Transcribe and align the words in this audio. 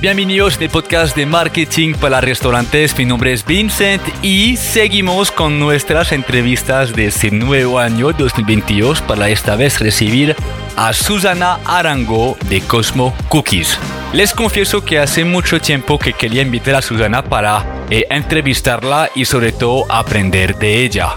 Bienvenidos 0.00 0.58
al 0.58 0.70
podcast 0.70 1.14
de 1.14 1.26
marketing 1.26 1.92
para 1.92 2.22
restaurantes. 2.22 2.96
Mi 2.96 3.04
nombre 3.04 3.34
es 3.34 3.44
Vincent 3.44 4.02
y 4.22 4.56
seguimos 4.56 5.30
con 5.30 5.60
nuestras 5.60 6.12
entrevistas 6.12 6.94
de 6.94 7.08
este 7.08 7.30
nuevo 7.30 7.78
año 7.78 8.10
2022 8.14 9.02
para 9.02 9.28
esta 9.28 9.56
vez 9.56 9.78
recibir 9.78 10.34
a 10.76 10.94
Susana 10.94 11.60
Arango 11.66 12.38
de 12.48 12.62
Cosmo 12.62 13.14
Cookies. 13.28 13.78
Les 14.14 14.32
confieso 14.32 14.82
que 14.82 14.98
hace 14.98 15.26
mucho 15.26 15.60
tiempo 15.60 15.98
que 15.98 16.14
quería 16.14 16.40
invitar 16.40 16.76
a 16.76 16.82
Susana 16.82 17.22
para 17.22 17.84
eh, 17.90 18.06
entrevistarla 18.08 19.10
y 19.14 19.26
sobre 19.26 19.52
todo 19.52 19.84
aprender 19.90 20.56
de 20.56 20.84
ella. 20.84 21.10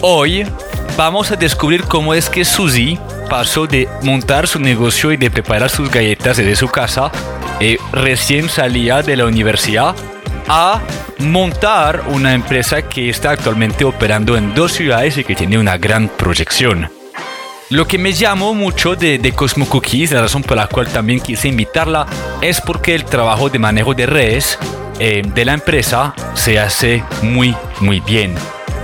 Hoy 0.00 0.46
vamos 0.96 1.30
a 1.30 1.36
descubrir 1.36 1.82
cómo 1.82 2.14
es 2.14 2.30
que 2.30 2.46
Suzy 2.46 2.98
pasó 3.32 3.66
de 3.66 3.88
montar 4.02 4.46
su 4.46 4.60
negocio 4.60 5.10
y 5.10 5.16
de 5.16 5.30
preparar 5.30 5.70
sus 5.70 5.90
galletas 5.90 6.36
desde 6.36 6.54
su 6.54 6.68
casa 6.68 7.10
eh, 7.60 7.78
recién 7.90 8.50
salía 8.50 9.00
de 9.00 9.16
la 9.16 9.24
universidad 9.24 9.96
a 10.48 10.82
montar 11.16 12.02
una 12.08 12.34
empresa 12.34 12.82
que 12.82 13.08
está 13.08 13.30
actualmente 13.30 13.86
operando 13.86 14.36
en 14.36 14.54
dos 14.54 14.72
ciudades 14.72 15.16
y 15.16 15.24
que 15.24 15.34
tiene 15.34 15.56
una 15.56 15.78
gran 15.78 16.10
proyección. 16.10 16.90
Lo 17.70 17.86
que 17.86 17.96
me 17.96 18.12
llamó 18.12 18.52
mucho 18.52 18.96
de, 18.96 19.16
de 19.16 19.32
Cosmo 19.32 19.66
Cookies, 19.66 20.12
la 20.12 20.20
razón 20.20 20.42
por 20.42 20.58
la 20.58 20.66
cual 20.66 20.88
también 20.88 21.18
quise 21.18 21.48
invitarla, 21.48 22.06
es 22.42 22.60
porque 22.60 22.94
el 22.94 23.06
trabajo 23.06 23.48
de 23.48 23.58
manejo 23.58 23.94
de 23.94 24.04
redes 24.04 24.58
eh, 24.98 25.22
de 25.24 25.44
la 25.46 25.54
empresa 25.54 26.14
se 26.34 26.60
hace 26.60 27.02
muy, 27.22 27.56
muy 27.80 28.00
bien 28.00 28.34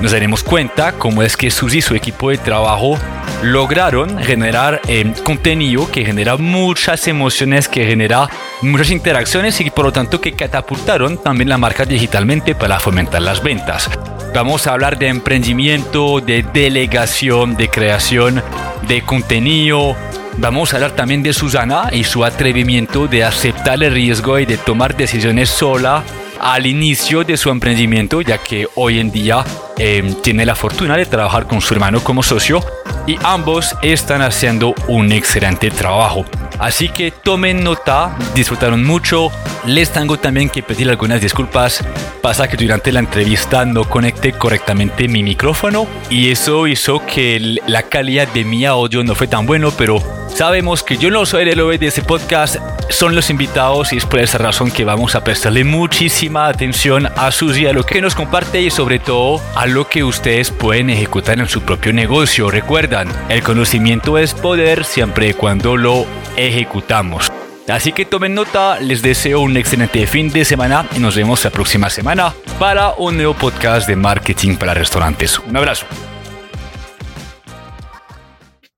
nos 0.01 0.13
daremos 0.13 0.45
cuenta 0.45 0.93
cómo 0.93 1.23
es 1.23 1.37
que 1.37 1.51
Suzy 1.51 1.79
y 1.79 1.83
su 1.83 1.95
equipo 1.95 2.31
de 2.31 2.39
trabajo 2.39 2.97
lograron 3.43 4.19
generar 4.19 4.81
eh, 4.89 5.13
contenido 5.23 5.91
que 5.91 6.05
genera 6.05 6.37
muchas 6.37 7.07
emociones, 7.09 7.69
que 7.69 7.87
genera 7.87 8.29
muchas 8.63 8.91
interacciones 8.91 9.61
y 9.61 9.71
por 9.71 9.87
lo 9.87 9.93
tanto 9.93 10.21
que 10.21 10.33
catapultaron 10.33 11.23
también 11.23 11.49
la 11.49 11.59
marca 11.59 11.85
digitalmente 11.85 12.55
para 12.55 12.81
fomentar 12.81 13.23
las 13.23 13.43
ventas. 13.43 13.89
Vamos 14.35 14.67
a 14.67 14.73
hablar 14.73 14.99
de 14.99 15.09
emprendimiento, 15.09 16.21
de 16.21 16.43
delegación, 16.43 17.57
de 17.57 17.69
creación 17.69 18.43
de 18.87 19.03
contenido. 19.03 19.97
Vamos 20.37 20.73
a 20.73 20.77
hablar 20.77 20.93
también 20.93 21.23
de 21.23 21.33
Susana 21.33 21.89
y 21.93 22.05
su 22.05 22.25
atrevimiento 22.25 23.09
de 23.09 23.25
aceptar 23.25 23.83
el 23.83 23.93
riesgo 23.93 24.39
y 24.39 24.47
de 24.47 24.57
tomar 24.57 24.97
decisiones 24.97 25.49
sola 25.49 26.05
al 26.41 26.67
inicio 26.67 27.25
de 27.25 27.37
su 27.37 27.51
emprendimiento, 27.51 28.21
ya 28.21 28.39
que 28.39 28.67
hoy 28.75 28.99
en 29.01 29.11
día 29.11 29.45
em, 29.77 30.15
tiene 30.23 30.47
la 30.47 30.55
fortuna 30.55 30.97
de 30.97 31.07
trabajar 31.07 31.47
con 31.47 31.61
su 31.61 31.75
hermano 31.75 32.01
como 32.01 32.23
socio 32.23 32.61
y 33.07 33.17
ambos 33.23 33.75
están 33.83 34.23
haciendo 34.23 34.75
un 34.87 35.13
excelente 35.13 35.71
trabajo. 35.71 36.25
Así 36.59 36.89
que 36.89 37.11
tomen 37.11 37.63
nota, 37.63 38.17
disfrutaron 38.35 38.85
mucho. 38.85 39.31
Les 39.65 39.91
tengo 39.91 40.19
también 40.19 40.51
que 40.51 40.63
pedir 40.63 40.91
algunas 40.91 41.21
disculpas. 41.21 41.85
Pasa 42.21 42.49
que 42.49 42.57
durante 42.57 42.91
la 42.91 43.01
entrevista 43.01 43.65
no 43.65 43.85
conecté 43.85 44.33
correctamente 44.33 45.09
mi 45.09 45.23
micrófono 45.23 45.87
y 46.11 46.31
eso 46.31 46.67
hizo 46.67 47.05
que 47.07 47.59
la 47.67 47.85
calidad 47.85 48.29
de 48.29 48.45
mi 48.45 48.65
audio 48.65 49.05
no 49.05 49.15
fue 49.15 49.29
tan 49.29 49.47
bueno, 49.47 49.71
pero 49.71 50.03
sabemos 50.35 50.83
que 50.83 50.97
yo 50.97 51.11
no 51.11 51.27
soy 51.27 51.49
el 51.49 51.61
OE 51.61 51.79
de 51.79 51.89
ese 51.89 52.03
podcast, 52.03 52.57
son 52.91 53.15
los 53.15 53.31
invitados 53.31 53.93
y 53.93 53.97
es 53.97 54.07
por 54.07 54.21
esa 54.21 54.39
razón 54.39 54.71
que 54.71 54.85
vamos 54.85 55.15
a 55.15 55.25
prestarle 55.25 55.65
muchísima 55.65 56.47
atención 56.47 57.09
a 57.17 57.31
Suzy, 57.31 57.67
a 57.67 57.73
lo 57.73 57.85
que 57.85 58.01
nos 58.01 58.15
comparte 58.15 58.61
y 58.63 58.71
sobre 58.71 58.99
todo 58.99 59.41
a 59.55 59.67
lo 59.67 59.89
que 59.89 60.05
ustedes 60.05 60.51
pueden 60.51 60.91
ejecutar 60.91 61.39
en 61.39 61.49
su 61.49 61.63
propio 61.63 61.93
negocio. 61.93 62.51
Recuerdan, 62.51 63.09
el 63.29 63.43
conocimiento 63.43 64.19
es 64.19 64.35
poder 64.35 64.85
siempre 64.85 65.29
y 65.29 65.35
cuando 65.35 65.77
lo 65.77 66.07
ejecutamos. 66.37 67.31
Así 67.69 67.93
que 67.93 68.07
tomen 68.07 68.35
nota, 68.35 68.81
les 68.81 69.03
deseo 69.03 69.41
un 69.41 69.57
excelente 69.57 70.07
fin 70.07 70.31
de 70.31 70.45
semana 70.45 70.87
y 70.97 71.01
nos 71.01 71.17
vemos 71.17 71.45
la 71.45 71.51
próxima 71.51 71.91
semana 71.91 72.33
para 72.59 72.93
un 72.93 73.17
nuevo 73.17 73.35
podcast 73.35 73.87
de 73.87 73.97
marketing 73.97 74.57
para 74.57 74.73
restaurantes. 74.73 75.39
Un 75.39 75.57
abrazo. 75.57 75.87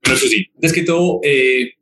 Bueno, 0.03 0.17
Susi, 0.17 0.45
antes 0.55 0.73
que 0.73 0.83
todo, 0.83 1.19
eh, 1.23 1.73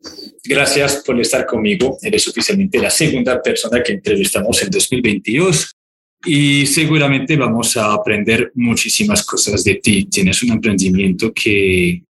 gracias 0.43 1.03
por 1.05 1.19
estar 1.19 1.45
conmigo. 1.45 1.97
Eres 2.01 2.27
oficialmente 2.27 2.79
la 2.79 2.89
segunda 2.89 3.41
persona 3.41 3.81
que 3.81 3.93
entrevistamos 3.93 4.61
en 4.61 4.69
2022 4.69 5.75
y 6.25 6.65
seguramente 6.65 7.37
vamos 7.37 7.77
a 7.77 7.93
aprender 7.93 8.51
muchísimas 8.55 9.25
cosas 9.25 9.63
de 9.63 9.75
ti. 9.75 10.05
Tienes 10.05 10.43
un 10.43 10.51
emprendimiento 10.51 11.31
que 11.33 12.03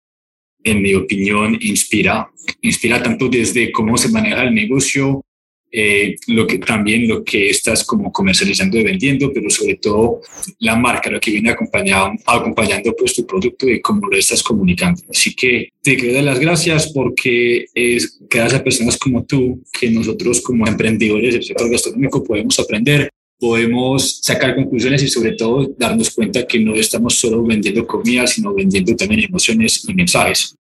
en 0.63 0.81
mi 0.81 0.93
opinión, 0.93 1.57
inspira. 1.61 2.29
Inspira 2.61 3.01
tanto 3.01 3.29
desde 3.29 3.71
cómo 3.71 3.97
se 3.97 4.09
maneja 4.09 4.43
el 4.43 4.53
negocio, 4.53 5.23
eh, 5.71 6.15
lo 6.27 6.47
que 6.47 6.57
también 6.57 7.07
lo 7.07 7.23
que 7.23 7.49
estás 7.49 7.83
como 7.83 8.11
comercializando 8.11 8.77
y 8.77 8.83
vendiendo, 8.83 9.31
pero 9.33 9.49
sobre 9.49 9.75
todo 9.75 10.21
la 10.59 10.75
marca, 10.75 11.09
lo 11.09 11.19
que 11.19 11.31
viene 11.31 11.51
acompañando, 11.51 12.21
acompañando 12.25 12.93
pues 12.97 13.13
tu 13.13 13.25
producto 13.25 13.69
y 13.69 13.81
cómo 13.81 14.07
lo 14.07 14.17
estás 14.17 14.41
comunicando. 14.43 15.01
Así 15.09 15.33
que 15.35 15.69
te 15.81 15.95
quiero 15.95 16.15
dar 16.15 16.23
las 16.23 16.39
gracias 16.39 16.91
porque 16.93 17.65
es 17.73 18.19
gracias 18.29 18.61
a 18.61 18.63
personas 18.63 18.97
como 18.97 19.25
tú 19.25 19.63
que 19.79 19.89
nosotros 19.89 20.41
como 20.41 20.67
emprendedores 20.67 21.33
del 21.33 21.43
sector 21.43 21.69
gastronómico 21.69 22.23
podemos 22.23 22.59
aprender 22.59 23.09
podemos 23.39 24.19
sacar 24.21 24.53
conclusiones 24.53 25.01
y 25.01 25.07
sobre 25.07 25.31
todo 25.31 25.73
darnos 25.77 26.09
cuenta 26.11 26.45
que 26.45 26.59
no 26.59 26.75
estamos 26.75 27.15
solo 27.15 27.41
vendiendo 27.41 27.87
comida, 27.87 28.27
sino 28.27 28.53
vendiendo 28.53 28.95
también 28.95 29.23
emociones 29.23 29.83
y 29.87 29.93
mensajes. 29.93 30.55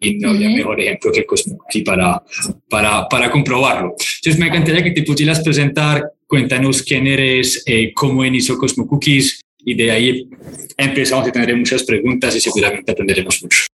Y 0.00 0.18
no 0.18 0.30
había 0.30 0.48
mejor 0.48 0.80
ejemplo 0.80 1.12
que 1.12 1.26
Cosmo 1.26 1.58
aquí 1.68 1.82
para, 1.82 2.22
para, 2.68 3.06
para 3.08 3.30
comprobarlo. 3.30 3.94
Entonces 4.22 4.38
me 4.38 4.46
encantaría 4.46 4.82
que 4.82 4.92
te 4.92 5.02
pudieras 5.02 5.40
presentar, 5.40 6.12
cuéntanos 6.26 6.82
quién 6.82 7.06
eres, 7.06 7.62
eh, 7.66 7.92
cómo 7.94 8.24
inició 8.24 8.56
Cosmo 8.56 8.86
Cookies 8.86 9.42
y 9.58 9.74
de 9.74 9.90
ahí 9.90 10.28
empezamos 10.76 11.28
a 11.28 11.32
tener 11.32 11.54
muchas 11.54 11.82
preguntas 11.84 12.34
y 12.34 12.40
seguramente 12.40 12.92
aprenderemos 12.92 13.42
mucho. 13.42 13.66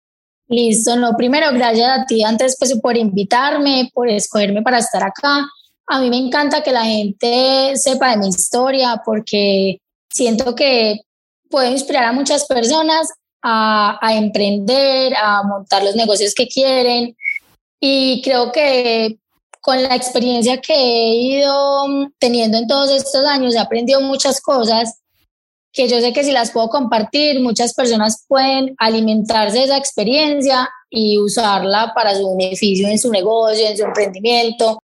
Listo, 0.48 0.96
no, 0.96 1.14
primero 1.16 1.46
gracias 1.52 1.88
a 1.88 2.06
ti 2.06 2.22
antes 2.22 2.56
pues, 2.58 2.78
por 2.80 2.96
invitarme, 2.96 3.90
por 3.92 4.08
escogerme 4.08 4.62
para 4.62 4.78
estar 4.78 5.02
acá 5.02 5.46
a 5.86 6.00
mí 6.00 6.10
me 6.10 6.16
encanta 6.16 6.62
que 6.62 6.72
la 6.72 6.84
gente 6.84 7.76
sepa 7.76 8.10
de 8.10 8.16
mi 8.18 8.28
historia 8.28 9.02
porque 9.04 9.78
siento 10.10 10.54
que 10.54 11.00
puedo 11.50 11.70
inspirar 11.70 12.04
a 12.04 12.12
muchas 12.12 12.46
personas 12.46 13.08
a, 13.46 13.98
emprender, 14.14 15.14
a 15.14 15.42
montar 15.42 15.84
los 15.84 15.94
negocios 15.94 16.34
que 16.34 16.48
quieren. 16.48 17.14
Y 17.78 18.22
creo 18.22 18.50
que 18.50 19.18
con 19.60 19.82
la 19.82 19.94
experiencia 19.94 20.60
que 20.60 20.74
he 20.74 21.14
ido 21.14 22.10
teniendo 22.18 22.56
en 22.56 22.66
todos 22.66 22.90
estos 22.90 23.24
años, 23.26 23.54
he 23.54 23.58
aprendido 23.58 24.00
muchas 24.00 24.40
cosas 24.40 25.00
que 25.72 25.88
yo 25.88 26.00
sé 26.00 26.12
que 26.12 26.24
si 26.24 26.30
las 26.30 26.52
puedo 26.52 26.68
compartir, 26.68 27.40
muchas 27.40 27.74
personas 27.74 28.24
pueden 28.28 28.74
alimentarse 28.78 29.58
de 29.58 29.64
esa 29.64 29.76
experiencia 29.76 30.68
y 30.88 31.18
usarla 31.18 31.92
para 31.94 32.14
su 32.14 32.36
beneficio 32.36 32.88
en 32.88 32.98
su 32.98 33.10
negocio, 33.10 33.66
en 33.66 33.76
su 33.76 33.82
emprendimiento. 33.82 34.78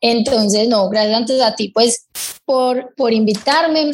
Entonces, 0.00 0.68
no, 0.68 0.90
gracias 0.90 1.16
antes 1.16 1.40
a 1.40 1.54
ti, 1.54 1.70
pues, 1.70 2.06
por, 2.44 2.94
por 2.94 3.12
invitarme. 3.12 3.90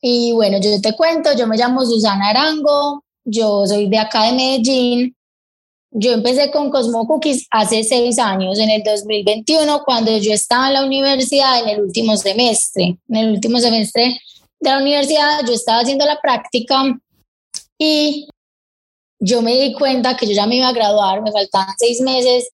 Y 0.00 0.30
bueno, 0.32 0.58
yo 0.60 0.80
te 0.80 0.94
cuento, 0.94 1.32
yo 1.36 1.48
me 1.48 1.56
llamo 1.56 1.84
Susana 1.84 2.28
Arango, 2.28 3.02
yo 3.28 3.66
soy 3.66 3.88
de 3.88 3.98
acá 3.98 4.24
de 4.24 4.32
Medellín. 4.32 5.14
Yo 5.90 6.12
empecé 6.12 6.50
con 6.50 6.70
Cosmo 6.70 7.06
Cookies 7.06 7.46
hace 7.50 7.82
seis 7.82 8.18
años, 8.18 8.58
en 8.58 8.70
el 8.70 8.82
2021, 8.82 9.82
cuando 9.84 10.16
yo 10.18 10.32
estaba 10.32 10.68
en 10.68 10.74
la 10.74 10.84
universidad 10.84 11.60
en 11.62 11.68
el 11.68 11.80
último 11.80 12.16
semestre. 12.16 12.98
En 13.08 13.16
el 13.16 13.30
último 13.32 13.58
semestre 13.58 14.20
de 14.60 14.70
la 14.70 14.78
universidad 14.78 15.40
yo 15.46 15.52
estaba 15.52 15.80
haciendo 15.80 16.04
la 16.04 16.20
práctica 16.20 16.82
y 17.78 18.28
yo 19.20 19.40
me 19.42 19.58
di 19.58 19.72
cuenta 19.72 20.16
que 20.16 20.26
yo 20.26 20.32
ya 20.32 20.46
me 20.46 20.56
iba 20.56 20.68
a 20.68 20.72
graduar, 20.72 21.22
me 21.22 21.32
faltaban 21.32 21.74
seis 21.78 22.00
meses 22.00 22.50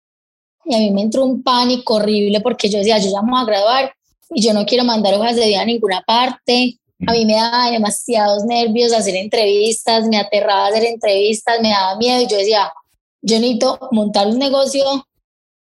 y 0.64 0.74
a 0.74 0.78
mí 0.78 0.90
me 0.90 1.02
entró 1.02 1.24
un 1.24 1.42
pánico 1.42 1.94
horrible 1.94 2.40
porque 2.40 2.68
yo 2.68 2.78
decía, 2.78 2.98
yo 2.98 3.10
ya 3.10 3.22
me 3.22 3.32
voy 3.32 3.40
a 3.40 3.44
graduar 3.44 3.94
y 4.30 4.42
yo 4.42 4.52
no 4.52 4.64
quiero 4.64 4.84
mandar 4.84 5.14
hojas 5.14 5.36
de 5.36 5.46
vida 5.46 5.62
a 5.62 5.64
ninguna 5.64 6.02
parte. 6.06 6.78
A 7.06 7.12
mí 7.12 7.24
me 7.24 7.34
daba 7.34 7.70
demasiados 7.70 8.44
nervios 8.44 8.92
hacer 8.92 9.16
entrevistas, 9.16 10.06
me 10.06 10.18
aterraba 10.18 10.66
hacer 10.66 10.84
entrevistas, 10.84 11.60
me 11.60 11.70
daba 11.70 11.96
miedo 11.96 12.22
y 12.22 12.26
yo 12.26 12.36
decía, 12.36 12.72
yo 13.22 13.36
necesito 13.40 13.88
montar 13.90 14.26
un 14.28 14.38
negocio 14.38 14.84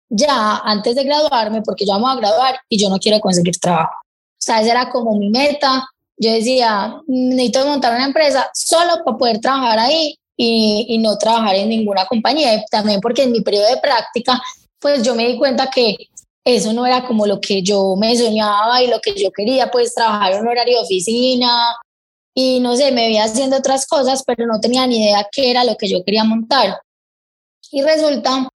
ya 0.10 0.58
antes 0.58 0.96
de 0.96 1.04
graduarme 1.04 1.62
porque 1.62 1.86
yo 1.86 1.94
vamos 1.94 2.12
a 2.12 2.20
graduar 2.20 2.60
y 2.68 2.78
yo 2.78 2.90
no 2.90 2.98
quiero 2.98 3.20
conseguir 3.20 3.58
trabajo. 3.58 3.94
O 3.94 4.42
sea, 4.42 4.62
esa 4.62 4.72
era 4.72 4.90
como 4.90 5.18
mi 5.18 5.30
meta. 5.30 5.88
Yo 6.18 6.32
decía, 6.32 7.02
necesito 7.08 7.66
montar 7.66 7.94
una 7.96 8.06
empresa 8.06 8.50
solo 8.54 9.04
para 9.06 9.18
poder 9.18 9.40
trabajar 9.40 9.80
ahí 9.80 10.18
y, 10.36 10.86
y 10.90 10.98
no 10.98 11.18
trabajar 11.18 11.56
en 11.56 11.70
ninguna 11.70 12.06
compañía. 12.06 12.64
También 12.70 13.00
porque 13.00 13.24
en 13.24 13.32
mi 13.32 13.42
periodo 13.42 13.68
de 13.68 13.78
práctica 13.78 14.42
pues 14.80 15.04
yo 15.04 15.14
me 15.14 15.28
di 15.28 15.38
cuenta 15.38 15.70
que 15.70 15.96
eso 16.46 16.74
no 16.74 16.86
era 16.86 17.06
como 17.06 17.26
lo 17.26 17.40
que 17.40 17.62
yo 17.62 17.96
me 17.98 18.16
soñaba 18.16 18.82
y 18.82 18.88
lo 18.88 19.00
que 19.02 19.14
yo 19.14 19.32
quería, 19.32 19.70
pues 19.70 19.94
trabajar 19.94 20.34
en 20.34 20.42
un 20.42 20.48
horario 20.48 20.78
de 20.78 20.84
oficina 20.84 21.76
y 22.34 22.60
no 22.60 22.76
sé, 22.76 22.92
me 22.92 23.08
veía 23.08 23.26
haciendo 23.26 23.58
otras 23.58 23.86
cosas, 23.86 24.24
pero 24.26 24.46
no 24.46 24.60
tenía 24.60 24.88
ni 24.88 25.04
idea 25.04 25.28
qué 25.32 25.52
era 25.52 25.64
lo 25.64 25.76
que 25.76 25.90
yo 25.90 26.04
quería 26.04 26.24
montar. 26.24 26.80
Y 27.72 27.82
resulta 27.82 28.50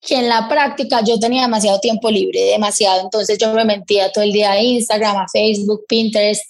que 0.00 0.16
en 0.16 0.28
la 0.28 0.48
práctica 0.48 1.00
yo 1.02 1.18
tenía 1.18 1.42
demasiado 1.42 1.80
tiempo 1.80 2.10
libre, 2.10 2.40
demasiado, 2.40 3.00
entonces 3.00 3.38
yo 3.38 3.52
me 3.54 3.64
mentía 3.64 4.12
todo 4.12 4.24
el 4.24 4.32
día 4.32 4.52
a 4.52 4.60
Instagram, 4.60 5.16
a 5.16 5.26
Facebook, 5.32 5.84
Pinterest, 5.88 6.44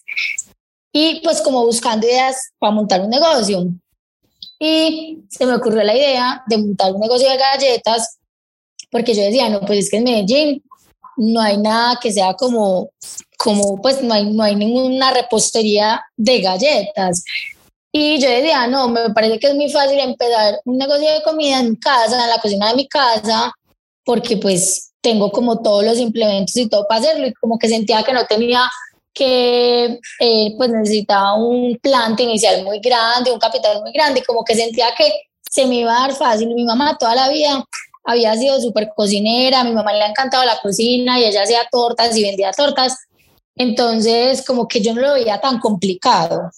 y 0.92 1.20
pues 1.22 1.40
como 1.40 1.64
buscando 1.64 2.06
ideas 2.06 2.50
para 2.58 2.72
montar 2.72 3.00
un 3.00 3.10
negocio. 3.10 3.66
Y 4.58 5.18
se 5.28 5.46
me 5.46 5.54
ocurrió 5.54 5.82
la 5.82 5.96
idea 5.96 6.42
de 6.46 6.58
montar 6.58 6.92
un 6.94 7.00
negocio 7.00 7.28
de 7.28 7.36
galletas, 7.36 8.18
porque 8.94 9.12
yo 9.12 9.22
decía, 9.22 9.48
no, 9.48 9.58
pues 9.62 9.80
es 9.80 9.90
que 9.90 9.96
en 9.96 10.04
Medellín 10.04 10.62
no 11.16 11.40
hay 11.40 11.56
nada 11.58 11.98
que 12.00 12.12
sea 12.12 12.34
como, 12.34 12.90
como 13.36 13.82
pues 13.82 14.00
no 14.00 14.14
hay, 14.14 14.32
no 14.32 14.40
hay 14.44 14.54
ninguna 14.54 15.10
repostería 15.10 16.00
de 16.16 16.40
galletas. 16.40 17.24
Y 17.90 18.20
yo 18.20 18.30
decía, 18.30 18.68
no, 18.68 18.86
me 18.86 19.10
parece 19.10 19.40
que 19.40 19.48
es 19.48 19.54
muy 19.56 19.68
fácil 19.68 19.98
empezar 19.98 20.60
un 20.64 20.78
negocio 20.78 21.12
de 21.12 21.24
comida 21.24 21.58
en 21.58 21.74
casa, 21.74 22.22
en 22.22 22.30
la 22.30 22.38
cocina 22.38 22.68
de 22.68 22.76
mi 22.76 22.86
casa, 22.86 23.52
porque 24.04 24.36
pues 24.36 24.92
tengo 25.00 25.32
como 25.32 25.60
todos 25.60 25.84
los 25.84 25.98
implementos 25.98 26.56
y 26.56 26.68
todo 26.68 26.86
para 26.86 27.00
hacerlo 27.00 27.26
y 27.26 27.34
como 27.34 27.58
que 27.58 27.68
sentía 27.68 28.04
que 28.04 28.12
no 28.12 28.24
tenía 28.26 28.70
que 29.12 29.98
eh, 30.20 30.54
pues 30.56 30.70
necesitaba 30.70 31.34
un 31.34 31.76
plante 31.82 32.22
inicial 32.22 32.62
muy 32.62 32.78
grande, 32.78 33.32
un 33.32 33.40
capital 33.40 33.82
muy 33.82 33.90
grande 33.90 34.20
y 34.20 34.22
como 34.22 34.44
que 34.44 34.54
sentía 34.54 34.94
que 34.96 35.10
se 35.50 35.66
me 35.66 35.80
iba 35.80 35.96
a 35.96 36.06
dar 36.06 36.16
fácil. 36.16 36.54
Mi 36.54 36.62
mamá 36.62 36.96
toda 36.96 37.16
la 37.16 37.28
vida 37.28 37.64
había 38.04 38.36
sido 38.36 38.60
súper 38.60 38.92
cocinera, 38.94 39.60
a 39.60 39.64
mi 39.64 39.72
mamá 39.72 39.92
le 39.92 40.02
ha 40.02 40.08
encantado 40.08 40.44
la 40.44 40.60
cocina 40.60 41.18
y 41.18 41.24
ella 41.24 41.42
hacía 41.42 41.66
tortas 41.70 42.16
y 42.16 42.22
vendía 42.22 42.52
tortas. 42.52 42.98
Entonces 43.56 44.44
como 44.44 44.68
que 44.68 44.80
yo 44.80 44.94
no 44.94 45.00
lo 45.00 45.14
veía 45.14 45.40
tan 45.40 45.58
complicado. 45.58 46.50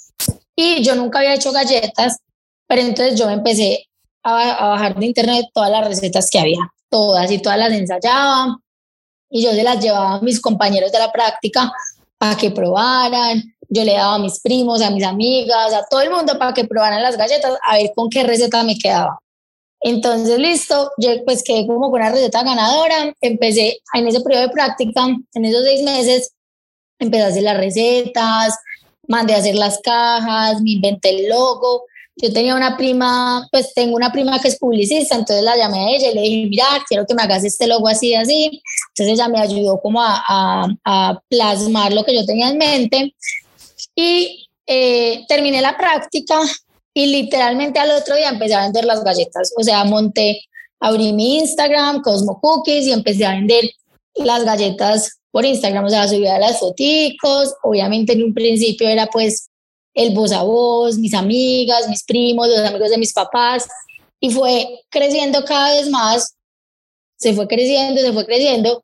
Y 0.56 0.82
yo 0.82 0.94
nunca 0.94 1.18
había 1.18 1.34
hecho 1.34 1.52
galletas, 1.52 2.18
pero 2.66 2.82
entonces 2.82 3.18
yo 3.18 3.28
empecé 3.30 3.86
a, 4.22 4.68
bajar 4.68 4.98
de 4.98 5.06
internet 5.06 5.46
todas 5.54 5.70
las 5.70 5.86
recetas 5.86 6.28
que 6.30 6.40
había, 6.40 6.58
todas 6.90 7.30
y 7.30 7.38
todas 7.38 7.58
las 7.58 7.72
ensayaba 7.72 8.58
y 9.30 9.42
yo 9.42 9.52
se 9.52 9.62
las 9.62 9.80
llevaba 9.80 10.14
a 10.14 10.20
mis 10.20 10.40
compañeros 10.40 10.92
de 10.92 10.98
la 10.98 11.12
práctica 11.12 11.72
para 12.18 12.36
que 12.36 12.50
probaran. 12.50 13.42
Yo 13.68 13.84
le 13.84 13.94
daba 13.94 14.14
a 14.14 14.18
mis 14.18 14.40
primos, 14.40 14.80
a 14.80 14.90
mis 14.90 15.04
amigas, 15.04 15.72
a 15.72 15.84
todo 15.88 16.00
el 16.00 16.10
mundo 16.10 16.38
para 16.38 16.54
que 16.54 16.64
probaran 16.64 17.02
las 17.02 17.16
galletas, 17.16 17.58
a 17.64 17.76
ver 17.76 17.92
con 17.94 18.08
qué 18.08 18.22
receta 18.22 18.62
me 18.62 18.78
quedaba. 18.78 19.18
Entonces, 19.80 20.38
listo, 20.38 20.90
yo 20.98 21.10
pues 21.24 21.42
quedé 21.44 21.66
como 21.66 21.90
con 21.90 22.00
una 22.00 22.10
receta 22.10 22.42
ganadora. 22.42 23.14
Empecé 23.20 23.78
en 23.94 24.08
ese 24.08 24.20
periodo 24.20 24.42
de 24.42 24.52
práctica, 24.52 25.06
en 25.34 25.44
esos 25.44 25.64
seis 25.64 25.82
meses, 25.82 26.32
empecé 26.98 27.24
a 27.24 27.28
hacer 27.28 27.42
las 27.42 27.56
recetas, 27.56 28.54
mandé 29.08 29.34
a 29.34 29.38
hacer 29.38 29.54
las 29.54 29.78
cajas, 29.82 30.60
me 30.62 30.72
inventé 30.72 31.10
el 31.10 31.28
logo. 31.28 31.84
Yo 32.18 32.32
tenía 32.32 32.54
una 32.54 32.78
prima, 32.78 33.46
pues 33.52 33.74
tengo 33.74 33.94
una 33.94 34.10
prima 34.10 34.40
que 34.40 34.48
es 34.48 34.58
publicista, 34.58 35.16
entonces 35.16 35.44
la 35.44 35.54
llamé 35.54 35.78
a 35.80 35.90
ella 35.90 36.10
y 36.10 36.14
le 36.14 36.20
dije, 36.22 36.46
mira, 36.48 36.64
quiero 36.88 37.04
que 37.06 37.14
me 37.14 37.22
hagas 37.22 37.44
este 37.44 37.66
logo 37.66 37.88
así, 37.88 38.14
así. 38.14 38.62
Entonces 38.88 39.18
ella 39.18 39.28
me 39.28 39.38
ayudó 39.38 39.78
como 39.82 40.00
a, 40.02 40.66
a, 40.84 41.20
plasmar 41.28 41.92
lo 41.92 42.04
que 42.04 42.14
yo 42.14 42.24
tenía 42.24 42.48
en 42.48 42.56
mente. 42.56 43.14
Y 43.94 44.48
eh, 44.66 45.26
terminé 45.28 45.60
la 45.60 45.76
práctica 45.76 46.40
y 46.96 47.04
literalmente 47.08 47.78
al 47.78 47.90
otro 47.90 48.16
día 48.16 48.30
empecé 48.30 48.54
a 48.54 48.62
vender 48.62 48.86
las 48.86 49.04
galletas. 49.04 49.52
O 49.58 49.62
sea, 49.62 49.84
monté, 49.84 50.40
abrí 50.80 51.12
mi 51.12 51.40
Instagram, 51.40 52.00
Cosmo 52.00 52.40
Cookies, 52.40 52.86
y 52.86 52.92
empecé 52.92 53.26
a 53.26 53.32
vender 53.32 53.64
las 54.14 54.46
galletas 54.46 55.18
por 55.30 55.44
Instagram, 55.44 55.84
o 55.84 55.90
sea, 55.90 56.08
subía 56.08 56.38
las 56.38 56.58
foticos, 56.58 57.54
obviamente 57.62 58.14
en 58.14 58.22
un 58.22 58.32
principio 58.32 58.88
era 58.88 59.06
pues 59.08 59.50
el 59.92 60.14
voz 60.14 60.32
a 60.32 60.42
voz, 60.42 60.96
mis 60.96 61.12
amigas, 61.12 61.86
mis 61.90 62.02
primos, 62.02 62.48
los 62.48 62.60
amigos 62.60 62.88
de 62.88 62.96
mis 62.96 63.12
papás, 63.12 63.68
y 64.18 64.30
fue 64.30 64.66
creciendo 64.88 65.44
cada 65.44 65.74
vez 65.74 65.90
más, 65.90 66.34
se 67.18 67.34
fue 67.34 67.46
creciendo, 67.46 68.00
se 68.00 68.14
fue 68.14 68.24
creciendo, 68.24 68.82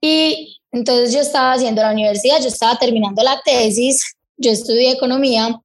y 0.00 0.62
entonces 0.72 1.12
yo 1.12 1.20
estaba 1.20 1.52
haciendo 1.52 1.82
la 1.82 1.92
universidad, 1.92 2.40
yo 2.40 2.48
estaba 2.48 2.78
terminando 2.78 3.22
la 3.22 3.38
tesis, 3.44 4.16
yo 4.38 4.50
estudié 4.50 4.92
economía, 4.92 5.60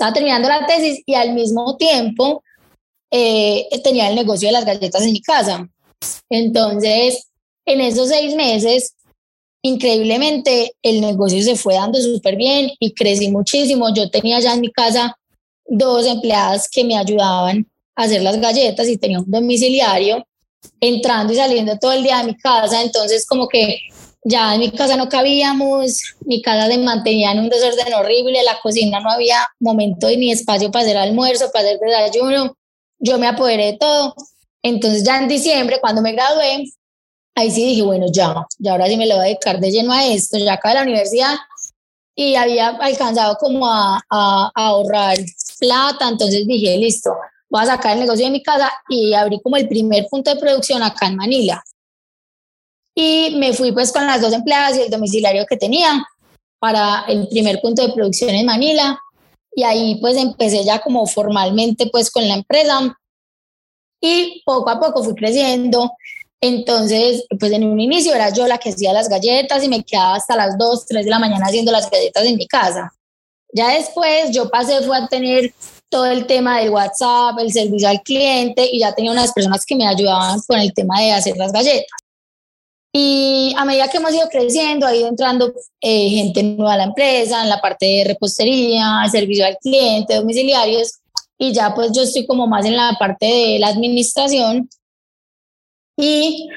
estaba 0.00 0.14
terminando 0.14 0.48
la 0.48 0.64
tesis 0.64 1.02
y 1.04 1.12
al 1.12 1.34
mismo 1.34 1.76
tiempo 1.76 2.42
eh, 3.10 3.68
tenía 3.84 4.08
el 4.08 4.14
negocio 4.14 4.48
de 4.48 4.52
las 4.52 4.64
galletas 4.64 5.02
en 5.02 5.12
mi 5.12 5.20
casa. 5.20 5.68
Entonces, 6.30 7.26
en 7.66 7.82
esos 7.82 8.08
seis 8.08 8.34
meses, 8.34 8.94
increíblemente 9.62 10.72
el 10.82 11.02
negocio 11.02 11.42
se 11.42 11.54
fue 11.54 11.74
dando 11.74 12.00
súper 12.00 12.36
bien 12.36 12.70
y 12.78 12.94
crecí 12.94 13.30
muchísimo. 13.30 13.92
Yo 13.94 14.08
tenía 14.08 14.40
ya 14.40 14.54
en 14.54 14.62
mi 14.62 14.72
casa 14.72 15.18
dos 15.66 16.06
empleadas 16.06 16.66
que 16.70 16.82
me 16.82 16.96
ayudaban 16.96 17.66
a 17.94 18.04
hacer 18.04 18.22
las 18.22 18.40
galletas 18.40 18.88
y 18.88 18.96
tenía 18.96 19.18
un 19.18 19.30
domiciliario 19.30 20.24
entrando 20.80 21.34
y 21.34 21.36
saliendo 21.36 21.76
todo 21.78 21.92
el 21.92 22.02
día 22.02 22.20
de 22.20 22.24
mi 22.24 22.36
casa. 22.38 22.80
Entonces 22.80 23.26
como 23.26 23.48
que 23.48 23.76
ya 24.22 24.54
en 24.54 24.60
mi 24.60 24.70
casa 24.70 24.96
no 24.96 25.08
cabíamos, 25.08 26.16
mi 26.20 26.42
casa 26.42 26.66
se 26.66 26.78
mantenía 26.78 27.32
en 27.32 27.40
un 27.40 27.48
desorden 27.48 27.94
horrible, 27.94 28.42
la 28.42 28.60
cocina 28.60 29.00
no 29.00 29.10
había 29.10 29.46
momento 29.58 30.08
ni 30.08 30.30
espacio 30.30 30.70
para 30.70 30.84
hacer 30.84 30.96
almuerzo, 30.96 31.50
para 31.52 31.68
hacer 31.68 31.80
desayuno. 31.80 32.56
Yo 32.98 33.18
me 33.18 33.28
apoderé 33.28 33.66
de 33.66 33.78
todo. 33.78 34.14
Entonces 34.62 35.04
ya 35.04 35.18
en 35.18 35.28
diciembre, 35.28 35.78
cuando 35.80 36.02
me 36.02 36.12
gradué, 36.12 36.64
ahí 37.34 37.50
sí 37.50 37.64
dije, 37.64 37.82
bueno, 37.82 38.06
ya, 38.12 38.46
ya 38.58 38.72
ahora 38.72 38.86
sí 38.88 38.96
me 38.96 39.06
lo 39.06 39.14
voy 39.14 39.22
a 39.22 39.28
dedicar 39.28 39.58
de 39.58 39.70
lleno 39.70 39.92
a 39.92 40.06
esto, 40.06 40.36
ya 40.36 40.54
acabé 40.54 40.74
la 40.74 40.82
universidad 40.82 41.36
y 42.14 42.34
había 42.34 42.68
alcanzado 42.68 43.36
como 43.36 43.66
a, 43.66 44.02
a, 44.10 44.50
ahorrar 44.54 45.16
plata, 45.58 46.08
entonces 46.08 46.46
dije, 46.46 46.76
listo, 46.76 47.14
voy 47.48 47.62
a 47.62 47.66
sacar 47.66 47.94
el 47.94 48.00
negocio 48.00 48.26
de 48.26 48.32
mi 48.32 48.42
casa 48.42 48.70
y 48.90 49.14
abrí 49.14 49.40
como 49.40 49.56
el 49.56 49.66
primer 49.66 50.06
punto 50.10 50.34
de 50.34 50.40
producción 50.40 50.82
acá 50.82 51.06
en 51.06 51.16
Manila. 51.16 51.64
Y 52.94 53.36
me 53.38 53.52
fui 53.52 53.72
pues 53.72 53.92
con 53.92 54.06
las 54.06 54.20
dos 54.20 54.32
empleadas 54.32 54.76
y 54.76 54.82
el 54.82 54.90
domiciliario 54.90 55.46
que 55.46 55.56
tenía 55.56 56.04
para 56.58 57.04
el 57.08 57.28
primer 57.28 57.60
punto 57.60 57.86
de 57.86 57.92
producción 57.92 58.30
en 58.30 58.46
Manila. 58.46 58.98
Y 59.54 59.62
ahí 59.62 59.98
pues 60.00 60.16
empecé 60.16 60.64
ya 60.64 60.80
como 60.80 61.06
formalmente 61.06 61.86
pues 61.86 62.10
con 62.10 62.26
la 62.26 62.34
empresa. 62.34 62.96
Y 64.00 64.42
poco 64.44 64.70
a 64.70 64.80
poco 64.80 65.04
fui 65.04 65.14
creciendo 65.14 65.90
entonces, 66.40 67.26
pues 67.38 67.52
en 67.52 67.64
un 67.64 67.78
inicio 67.80 68.14
era 68.14 68.30
yo 68.30 68.46
la 68.46 68.56
que 68.58 68.70
hacía 68.70 68.94
las 68.94 69.08
galletas 69.08 69.62
y 69.62 69.68
me 69.68 69.84
quedaba 69.84 70.14
hasta 70.14 70.36
las 70.36 70.56
2, 70.56 70.86
3 70.86 71.04
de 71.04 71.10
la 71.10 71.18
mañana 71.18 71.46
haciendo 71.46 71.70
las 71.70 71.90
galletas 71.90 72.24
en 72.24 72.36
mi 72.36 72.46
casa. 72.46 72.90
Ya 73.52 73.74
después 73.74 74.30
yo 74.30 74.48
pasé 74.48 74.80
fue 74.82 74.96
a 74.96 75.06
tener 75.06 75.52
todo 75.90 76.06
el 76.06 76.26
tema 76.26 76.60
del 76.60 76.70
WhatsApp, 76.70 77.38
el 77.40 77.52
servicio 77.52 77.88
al 77.88 78.00
cliente 78.00 78.66
y 78.72 78.78
ya 78.78 78.94
tenía 78.94 79.10
unas 79.10 79.32
personas 79.32 79.66
que 79.66 79.76
me 79.76 79.86
ayudaban 79.86 80.40
con 80.46 80.58
el 80.58 80.72
tema 80.72 81.00
de 81.00 81.12
hacer 81.12 81.36
las 81.36 81.52
galletas. 81.52 81.90
Y 82.92 83.54
a 83.56 83.64
medida 83.64 83.88
que 83.88 83.98
hemos 83.98 84.12
ido 84.12 84.28
creciendo, 84.28 84.86
ha 84.86 84.94
ido 84.94 85.08
entrando 85.08 85.52
eh, 85.80 86.08
gente 86.08 86.42
nueva 86.42 86.74
a 86.74 86.76
la 86.78 86.84
empresa, 86.84 87.42
en 87.42 87.48
la 87.48 87.60
parte 87.60 87.86
de 87.86 88.04
repostería, 88.04 89.02
servicio 89.10 89.46
al 89.46 89.56
cliente, 89.58 90.16
domiciliarios, 90.16 91.00
y 91.38 91.52
ya 91.52 91.74
pues 91.74 91.92
yo 91.92 92.02
estoy 92.02 92.26
como 92.26 92.46
más 92.46 92.66
en 92.66 92.76
la 92.76 92.96
parte 92.98 93.26
de 93.26 93.58
la 93.58 93.68
administración 93.68 94.68
y 95.96 96.48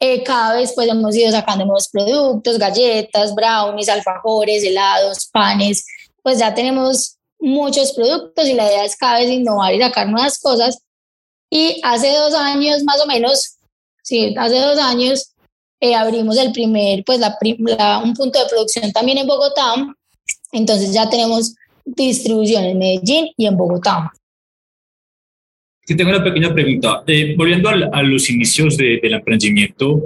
eh, 0.00 0.22
cada 0.22 0.56
vez 0.56 0.72
pues 0.74 0.88
hemos 0.88 1.16
ido 1.16 1.30
sacando 1.30 1.64
nuevos 1.64 1.88
productos, 1.88 2.58
galletas, 2.58 3.34
brownies, 3.34 3.88
alfajores, 3.88 4.62
helados, 4.64 5.28
panes, 5.32 5.86
pues 6.22 6.38
ya 6.38 6.52
tenemos 6.54 7.16
muchos 7.40 7.92
productos 7.92 8.46
y 8.46 8.52
la 8.52 8.66
idea 8.66 8.84
es 8.84 8.96
cada 8.96 9.20
vez 9.20 9.30
innovar 9.30 9.74
y 9.74 9.80
sacar 9.80 10.08
nuevas 10.08 10.38
cosas. 10.38 10.78
Y 11.50 11.80
hace 11.82 12.12
dos 12.12 12.34
años 12.34 12.82
más 12.82 13.00
o 13.00 13.06
menos, 13.06 13.56
sí, 14.02 14.34
hace 14.38 14.58
dos 14.58 14.78
años 14.78 15.32
eh, 15.80 15.94
abrimos 15.94 16.36
el 16.38 16.52
primer, 16.52 17.04
pues 17.04 17.20
la, 17.20 17.36
un 18.02 18.14
punto 18.14 18.38
de 18.38 18.48
producción 18.48 18.90
también 18.92 19.18
en 19.18 19.26
Bogotá, 19.26 19.74
entonces 20.52 20.92
ya 20.92 21.08
tenemos 21.08 21.54
distribución 21.84 22.64
en 22.64 22.78
Medellín 22.78 23.30
y 23.36 23.46
en 23.46 23.56
Bogotá 23.56 24.12
tengo 25.94 26.10
una 26.10 26.24
pequeña 26.24 26.52
pregunta. 26.52 27.02
Eh, 27.06 27.34
volviendo 27.36 27.68
a, 27.68 28.02
los 28.02 28.28
inicios 28.30 28.76
de, 28.76 28.98
del 29.02 29.14
emprendimiento, 29.14 30.04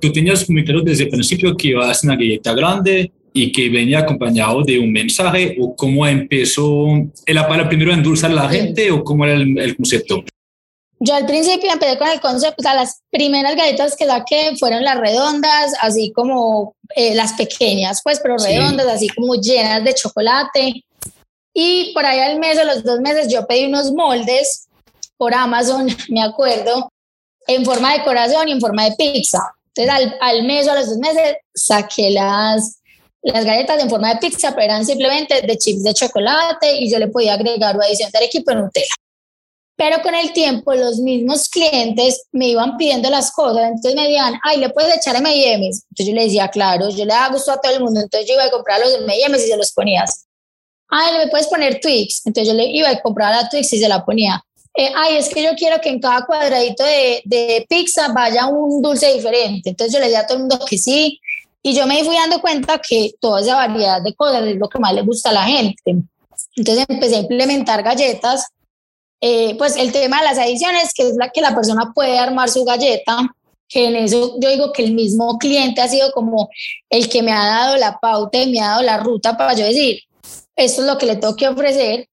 tú 0.00 0.12
tenías 0.12 0.48
muy 0.48 0.64
claro 0.64 0.80
desde 0.82 1.04
el 1.04 1.10
principio 1.10 1.56
que 1.56 1.68
ibas 1.68 1.86
a 1.86 1.90
hacer 1.90 2.10
una 2.10 2.16
galleta 2.16 2.54
grande 2.54 3.12
y 3.32 3.52
que 3.52 3.68
venía 3.68 4.00
acompañado 4.00 4.62
de 4.62 4.78
un 4.78 4.92
mensaje 4.92 5.56
o 5.60 5.76
cómo 5.76 6.06
empezó, 6.06 6.86
¿era 7.26 7.46
para 7.46 7.68
primero 7.68 7.92
endulzar 7.92 8.30
a 8.32 8.34
la 8.34 8.48
gente 8.48 8.90
o 8.90 9.04
cómo 9.04 9.24
era 9.24 9.34
el, 9.34 9.76
concepto? 9.76 10.24
Yo 11.02 11.14
al 11.14 11.24
principio 11.24 11.72
empecé 11.72 11.96
con 11.96 12.08
el 12.08 12.20
concepto, 12.20 12.56
o 12.58 12.62
sea, 12.62 12.74
las 12.74 13.00
primeras 13.10 13.56
galletas 13.56 13.96
que 13.96 14.04
saqué 14.04 14.52
fueron 14.58 14.84
las 14.84 14.98
redondas, 14.98 15.72
así 15.80 16.12
como 16.12 16.74
eh, 16.94 17.14
las 17.14 17.32
pequeñas, 17.32 18.02
pues, 18.04 18.20
pero 18.20 18.36
redondas, 18.36 18.86
así 18.86 19.08
como 19.08 19.34
llenas 19.36 19.82
de 19.82 19.94
chocolate. 19.94 20.84
Y 21.54 21.94
por 21.94 22.04
ahí 22.04 22.20
al 22.20 22.38
mes 22.38 22.58
o 22.58 22.64
los 22.64 22.84
dos 22.84 23.00
meses 23.00 23.32
yo 23.32 23.46
pedí 23.46 23.64
unos 23.64 23.92
moldes 23.92 24.68
por 25.16 25.32
Amazon, 25.32 25.88
me 26.10 26.22
acuerdo, 26.22 26.92
en 27.46 27.64
forma 27.64 27.94
de 27.94 28.04
corazón 28.04 28.48
y 28.48 28.52
en 28.52 28.60
forma 28.60 28.84
de 28.84 28.96
pizza. 28.96 29.38
Entonces 29.74 30.12
al, 30.20 30.42
mes 30.44 30.68
o 30.68 30.72
a 30.72 30.74
los 30.74 30.90
dos 30.90 30.98
meses 30.98 31.36
saqué 31.54 32.10
las, 32.10 32.78
las 33.22 33.46
galletas 33.46 33.82
en 33.82 33.88
forma 33.88 34.12
de 34.12 34.20
pizza, 34.20 34.50
pero 34.50 34.64
eran 34.64 34.84
simplemente 34.84 35.40
de 35.40 35.56
chips 35.56 35.82
de 35.82 35.94
chocolate 35.94 36.76
y 36.76 36.90
yo 36.90 36.98
le 36.98 37.08
podía 37.08 37.34
agregar 37.34 37.74
una 37.74 37.86
adición 37.86 38.10
de 38.10 38.18
arequipe 38.18 38.52
o 38.52 38.56
Nutella. 38.56 38.94
Pero 39.80 40.02
con 40.02 40.14
el 40.14 40.34
tiempo 40.34 40.74
los 40.74 40.98
mismos 40.98 41.48
clientes 41.48 42.26
me 42.32 42.48
iban 42.48 42.76
pidiendo 42.76 43.08
las 43.08 43.32
cosas, 43.32 43.62
entonces 43.62 43.94
me 43.94 44.02
decían, 44.02 44.34
ay, 44.42 44.58
¿le 44.58 44.68
puedes 44.68 44.94
echar 44.94 45.16
M&M's? 45.16 45.86
Entonces 45.88 46.06
yo 46.06 46.12
le 46.12 46.24
decía, 46.24 46.48
claro, 46.48 46.90
yo 46.90 47.06
le 47.06 47.14
da 47.14 47.30
gusto 47.30 47.50
a 47.50 47.58
todo 47.58 47.72
el 47.72 47.82
mundo, 47.82 47.98
entonces 47.98 48.28
yo 48.28 48.34
iba 48.34 48.44
a 48.44 48.50
comprar 48.50 48.78
los 48.78 48.92
M&M's 48.96 49.42
y 49.42 49.48
se 49.48 49.56
los 49.56 49.72
ponías. 49.72 50.26
Ay, 50.86 51.16
¿le 51.16 51.28
puedes 51.28 51.46
poner 51.46 51.80
Twix? 51.80 52.26
Entonces 52.26 52.52
yo 52.52 52.58
le 52.58 52.66
iba 52.66 52.90
a 52.90 53.00
comprar 53.00 53.34
la 53.34 53.48
Twix 53.48 53.72
y 53.72 53.78
se 53.78 53.88
la 53.88 54.04
ponía. 54.04 54.44
Eh, 54.76 54.92
ay, 54.94 55.16
es 55.16 55.30
que 55.30 55.42
yo 55.42 55.52
quiero 55.56 55.80
que 55.80 55.88
en 55.88 55.98
cada 55.98 56.26
cuadradito 56.26 56.84
de, 56.84 57.22
de 57.24 57.64
pizza 57.66 58.08
vaya 58.12 58.48
un 58.48 58.82
dulce 58.82 59.10
diferente. 59.14 59.70
Entonces 59.70 59.94
yo 59.94 59.98
le 59.98 60.08
decía 60.08 60.20
a 60.20 60.26
todo 60.26 60.36
el 60.36 60.42
mundo 60.42 60.60
que 60.68 60.76
sí, 60.76 61.18
y 61.62 61.72
yo 61.72 61.86
me 61.86 62.04
fui 62.04 62.16
dando 62.16 62.42
cuenta 62.42 62.82
que 62.86 63.14
toda 63.18 63.40
esa 63.40 63.54
variedad 63.54 64.02
de 64.02 64.14
cosas 64.14 64.44
es 64.44 64.56
lo 64.56 64.68
que 64.68 64.78
más 64.78 64.92
le 64.92 65.00
gusta 65.00 65.30
a 65.30 65.32
la 65.32 65.44
gente. 65.44 65.96
Entonces 66.54 66.84
empecé 66.86 67.16
a 67.16 67.20
implementar 67.20 67.82
galletas 67.82 68.46
eh, 69.20 69.54
pues 69.58 69.76
el 69.76 69.92
tema 69.92 70.18
de 70.18 70.24
las 70.24 70.38
adiciones, 70.38 70.92
que 70.94 71.08
es 71.08 71.16
la 71.16 71.30
que 71.30 71.40
la 71.40 71.54
persona 71.54 71.92
puede 71.94 72.18
armar 72.18 72.48
su 72.48 72.64
galleta, 72.64 73.34
que 73.68 73.86
en 73.86 73.96
eso 73.96 74.36
yo 74.40 74.50
digo 74.50 74.72
que 74.72 74.84
el 74.84 74.94
mismo 74.94 75.38
cliente 75.38 75.80
ha 75.80 75.88
sido 75.88 76.10
como 76.12 76.48
el 76.88 77.08
que 77.08 77.22
me 77.22 77.32
ha 77.32 77.44
dado 77.44 77.76
la 77.76 77.98
pauta 77.98 78.38
y 78.38 78.50
me 78.50 78.60
ha 78.60 78.68
dado 78.68 78.82
la 78.82 78.98
ruta 78.98 79.36
para 79.36 79.54
yo 79.54 79.64
decir, 79.64 80.00
esto 80.56 80.82
es 80.82 80.86
lo 80.86 80.98
que 80.98 81.06
le 81.06 81.16
tengo 81.16 81.36
que 81.36 81.48
ofrecer. 81.48 82.08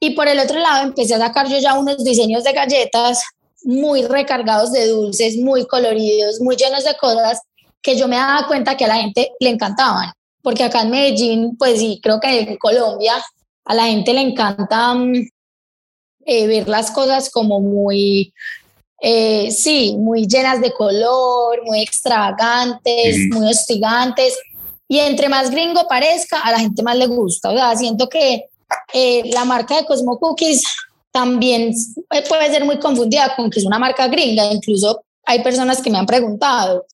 Y 0.00 0.10
por 0.10 0.28
el 0.28 0.38
otro 0.38 0.58
lado 0.58 0.84
empecé 0.84 1.14
a 1.14 1.18
sacar 1.18 1.48
yo 1.48 1.58
ya 1.58 1.78
unos 1.78 2.04
diseños 2.04 2.44
de 2.44 2.52
galletas 2.52 3.22
muy 3.64 4.02
recargados 4.02 4.72
de 4.72 4.88
dulces, 4.88 5.36
muy 5.36 5.66
coloridos, 5.66 6.40
muy 6.40 6.56
llenos 6.56 6.84
de 6.84 6.96
cosas 6.96 7.40
que 7.82 7.96
yo 7.96 8.08
me 8.08 8.16
daba 8.16 8.46
cuenta 8.46 8.76
que 8.76 8.84
a 8.84 8.88
la 8.88 8.96
gente 8.96 9.32
le 9.40 9.50
encantaban. 9.50 10.12
Porque 10.42 10.64
acá 10.64 10.82
en 10.82 10.90
Medellín, 10.90 11.56
pues 11.56 11.78
sí, 11.78 12.00
creo 12.02 12.20
que 12.20 12.40
en 12.40 12.56
Colombia 12.56 13.14
a 13.64 13.74
la 13.74 13.84
gente 13.86 14.14
le 14.14 14.20
encanta 14.20 14.94
mm, 14.94 15.28
eh, 16.30 16.46
ver 16.46 16.68
las 16.68 16.90
cosas 16.90 17.30
como 17.30 17.58
muy, 17.58 18.34
eh, 19.00 19.50
sí, 19.50 19.96
muy 19.98 20.26
llenas 20.26 20.60
de 20.60 20.70
color, 20.72 21.64
muy 21.64 21.80
extravagantes, 21.80 23.16
muy 23.30 23.48
hostigantes. 23.48 24.38
Y 24.86 24.98
entre 24.98 25.30
más 25.30 25.50
gringo 25.50 25.88
parezca, 25.88 26.40
a 26.40 26.52
la 26.52 26.58
gente 26.60 26.82
más 26.82 26.98
le 26.98 27.06
gusta. 27.06 27.48
O 27.48 27.54
sea, 27.54 27.74
siento 27.76 28.10
que 28.10 28.44
eh, 28.92 29.22
la 29.32 29.46
marca 29.46 29.78
de 29.78 29.86
Cosmo 29.86 30.18
Cookies 30.18 30.64
también 31.10 31.72
puede 32.28 32.50
ser 32.50 32.62
muy 32.66 32.78
confundida 32.78 33.34
con 33.34 33.48
que 33.48 33.60
es 33.60 33.64
una 33.64 33.78
marca 33.78 34.06
gringa. 34.06 34.52
Incluso 34.52 35.02
hay 35.24 35.42
personas 35.42 35.80
que 35.80 35.88
me 35.88 35.96
han 35.96 36.04
preguntado. 36.04 36.84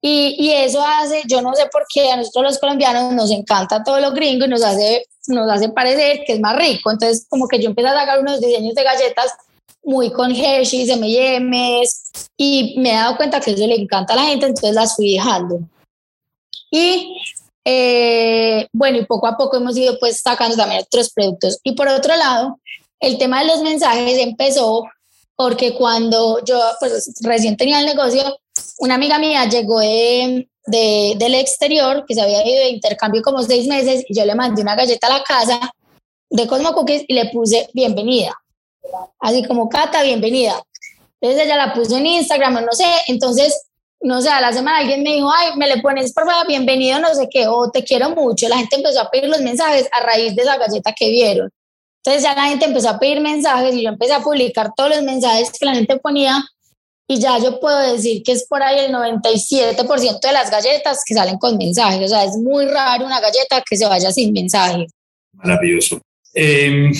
Y, 0.00 0.36
y, 0.38 0.52
eso 0.52 0.80
hace, 0.80 1.22
yo 1.26 1.42
no 1.42 1.54
sé 1.54 1.66
por 1.72 1.84
qué 1.92 2.12
a 2.12 2.16
nosotros 2.16 2.44
los 2.44 2.58
colombianos 2.58 3.12
nos 3.14 3.32
encanta 3.32 3.82
todo 3.82 3.98
lo 3.98 4.12
gringo 4.12 4.44
y 4.44 4.48
nos 4.48 4.62
hace 4.62 5.06
nos 5.28 5.50
hace 5.50 5.68
parecer 5.68 6.22
que 6.26 6.34
es 6.34 6.40
más 6.40 6.56
rico. 6.56 6.90
Entonces, 6.90 7.26
como 7.28 7.46
que 7.48 7.60
yo 7.60 7.68
empecé 7.68 7.88
a 7.88 7.94
sacar 7.94 8.20
unos 8.20 8.40
diseños 8.40 8.74
de 8.74 8.82
galletas 8.82 9.32
muy 9.82 10.10
con 10.10 10.34
Hershey's, 10.34 10.90
M&M's, 10.90 12.30
y 12.36 12.74
me 12.78 12.90
he 12.90 12.94
dado 12.94 13.16
cuenta 13.16 13.40
que 13.40 13.52
eso 13.52 13.66
le 13.66 13.76
encanta 13.76 14.12
a 14.12 14.16
la 14.16 14.24
gente, 14.24 14.46
entonces 14.46 14.74
las 14.74 14.96
fui 14.96 15.14
dejando. 15.14 15.60
Y 16.70 17.16
eh, 17.64 18.68
bueno, 18.72 18.98
y 18.98 19.06
poco 19.06 19.26
a 19.26 19.36
poco 19.36 19.56
hemos 19.56 19.76
ido 19.76 19.98
pues 19.98 20.20
sacando 20.20 20.56
también 20.56 20.82
otros 20.82 21.10
productos. 21.10 21.58
Y 21.62 21.72
por 21.72 21.88
otro 21.88 22.16
lado, 22.16 22.58
el 23.00 23.18
tema 23.18 23.40
de 23.40 23.46
los 23.46 23.62
mensajes 23.62 24.18
empezó 24.18 24.84
porque 25.36 25.74
cuando 25.74 26.44
yo 26.44 26.60
pues 26.80 27.14
recién 27.22 27.56
tenía 27.56 27.80
el 27.80 27.86
negocio, 27.86 28.38
una 28.78 28.94
amiga 28.94 29.18
mía 29.18 29.44
llegó 29.46 29.80
de, 29.80 30.48
de, 30.66 31.14
del 31.18 31.34
exterior, 31.34 32.04
que 32.06 32.14
se 32.14 32.20
había 32.20 32.46
ido 32.46 32.60
de 32.60 32.70
intercambio 32.70 33.22
como 33.22 33.42
seis 33.42 33.66
meses, 33.66 34.04
y 34.08 34.18
yo 34.18 34.24
le 34.24 34.34
mandé 34.34 34.62
una 34.62 34.76
galleta 34.76 35.06
a 35.06 35.18
la 35.18 35.24
casa 35.24 35.72
de 36.30 36.46
Cosmo 36.46 36.72
Cookies 36.72 37.04
y 37.08 37.14
le 37.14 37.26
puse 37.30 37.68
bienvenida. 37.72 38.34
Así 39.18 39.44
como 39.44 39.68
Cata, 39.68 40.02
bienvenida. 40.02 40.62
Entonces 41.20 41.46
ella 41.46 41.56
la 41.56 41.74
puso 41.74 41.96
en 41.96 42.06
Instagram, 42.06 42.64
no 42.64 42.72
sé, 42.72 42.86
entonces, 43.08 43.66
no 44.00 44.20
sé, 44.20 44.28
a 44.28 44.40
la 44.40 44.52
semana 44.52 44.78
alguien 44.78 45.02
me 45.02 45.14
dijo, 45.14 45.30
ay, 45.30 45.56
me 45.56 45.66
le 45.66 45.82
pones 45.82 46.12
por 46.12 46.26
favor 46.26 46.46
bienvenido, 46.46 47.00
no 47.00 47.12
sé 47.14 47.28
qué, 47.30 47.48
o 47.48 47.70
te 47.70 47.82
quiero 47.82 48.10
mucho. 48.10 48.48
La 48.48 48.58
gente 48.58 48.76
empezó 48.76 49.00
a 49.00 49.10
pedir 49.10 49.28
los 49.28 49.40
mensajes 49.40 49.88
a 49.92 50.00
raíz 50.00 50.36
de 50.36 50.42
esa 50.42 50.56
galleta 50.56 50.94
que 50.96 51.10
vieron. 51.10 51.50
Entonces 52.04 52.22
ya 52.22 52.34
la 52.34 52.46
gente 52.46 52.66
empezó 52.66 52.90
a 52.90 52.98
pedir 52.98 53.20
mensajes 53.20 53.74
y 53.74 53.82
yo 53.82 53.88
empecé 53.88 54.12
a 54.12 54.20
publicar 54.20 54.72
todos 54.76 54.90
los 54.90 55.02
mensajes 55.02 55.50
que 55.50 55.66
la 55.66 55.74
gente 55.74 55.98
ponía 55.98 56.44
y 57.10 57.18
ya 57.18 57.38
yo 57.38 57.58
puedo 57.58 57.92
decir 57.92 58.22
que 58.22 58.32
es 58.32 58.46
por 58.46 58.62
ahí 58.62 58.84
el 58.84 58.92
97% 58.92 60.20
de 60.20 60.32
las 60.32 60.50
galletas 60.50 61.00
que 61.06 61.14
salen 61.14 61.38
con 61.38 61.56
mensajes. 61.56 62.04
O 62.04 62.08
sea, 62.08 62.24
es 62.24 62.36
muy 62.36 62.66
raro 62.66 63.06
una 63.06 63.18
galleta 63.18 63.64
que 63.68 63.78
se 63.78 63.86
vaya 63.86 64.12
sin 64.12 64.32
mensaje. 64.34 64.86
Maravilloso. 65.32 65.98
Em, 66.34 66.92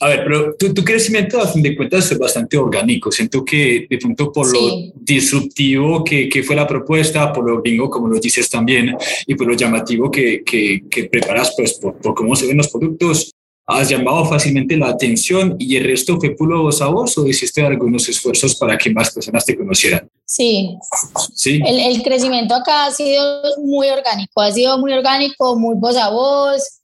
a 0.00 0.08
ver, 0.08 0.24
pero 0.24 0.56
tu, 0.56 0.72
tu, 0.72 0.82
crecimiento 0.82 1.38
a 1.40 1.46
fin 1.46 1.62
de 1.62 1.76
cuentas 1.76 2.10
es 2.10 2.18
bastante 2.18 2.56
orgánico. 2.56 3.12
Siento 3.12 3.44
que 3.44 3.86
de 3.88 3.98
pronto 3.98 4.32
por 4.32 4.50
lo 4.50 4.92
disruptivo 4.94 6.02
que, 6.02 6.30
que, 6.30 6.42
fue 6.42 6.56
la 6.56 6.66
propuesta, 6.66 7.30
por 7.32 7.48
lo 7.48 7.60
gringo, 7.60 7.90
como 7.90 8.08
lo 8.08 8.18
dices 8.18 8.48
también, 8.48 8.96
y 9.26 9.34
por 9.34 9.46
lo 9.46 9.54
llamativo 9.54 10.10
que, 10.10 10.42
que, 10.42 10.84
que 10.90 11.04
preparas 11.04 11.52
pues, 11.54 11.74
por, 11.74 11.98
por, 11.98 12.14
cómo 12.14 12.34
se 12.34 12.46
ven 12.46 12.56
los 12.56 12.68
productos, 12.68 13.30
has 13.66 13.88
llamado 13.88 14.24
fácilmente 14.24 14.76
la 14.76 14.88
atención 14.88 15.56
y 15.58 15.76
el 15.76 15.84
resto 15.84 16.18
fue 16.18 16.30
puro 16.30 16.62
voz 16.62 16.82
a 16.82 16.88
voz 16.88 17.16
o 17.18 17.26
hiciste 17.26 17.64
algunos 17.64 18.08
esfuerzos 18.08 18.54
para 18.56 18.76
que 18.76 18.90
más 18.90 19.10
personas 19.12 19.44
te 19.44 19.56
conocieran? 19.56 20.08
Sí. 20.24 20.76
Sí. 21.34 21.60
El, 21.64 21.78
el 21.78 22.02
crecimiento 22.02 22.54
acá 22.54 22.86
ha 22.86 22.90
sido 22.90 23.42
muy 23.64 23.88
orgánico, 23.88 24.40
ha 24.40 24.50
sido 24.50 24.78
muy 24.78 24.92
orgánico, 24.92 25.56
muy 25.56 25.76
voz 25.76 25.96
a 25.96 26.10
voz. 26.10 26.80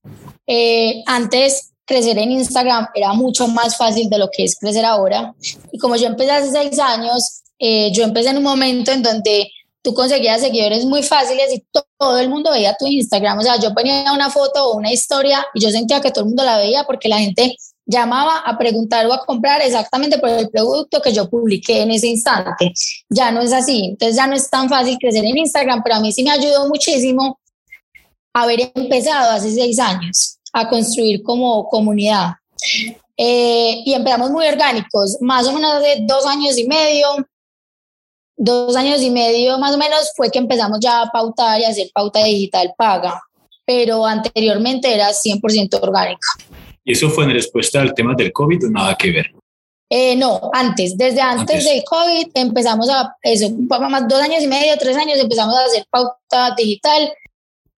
Eh, 0.47 1.03
antes 1.07 1.73
crecer 1.85 2.19
en 2.19 2.31
Instagram 2.31 2.87
era 2.95 3.13
mucho 3.15 3.49
más 3.49 3.77
fácil 3.77 4.09
de 4.11 4.19
lo 4.19 4.29
que 4.31 4.45
es 4.45 4.57
crecer 4.57 4.85
ahora. 4.85 5.35
Y 5.73 5.79
como 5.79 5.97
yo 5.97 6.07
empecé 6.07 6.31
hace 6.31 6.51
seis 6.51 6.79
años, 6.79 7.43
eh, 7.59 7.91
yo 7.93 8.05
empecé 8.05 8.31
en 8.31 8.37
un 8.37 8.45
momento 8.45 8.93
en 8.93 9.03
donde 9.03 9.51
tú 9.89 9.95
conseguías 9.95 10.43
seguidores 10.43 10.85
muy 10.85 11.03
fáciles 11.03 11.51
y 11.51 11.65
todo 11.97 12.19
el 12.19 12.29
mundo 12.29 12.51
veía 12.51 12.77
tu 12.79 12.87
Instagram. 12.87 13.39
O 13.39 13.43
sea, 13.43 13.59
yo 13.59 13.73
ponía 13.73 14.13
una 14.13 14.29
foto 14.29 14.67
o 14.67 14.77
una 14.77 14.93
historia 14.93 15.47
y 15.55 15.63
yo 15.63 15.71
sentía 15.71 16.03
que 16.03 16.11
todo 16.11 16.25
el 16.25 16.29
mundo 16.29 16.45
la 16.45 16.59
veía 16.59 16.85
porque 16.85 17.09
la 17.09 17.19
gente 17.19 17.57
llamaba 17.87 18.41
a 18.41 18.59
preguntar 18.59 19.07
o 19.07 19.15
a 19.15 19.25
comprar 19.25 19.63
exactamente 19.63 20.19
por 20.19 20.29
el 20.29 20.51
producto 20.51 21.01
que 21.01 21.11
yo 21.15 21.31
publiqué 21.31 21.81
en 21.81 21.91
ese 21.91 22.07
instante. 22.07 22.75
Ya 23.09 23.31
no 23.31 23.41
es 23.41 23.51
así. 23.55 23.87
Entonces 23.87 24.15
ya 24.15 24.27
no 24.27 24.37
es 24.37 24.51
tan 24.51 24.69
fácil 24.69 24.99
crecer 25.01 25.25
en 25.25 25.39
Instagram, 25.39 25.83
pero 25.83 25.97
a 25.97 26.01
mí 26.01 26.13
sí 26.13 26.23
me 26.23 26.33
ayudó 26.33 26.69
muchísimo 26.69 27.41
haber 28.35 28.71
empezado 28.75 29.31
hace 29.31 29.51
seis 29.53 29.79
años 29.79 30.39
a 30.53 30.69
construir 30.69 31.23
como 31.23 31.67
comunidad. 31.71 32.33
Eh, 33.17 33.83
y 33.87 33.95
empezamos 33.95 34.31
muy 34.31 34.47
orgánicos, 34.47 35.17
más 35.23 35.47
o 35.47 35.53
menos 35.55 35.83
de 35.83 36.03
dos 36.03 36.27
años 36.27 36.59
y 36.59 36.67
medio, 36.67 37.09
dos 38.39 38.77
años 38.77 39.03
y 39.03 39.11
medio 39.11 39.59
más 39.59 39.75
o 39.75 39.79
menos 39.79 40.13
fue 40.17 40.31
que 40.31 40.39
empezamos 40.39 40.79
ya 40.81 41.03
a 41.03 41.11
pautar 41.11 41.61
y 41.61 41.65
a 41.65 41.69
hacer 41.69 41.91
pauta 41.93 42.25
digital 42.25 42.73
paga, 42.79 43.21
pero 43.67 44.07
anteriormente 44.07 44.95
era 44.95 45.11
100% 45.11 45.83
orgánica. 45.83 46.29
¿Y 46.85 46.93
eso 46.93 47.11
fue 47.11 47.25
en 47.25 47.33
respuesta 47.33 47.83
al 47.83 47.93
tema 47.93 48.15
del 48.17 48.33
COVID 48.33 48.67
o 48.67 48.71
nada 48.71 48.95
que 48.95 49.11
ver? 49.11 49.27
Eh, 49.91 50.17
no, 50.17 50.51
antes, 50.53 50.97
desde 50.97 51.21
antes, 51.21 51.65
del 51.65 51.83
COVID 51.83 52.29
empezamos 52.35 52.89
a, 52.91 53.17
eso, 53.23 53.51
más 53.69 54.07
dos 54.07 54.21
años 54.21 54.43
y 54.43 54.47
medio, 54.47 54.77
tres 54.79 54.97
años 54.97 55.19
empezamos 55.19 55.57
a 55.57 55.65
hacer 55.65 55.85
pauta 55.91 56.55
digital, 56.57 57.11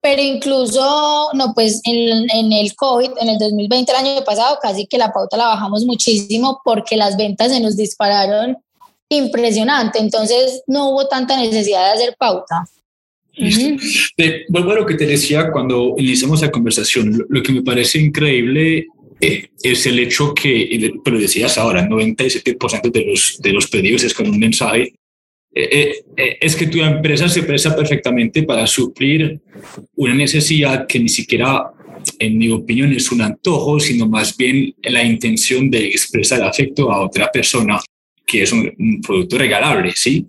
pero 0.01 0.21
incluso, 0.21 1.31
no, 1.35 1.55
pues 1.55 1.81
en, 1.85 2.29
en 2.31 2.53
el 2.53 2.75
COVID, 2.75 3.11
en 3.19 3.29
el 3.29 3.39
2020, 3.39 3.93
el 3.93 3.99
año 3.99 4.25
pasado, 4.25 4.59
casi 4.61 4.87
que 4.87 4.99
la 4.99 5.13
pauta 5.13 5.37
la 5.37 5.47
bajamos 5.47 5.85
muchísimo 5.85 6.61
porque 6.65 6.97
las 6.97 7.17
ventas 7.17 7.53
se 7.53 7.61
nos 7.61 7.77
dispararon 7.77 8.59
impresionante, 9.11 9.99
entonces 9.99 10.63
no 10.67 10.91
hubo 10.91 11.09
tanta 11.09 11.37
necesidad 11.37 11.87
de 11.87 11.99
hacer 11.99 12.17
pauta. 12.19 12.65
vuelvo 14.49 14.71
a 14.71 14.77
lo 14.77 14.87
que 14.87 14.95
te 14.95 15.07
decía 15.07 15.51
cuando 15.51 15.95
iniciamos 15.99 16.41
la 16.43 16.51
conversación, 16.51 17.27
lo, 17.29 17.43
que 17.43 17.53
me 17.53 17.63
parece 17.63 17.99
increíble 17.99 18.87
eh, 19.21 19.49
es 19.63 19.87
el 19.87 19.99
hecho 19.99 20.33
que, 20.33 20.93
pero 21.05 21.19
decías 21.19 21.59
ahora, 21.59 21.87
97% 21.89 22.91
de 22.91 23.05
los, 23.05 23.39
de 23.43 23.53
los 23.53 23.67
pedidos 23.67 24.05
es 24.05 24.15
con 24.15 24.29
un 24.29 24.39
mensaje, 24.39 24.95
eh, 25.53 26.05
eh, 26.17 26.39
es 26.41 26.55
que 26.55 26.69
tu 26.69 26.79
empresa 26.81 27.29
se 27.29 27.43
presta 27.43 27.75
perfectamente 27.75 28.45
para 28.45 28.65
suplir 28.69 29.41
una 29.97 30.15
necesidad 30.15 30.87
que 30.87 31.01
ni 31.01 31.09
siquiera, 31.09 31.65
en 32.21 32.39
mi 32.39 32.49
opinión, 32.51 32.93
es 32.93 33.11
un 33.11 33.23
antojo, 33.23 33.81
sino 33.81 34.07
más 34.07 34.37
bien 34.37 34.73
la 34.85 35.03
intención 35.03 35.69
de 35.69 35.89
expresar 35.89 36.43
afecto 36.45 36.93
a 36.93 37.05
otra 37.05 37.29
persona 37.33 37.81
que 38.31 38.43
es 38.43 38.53
un, 38.53 39.01
producto 39.05 39.39
regalable, 39.39 39.93
¿sí? 39.97 40.27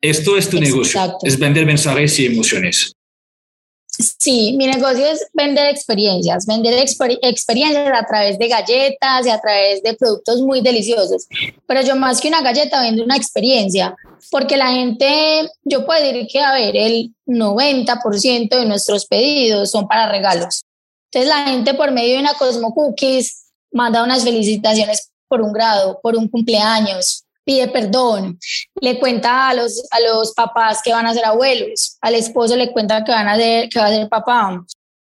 Esto 0.00 0.36
es 0.36 0.48
tu 0.48 0.58
negocio, 0.58 1.18
es 1.22 1.38
vender 1.38 1.66
mensajes 1.66 2.18
y 2.18 2.26
emociones. 2.26 2.94
Sí, 3.86 4.54
mi 4.56 4.66
negocio 4.66 5.04
es 5.04 5.26
vender 5.34 5.66
experiencias, 5.66 6.46
vender 6.46 6.72
experiencias 7.22 7.92
a 7.92 8.06
través 8.06 8.38
de 8.38 8.48
galletas 8.48 9.26
y 9.26 9.28
a 9.28 9.40
través 9.40 9.82
de 9.82 9.94
productos 9.94 10.40
muy 10.40 10.62
deliciosos. 10.62 11.26
Pero 11.66 11.82
yo 11.82 11.96
más 11.96 12.20
que 12.20 12.28
una 12.28 12.40
galleta 12.40 12.80
vendo 12.80 13.04
una 13.04 13.16
experiencia, 13.16 13.94
porque 14.30 14.56
la 14.56 14.70
gente, 14.70 15.50
yo 15.64 15.84
puedo 15.84 16.02
decir 16.02 16.26
que, 16.32 16.40
a 16.40 16.54
ver, 16.54 16.76
el 16.76 17.12
90% 17.26 18.48
de 18.48 18.66
nuestros 18.66 19.06
pedidos 19.06 19.70
son 19.70 19.86
para 19.86 20.10
regalos. 20.10 20.62
Entonces 21.12 21.28
la 21.28 21.50
gente 21.50 21.74
por 21.74 21.90
medio 21.90 22.14
de 22.14 22.20
una 22.20 22.34
Cosmo 22.34 22.72
Cookies 22.72 23.48
manda 23.72 24.04
unas 24.04 24.24
felicitaciones 24.24 25.10
por 25.30 25.40
un 25.40 25.52
grado, 25.52 26.00
por 26.02 26.16
un 26.16 26.28
cumpleaños, 26.28 27.24
pide 27.44 27.68
perdón, 27.68 28.38
le 28.80 28.98
cuenta 28.98 29.48
a 29.48 29.54
los, 29.54 29.82
a 29.92 30.00
los 30.00 30.34
papás 30.34 30.82
que 30.82 30.92
van 30.92 31.06
a 31.06 31.14
ser 31.14 31.24
abuelos, 31.24 31.96
al 32.00 32.16
esposo 32.16 32.56
le 32.56 32.72
cuenta 32.72 33.04
que, 33.04 33.12
van 33.12 33.28
a 33.28 33.36
ser, 33.36 33.68
que 33.68 33.78
va 33.78 33.86
a 33.86 33.90
ser 33.90 34.08
papá, 34.08 34.64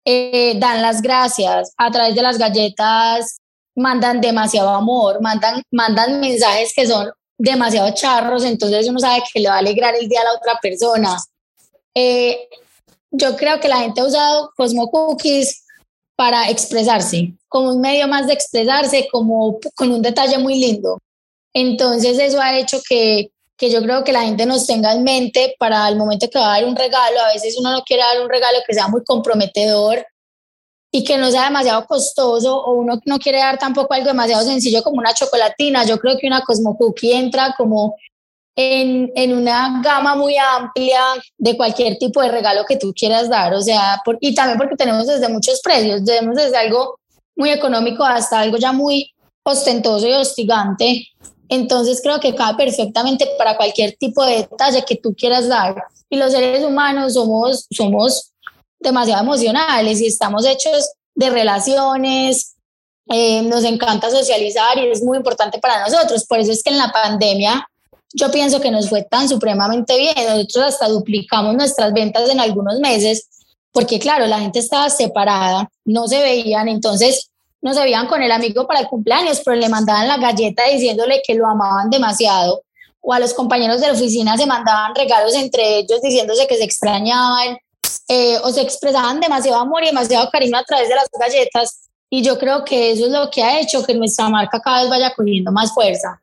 eh, 0.06 0.54
dan 0.58 0.82
las 0.82 1.02
gracias, 1.02 1.74
a 1.78 1.90
través 1.90 2.14
de 2.14 2.22
las 2.22 2.38
galletas 2.38 3.38
mandan 3.76 4.22
demasiado 4.22 4.70
amor, 4.70 5.20
mandan, 5.20 5.64
mandan 5.72 6.20
mensajes 6.20 6.74
que 6.76 6.86
son 6.86 7.10
demasiado 7.38 7.92
charros, 7.96 8.44
entonces 8.44 8.88
uno 8.88 9.00
sabe 9.00 9.24
que 9.34 9.40
le 9.40 9.50
va 9.50 9.56
a 9.56 9.60
alegrar 9.60 9.96
el 9.96 10.08
día 10.08 10.22
a 10.22 10.26
la 10.26 10.34
otra 10.34 10.60
persona. 10.62 11.18
Eh, 11.96 12.48
yo 13.10 13.36
creo 13.36 13.60
que 13.60 13.68
la 13.68 13.78
gente 13.78 14.02
ha 14.02 14.06
usado 14.06 14.52
Cosmo 14.56 14.90
Cookies 14.90 15.64
para 16.16 16.50
expresarse, 16.50 17.34
como 17.48 17.74
un 17.74 17.82
medio 17.82 18.08
más 18.08 18.28
de 18.28 18.34
expresarse, 18.34 19.08
como 19.12 19.60
con 19.76 19.92
un 19.92 20.02
detalle 20.02 20.38
muy 20.38 20.60
lindo. 20.60 21.00
Entonces 21.54 22.18
eso 22.20 22.40
ha 22.42 22.58
hecho 22.58 22.82
que, 22.88 23.32
que 23.58 23.70
yo 23.70 23.82
creo 23.82 24.04
que 24.04 24.12
la 24.12 24.24
gente 24.24 24.46
nos 24.46 24.66
tenga 24.66 24.94
en 24.94 25.04
mente 25.04 25.56
para 25.60 25.88
el 25.88 25.96
momento 25.96 26.30
que 26.30 26.40
va 26.40 26.56
a 26.56 26.60
dar 26.60 26.66
un 26.68 26.76
regalo. 26.76 27.20
A 27.20 27.34
veces 27.34 27.58
uno 27.58 27.72
no 27.72 27.84
quiere 27.84 28.04
dar 28.04 28.22
un 28.22 28.30
regalo 28.30 28.60
que 28.66 28.74
sea 28.74 28.88
muy 28.88 29.04
comprometedor 29.04 30.06
y 30.92 31.04
que 31.04 31.18
no 31.18 31.32
sea 31.32 31.46
demasiado 31.46 31.86
costoso 31.88 32.56
o 32.56 32.74
uno 32.74 33.00
no 33.06 33.18
quiere 33.18 33.40
dar 33.40 33.58
tampoco 33.58 33.94
algo 33.96 34.08
demasiado 34.08 34.44
sencillo 34.44 34.84
como 34.84 34.98
una 34.98 35.14
chocolatina. 35.14 35.86
Yo 35.86 35.98
creo 36.00 36.18
que 36.18 36.28
una 36.28 36.42
Cosmo 36.42 36.78
Cookie 36.78 37.14
entra 37.14 37.56
como 37.58 37.96
en, 38.56 39.12
en, 39.16 39.36
una 39.36 39.82
gama 39.84 40.16
muy 40.16 40.36
amplia 40.38 41.02
de 41.38 41.58
cualquier 41.58 41.98
tipo 41.98 42.22
de 42.22 42.30
regalo 42.30 42.66
que 42.68 42.78
tú 42.78 42.94
quieras 42.94 43.30
dar. 43.30 43.54
O 43.54 43.62
sea, 43.62 44.02
y 44.20 44.36
también 44.36 44.58
porque 44.58 44.76
tenemos 44.76 45.08
desde 45.08 45.30
muchos 45.30 45.60
precios, 45.62 46.04
tenemos 46.04 46.36
desde 46.36 46.58
algo 46.58 47.00
muy 47.36 47.50
económico 47.50 48.04
hasta 48.04 48.40
algo 48.40 48.58
ya 48.58 48.72
muy 48.72 49.12
ostentoso 49.44 50.08
y 50.08 50.14
hostigante. 50.14 51.08
Entonces 51.50 52.00
creo 52.02 52.20
que 52.20 52.36
cabe 52.36 52.66
perfectamente 52.66 53.28
para 53.38 53.58
cualquier 53.58 53.96
tipo 53.98 54.24
de 54.26 54.38
detalle 54.38 54.84
que 54.86 54.96
tú 54.96 55.14
quieras 55.16 55.48
dar. 55.48 55.84
Y 56.10 56.18
los 56.18 56.32
seres 56.32 56.64
humanos 56.64 57.14
somos, 57.14 57.68
somos 57.72 58.32
demasiado 58.80 59.24
emocionales 59.24 60.02
y 60.02 60.08
estamos 60.08 60.46
hechos 60.46 60.92
de 61.16 61.30
relaciones, 61.30 62.56
eh, 63.10 63.42
nos 63.44 63.64
encanta 63.64 64.10
socializar 64.10 64.78
y 64.78 64.88
es 64.88 65.04
muy 65.04 65.18
importante 65.18 65.60
para 65.60 65.88
nosotros. 65.88 66.26
Por 66.26 66.40
eso 66.40 66.52
es 66.52 66.64
que 66.64 66.72
en 66.72 66.78
la 66.78 66.92
pandemia 66.92 67.68
yo 68.14 68.32
pienso 68.32 68.62
que 68.62 68.72
nos 68.72 68.90
fue 68.90 69.04
tan 69.04 69.28
supremamente 69.28 69.98
bien. 69.98 70.14
Nosotros 70.16 70.66
hasta 70.66 70.88
duplicamos 70.88 71.56
nuestras 71.56 71.94
ventas 71.94 72.30
en 72.30 72.40
algunos 72.40 72.80
meses, 72.80 73.28
porque 73.72 74.00
claro, 74.00 74.28
la 74.28 74.40
gente 74.40 74.60
estaba 74.60 74.90
separada, 74.90 75.70
no 75.84 76.08
se 76.08 76.22
veían, 76.22 76.68
entonces 76.68 77.32
no 77.62 77.74
se 77.74 77.82
veían 77.82 78.08
con 78.08 78.22
el 78.22 78.32
amigo 78.32 78.68
para 78.68 78.82
el 78.82 78.88
cumpleaños, 78.88 79.42
pero 79.44 79.58
le 79.58 79.70
mandaban 79.70 80.08
la 80.08 80.18
galleta 80.18 80.64
diciéndole 80.72 81.22
que 81.26 81.34
lo 81.34 81.48
amaban 81.48 81.90
demasiado. 81.90 82.62
O 83.02 83.14
a 83.14 83.20
los 83.20 83.34
compañeros 83.34 83.82
de 83.82 83.88
la 83.88 83.94
oficina 83.94 84.38
se 84.38 84.46
mandaban 84.46 84.96
regalos 84.96 85.34
entre 85.36 85.80
ellos 85.80 86.02
diciéndose 86.02 86.48
que 86.48 86.56
se 86.56 86.64
extrañaban 86.64 87.58
eh, 88.08 88.38
o 88.44 88.50
se 88.52 88.62
expresaban 88.62 89.20
demasiado 89.20 89.60
amor 89.60 89.84
y 89.84 89.88
demasiado 89.88 90.30
cariño 90.30 90.58
a 90.58 90.64
través 90.64 90.88
de 90.88 90.96
las 90.96 91.08
galletas. 91.20 91.90
Y 92.10 92.22
yo 92.22 92.38
creo 92.38 92.64
que 92.64 92.92
eso 92.92 93.08
es 93.08 93.12
lo 93.12 93.30
que 93.32 93.44
ha 93.44 93.60
hecho 93.60 93.84
que 93.84 93.94
nuestra 93.94 94.30
marca 94.30 94.60
cada 94.60 94.82
vez 94.82 94.90
vaya 94.90 95.14
cogiendo 95.16 95.52
más 95.52 95.74
fuerza. 95.74 96.22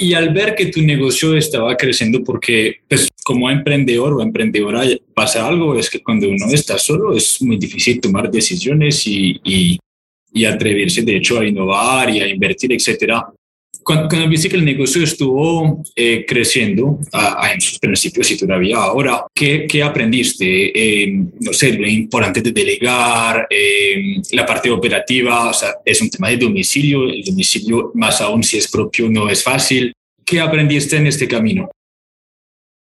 Y 0.00 0.14
al 0.14 0.32
ver 0.32 0.54
que 0.54 0.66
tu 0.66 0.80
negocio 0.80 1.36
estaba 1.36 1.76
creciendo, 1.76 2.22
porque 2.22 2.76
pues, 2.88 3.08
como 3.24 3.50
emprendedor 3.50 4.14
o 4.14 4.22
emprendedora 4.22 4.82
pasa 5.12 5.46
algo, 5.46 5.76
es 5.76 5.90
que 5.90 6.00
cuando 6.00 6.28
uno 6.28 6.46
está 6.52 6.78
solo 6.78 7.16
es 7.16 7.42
muy 7.42 7.56
difícil 7.56 8.00
tomar 8.00 8.30
decisiones 8.30 9.04
y, 9.08 9.40
y, 9.42 9.78
y 10.32 10.44
atreverse, 10.44 11.02
de 11.02 11.16
hecho, 11.16 11.40
a 11.40 11.44
innovar 11.44 12.10
y 12.10 12.20
a 12.20 12.28
invertir, 12.28 12.72
etcétera. 12.72 13.26
Cuando, 13.88 14.28
viste 14.28 14.50
que 14.50 14.56
el 14.56 14.66
negocio 14.66 15.02
estuvo 15.02 15.82
eh, 15.96 16.26
creciendo 16.28 16.98
a, 17.10 17.50
en 17.54 17.58
sus 17.58 17.78
principios 17.78 18.30
y 18.30 18.36
todavía 18.36 18.76
ahora, 18.76 19.24
¿qué, 19.34 19.66
qué 19.66 19.82
aprendiste? 19.82 20.44
Eh, 20.44 21.10
no 21.40 21.54
sé, 21.54 21.72
lo 21.72 21.88
importante 21.88 22.42
de 22.42 22.52
delegar, 22.52 23.46
eh, 23.48 24.20
la 24.32 24.44
parte 24.44 24.70
operativa, 24.70 25.48
o 25.48 25.54
sea, 25.54 25.76
es 25.82 26.02
un 26.02 26.10
tema 26.10 26.28
de 26.28 26.36
domicilio, 26.36 27.04
el 27.04 27.24
domicilio 27.24 27.90
más 27.94 28.20
aún 28.20 28.42
si 28.42 28.58
es 28.58 28.68
propio 28.68 29.08
no 29.08 29.30
es 29.30 29.42
fácil. 29.42 29.90
¿Qué 30.22 30.38
aprendiste 30.38 30.96
en 30.96 31.06
este 31.06 31.26
camino? 31.26 31.70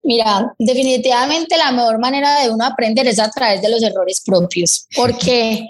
Mira, 0.02 0.52
definitivamente 0.58 1.56
la 1.56 1.70
mejor 1.70 2.00
manera 2.00 2.42
de 2.42 2.50
uno 2.50 2.64
aprender 2.64 3.06
es 3.06 3.20
a 3.20 3.30
través 3.30 3.62
de 3.62 3.70
los 3.70 3.80
errores 3.80 4.24
propios, 4.26 4.88
porque 4.96 5.68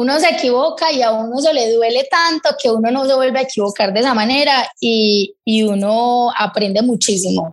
uno 0.00 0.18
se 0.18 0.30
equivoca 0.30 0.90
y 0.90 1.02
a 1.02 1.10
uno 1.12 1.36
se 1.40 1.52
le 1.52 1.74
duele 1.74 2.08
tanto 2.10 2.56
que 2.58 2.70
uno 2.70 2.90
no 2.90 3.04
se 3.04 3.14
vuelve 3.14 3.38
a 3.38 3.42
equivocar 3.42 3.92
de 3.92 4.00
esa 4.00 4.14
manera 4.14 4.66
y, 4.80 5.34
y 5.44 5.62
uno 5.62 6.30
aprende 6.34 6.80
muchísimo. 6.80 7.52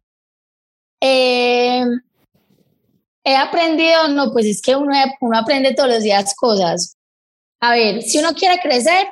Eh, 1.02 1.84
he 3.26 3.36
aprendido, 3.36 4.08
no, 4.08 4.32
pues 4.32 4.46
es 4.46 4.62
que 4.62 4.78
uno, 4.78 4.94
uno 5.20 5.38
aprende 5.38 5.74
todos 5.74 5.90
los 5.90 6.04
días 6.04 6.34
cosas. 6.36 6.96
A 7.60 7.74
ver, 7.74 8.02
si 8.02 8.18
uno 8.18 8.34
quiere 8.34 8.62
crecer, 8.62 9.10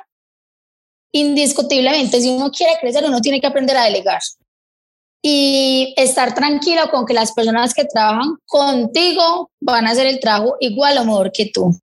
indiscutiblemente, 1.12 2.22
si 2.22 2.30
uno 2.30 2.50
quiere 2.50 2.78
crecer, 2.80 3.04
uno 3.04 3.20
tiene 3.20 3.38
que 3.38 3.48
aprender 3.48 3.76
a 3.76 3.84
delegar 3.84 4.22
y 5.22 5.92
estar 5.98 6.34
tranquilo 6.34 6.88
con 6.90 7.04
que 7.04 7.12
las 7.12 7.32
personas 7.32 7.74
que 7.74 7.84
trabajan 7.84 8.38
contigo 8.46 9.50
van 9.60 9.86
a 9.86 9.90
hacer 9.90 10.06
el 10.06 10.20
trabajo 10.20 10.56
igual 10.60 10.96
o 10.96 11.04
mejor 11.04 11.32
que 11.32 11.50
tú. 11.52 11.78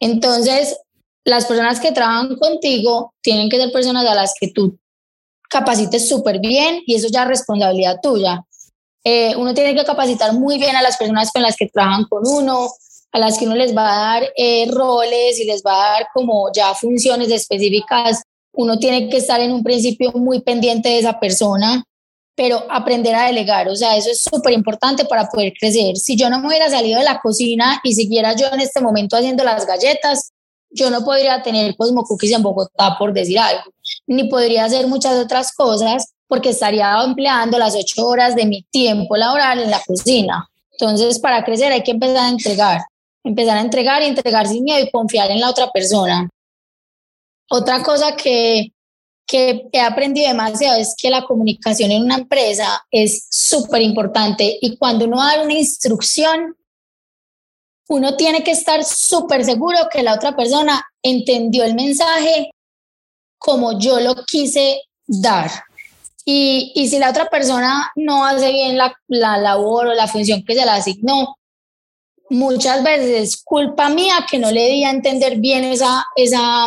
Entonces, 0.00 0.76
las 1.24 1.46
personas 1.46 1.78
que 1.78 1.92
trabajan 1.92 2.36
contigo 2.36 3.12
tienen 3.22 3.48
que 3.48 3.58
ser 3.58 3.70
personas 3.70 4.06
a 4.06 4.14
las 4.14 4.34
que 4.38 4.48
tú 4.48 4.78
capacites 5.48 6.08
súper 6.08 6.38
bien 6.38 6.82
y 6.86 6.94
eso 6.94 7.08
ya 7.10 7.22
es 7.22 7.28
responsabilidad 7.28 7.98
tuya. 8.02 8.44
Eh, 9.04 9.34
uno 9.36 9.54
tiene 9.54 9.74
que 9.74 9.84
capacitar 9.84 10.32
muy 10.32 10.58
bien 10.58 10.76
a 10.76 10.82
las 10.82 10.96
personas 10.96 11.30
con 11.32 11.42
las 11.42 11.56
que 11.56 11.68
trabajan 11.68 12.04
con 12.04 12.22
uno, 12.26 12.70
a 13.12 13.18
las 13.18 13.38
que 13.38 13.46
uno 13.46 13.56
les 13.56 13.76
va 13.76 13.88
a 13.88 14.20
dar 14.20 14.32
eh, 14.36 14.68
roles 14.70 15.38
y 15.40 15.44
les 15.44 15.62
va 15.62 15.74
a 15.74 15.92
dar 15.92 16.08
como 16.14 16.50
ya 16.52 16.74
funciones 16.74 17.30
específicas. 17.30 18.22
Uno 18.52 18.78
tiene 18.78 19.08
que 19.08 19.16
estar 19.18 19.40
en 19.40 19.52
un 19.52 19.62
principio 19.62 20.12
muy 20.12 20.40
pendiente 20.40 20.88
de 20.88 20.98
esa 20.98 21.18
persona, 21.18 21.84
pero 22.34 22.64
aprender 22.70 23.14
a 23.14 23.26
delegar, 23.26 23.68
o 23.68 23.76
sea, 23.76 23.96
eso 23.96 24.10
es 24.10 24.22
súper 24.22 24.52
importante 24.52 25.04
para 25.04 25.28
poder 25.28 25.52
crecer. 25.58 25.96
Si 25.96 26.16
yo 26.16 26.30
no 26.30 26.40
me 26.40 26.48
hubiera 26.48 26.70
salido 26.70 26.98
de 26.98 27.04
la 27.04 27.20
cocina 27.20 27.80
y 27.84 27.94
siguiera 27.94 28.34
yo 28.34 28.46
en 28.52 28.60
este 28.60 28.80
momento 28.80 29.16
haciendo 29.16 29.44
las 29.44 29.66
galletas, 29.66 30.32
yo 30.70 30.88
no 30.90 31.04
podría 31.04 31.42
tener 31.42 31.76
Cosmo 31.76 32.04
Cookies 32.04 32.32
en 32.32 32.42
Bogotá, 32.42 32.96
por 32.98 33.12
decir 33.12 33.38
algo, 33.38 33.72
ni 34.06 34.24
podría 34.28 34.64
hacer 34.64 34.86
muchas 34.86 35.18
otras 35.18 35.52
cosas 35.52 36.12
porque 36.28 36.50
estaría 36.50 37.02
empleando 37.02 37.58
las 37.58 37.74
ocho 37.74 38.06
horas 38.06 38.36
de 38.36 38.46
mi 38.46 38.62
tiempo 38.70 39.16
laboral 39.16 39.58
en 39.58 39.70
la 39.70 39.82
cocina. 39.84 40.48
Entonces, 40.72 41.18
para 41.18 41.44
crecer 41.44 41.72
hay 41.72 41.82
que 41.82 41.90
empezar 41.90 42.18
a 42.18 42.28
entregar, 42.28 42.80
empezar 43.24 43.58
a 43.58 43.60
entregar 43.60 44.02
y 44.02 44.06
entregar 44.06 44.46
sin 44.46 44.62
miedo 44.62 44.86
y 44.86 44.90
confiar 44.90 45.30
en 45.30 45.40
la 45.40 45.50
otra 45.50 45.70
persona. 45.70 46.28
Otra 47.50 47.82
cosa 47.82 48.14
que, 48.14 48.72
que 49.30 49.68
he 49.70 49.80
aprendido 49.80 50.26
demasiado 50.26 50.76
es 50.80 50.96
que 51.00 51.08
la 51.08 51.22
comunicación 51.22 51.92
en 51.92 52.02
una 52.02 52.16
empresa 52.16 52.84
es 52.90 53.28
súper 53.30 53.80
importante 53.80 54.58
y 54.60 54.76
cuando 54.76 55.04
uno 55.04 55.18
da 55.18 55.40
una 55.40 55.54
instrucción, 55.54 56.56
uno 57.88 58.16
tiene 58.16 58.42
que 58.42 58.50
estar 58.50 58.82
súper 58.82 59.44
seguro 59.44 59.78
que 59.92 60.02
la 60.02 60.14
otra 60.14 60.34
persona 60.34 60.84
entendió 61.00 61.62
el 61.62 61.76
mensaje 61.76 62.50
como 63.38 63.78
yo 63.78 64.00
lo 64.00 64.16
quise 64.24 64.82
dar. 65.06 65.48
Y, 66.24 66.72
y 66.74 66.88
si 66.88 66.98
la 66.98 67.10
otra 67.10 67.30
persona 67.30 67.92
no 67.94 68.26
hace 68.26 68.50
bien 68.50 68.76
la, 68.76 68.92
la 69.06 69.38
labor 69.38 69.86
o 69.86 69.94
la 69.94 70.08
función 70.08 70.44
que 70.44 70.56
se 70.56 70.64
le 70.64 70.70
asignó, 70.72 71.36
muchas 72.30 72.82
veces 72.82 73.22
es 73.22 73.42
culpa 73.44 73.88
mía 73.90 74.26
que 74.28 74.40
no 74.40 74.50
le 74.50 74.68
di 74.68 74.82
a 74.82 74.90
entender 74.90 75.38
bien 75.38 75.64
esa, 75.64 76.04
esa, 76.16 76.66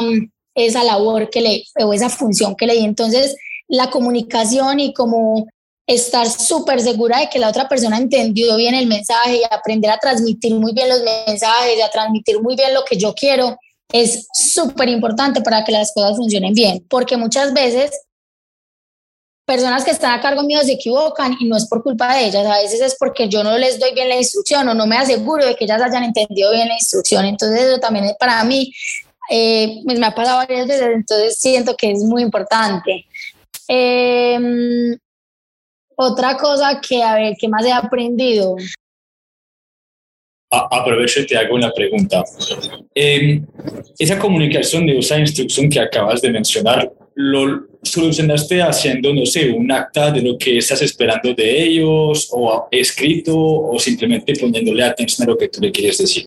esa 0.56 0.84
labor 0.84 1.30
que 1.30 1.42
le, 1.42 1.64
o 1.84 1.94
esa 1.94 2.10
función 2.10 2.56
que 2.56 2.68
le 2.68 2.76
di. 2.76 2.84
Entonces, 2.84 3.36
la 3.68 3.90
comunicación 3.90 4.80
y 4.80 4.94
como 4.94 5.48
estar 5.86 6.30
súper 6.30 6.80
segura 6.80 7.20
de 7.20 7.30
que 7.30 7.40
la 7.40 7.50
otra 7.50 7.68
persona 7.68 7.98
entendió 7.98 8.56
bien 8.56 8.74
el 8.74 8.88
mensaje 8.88 9.38
y 9.38 9.44
aprender 9.50 9.92
a 9.92 9.98
transmitir 9.98 10.54
muy 10.56 10.74
bien 10.74 10.90
los 10.90 11.02
mensajes, 11.28 11.84
a 11.84 11.90
transmitir 11.90 12.42
muy 12.42 12.56
bien 12.56 12.74
lo 12.74 12.86
que 12.86 12.98
yo 12.98 13.14
quiero, 13.14 13.58
es 13.92 14.28
súper 14.34 14.90
importante 14.90 15.42
para 15.42 15.64
que 15.64 15.72
las 15.72 15.92
cosas 15.94 16.16
funcionen 16.16 16.54
bien, 16.54 16.86
porque 16.90 17.18
muchas 17.18 17.54
veces 17.54 17.92
personas 19.46 19.84
que 19.84 19.92
están 19.92 20.14
a 20.14 20.22
cargo 20.22 20.42
mío 20.44 20.60
se 20.62 20.74
equivocan 20.74 21.36
y 21.40 21.46
no 21.46 21.58
es 21.58 21.68
por 21.68 21.84
culpa 21.84 22.16
de 22.16 22.28
ellas, 22.28 22.46
a 22.46 22.60
veces 22.60 22.82
es 22.82 22.96
porque 22.98 23.28
yo 23.28 23.44
no 23.44 23.58
les 23.58 23.78
doy 23.80 23.94
bien 23.94 24.08
la 24.08 24.16
instrucción 24.16 24.68
o 24.70 24.74
no 24.74 24.88
me 24.88 24.98
aseguro 24.98 25.46
de 25.46 25.56
que 25.56 25.66
ellas 25.66 25.82
hayan 25.82 26.04
entendido 26.06 26.52
bien 26.52 26.70
la 26.70 26.76
instrucción. 26.76 27.26
Entonces 27.26 27.62
eso 27.62 27.80
también 27.80 28.16
para 28.18 28.44
mí 28.46 28.72
eh, 29.30 29.82
pues 29.86 30.00
me 30.00 30.06
ha 30.06 30.16
pasado 30.16 30.38
varias 30.38 30.68
veces, 30.68 30.88
entonces 30.94 31.38
siento 31.38 31.76
que 31.76 31.92
es 31.92 32.04
muy 32.04 32.22
importante. 32.22 33.06
Em, 33.68 34.98
otra 35.96 36.38
cosa 36.38 36.82
que, 36.82 37.02
a 37.02 37.16
ver, 37.16 37.36
¿qué 37.40 37.48
más 37.48 37.66
he 37.66 37.72
aprendido? 37.72 38.56
aprovecho 40.54 41.22
y 41.22 41.26
te 41.26 41.38
hago 41.38 41.56
una 41.56 41.72
pregunta. 41.72 42.24
Em, 42.94 43.46
esa 43.98 44.20
comunicación 44.20 44.86
de 44.86 45.00
esa 45.00 45.20
instrucción 45.20 45.70
que 45.70 45.80
acabas 45.80 46.22
de 46.22 46.32
mencionar, 46.32 46.92
lo 47.16 47.68
solucionaste 47.82 48.62
haciendo, 48.62 49.14
no 49.14 49.26
sé, 49.26 49.52
un 49.52 49.72
acta 49.72 50.12
de 50.12 50.22
lo 50.22 50.38
que 50.38 50.58
estás 50.58 50.82
esperando 50.82 51.34
de 51.34 51.64
ellos 51.64 52.30
o 52.32 52.68
escrito 52.72 53.36
o 53.36 53.80
simplemente 53.80 54.34
poniéndole 54.40 54.84
atención 54.84 55.28
a 55.28 55.32
lo 55.32 55.38
que 55.38 55.50
tú 55.50 55.60
le 55.62 55.72
quieres 55.72 55.98
decir? 55.98 56.26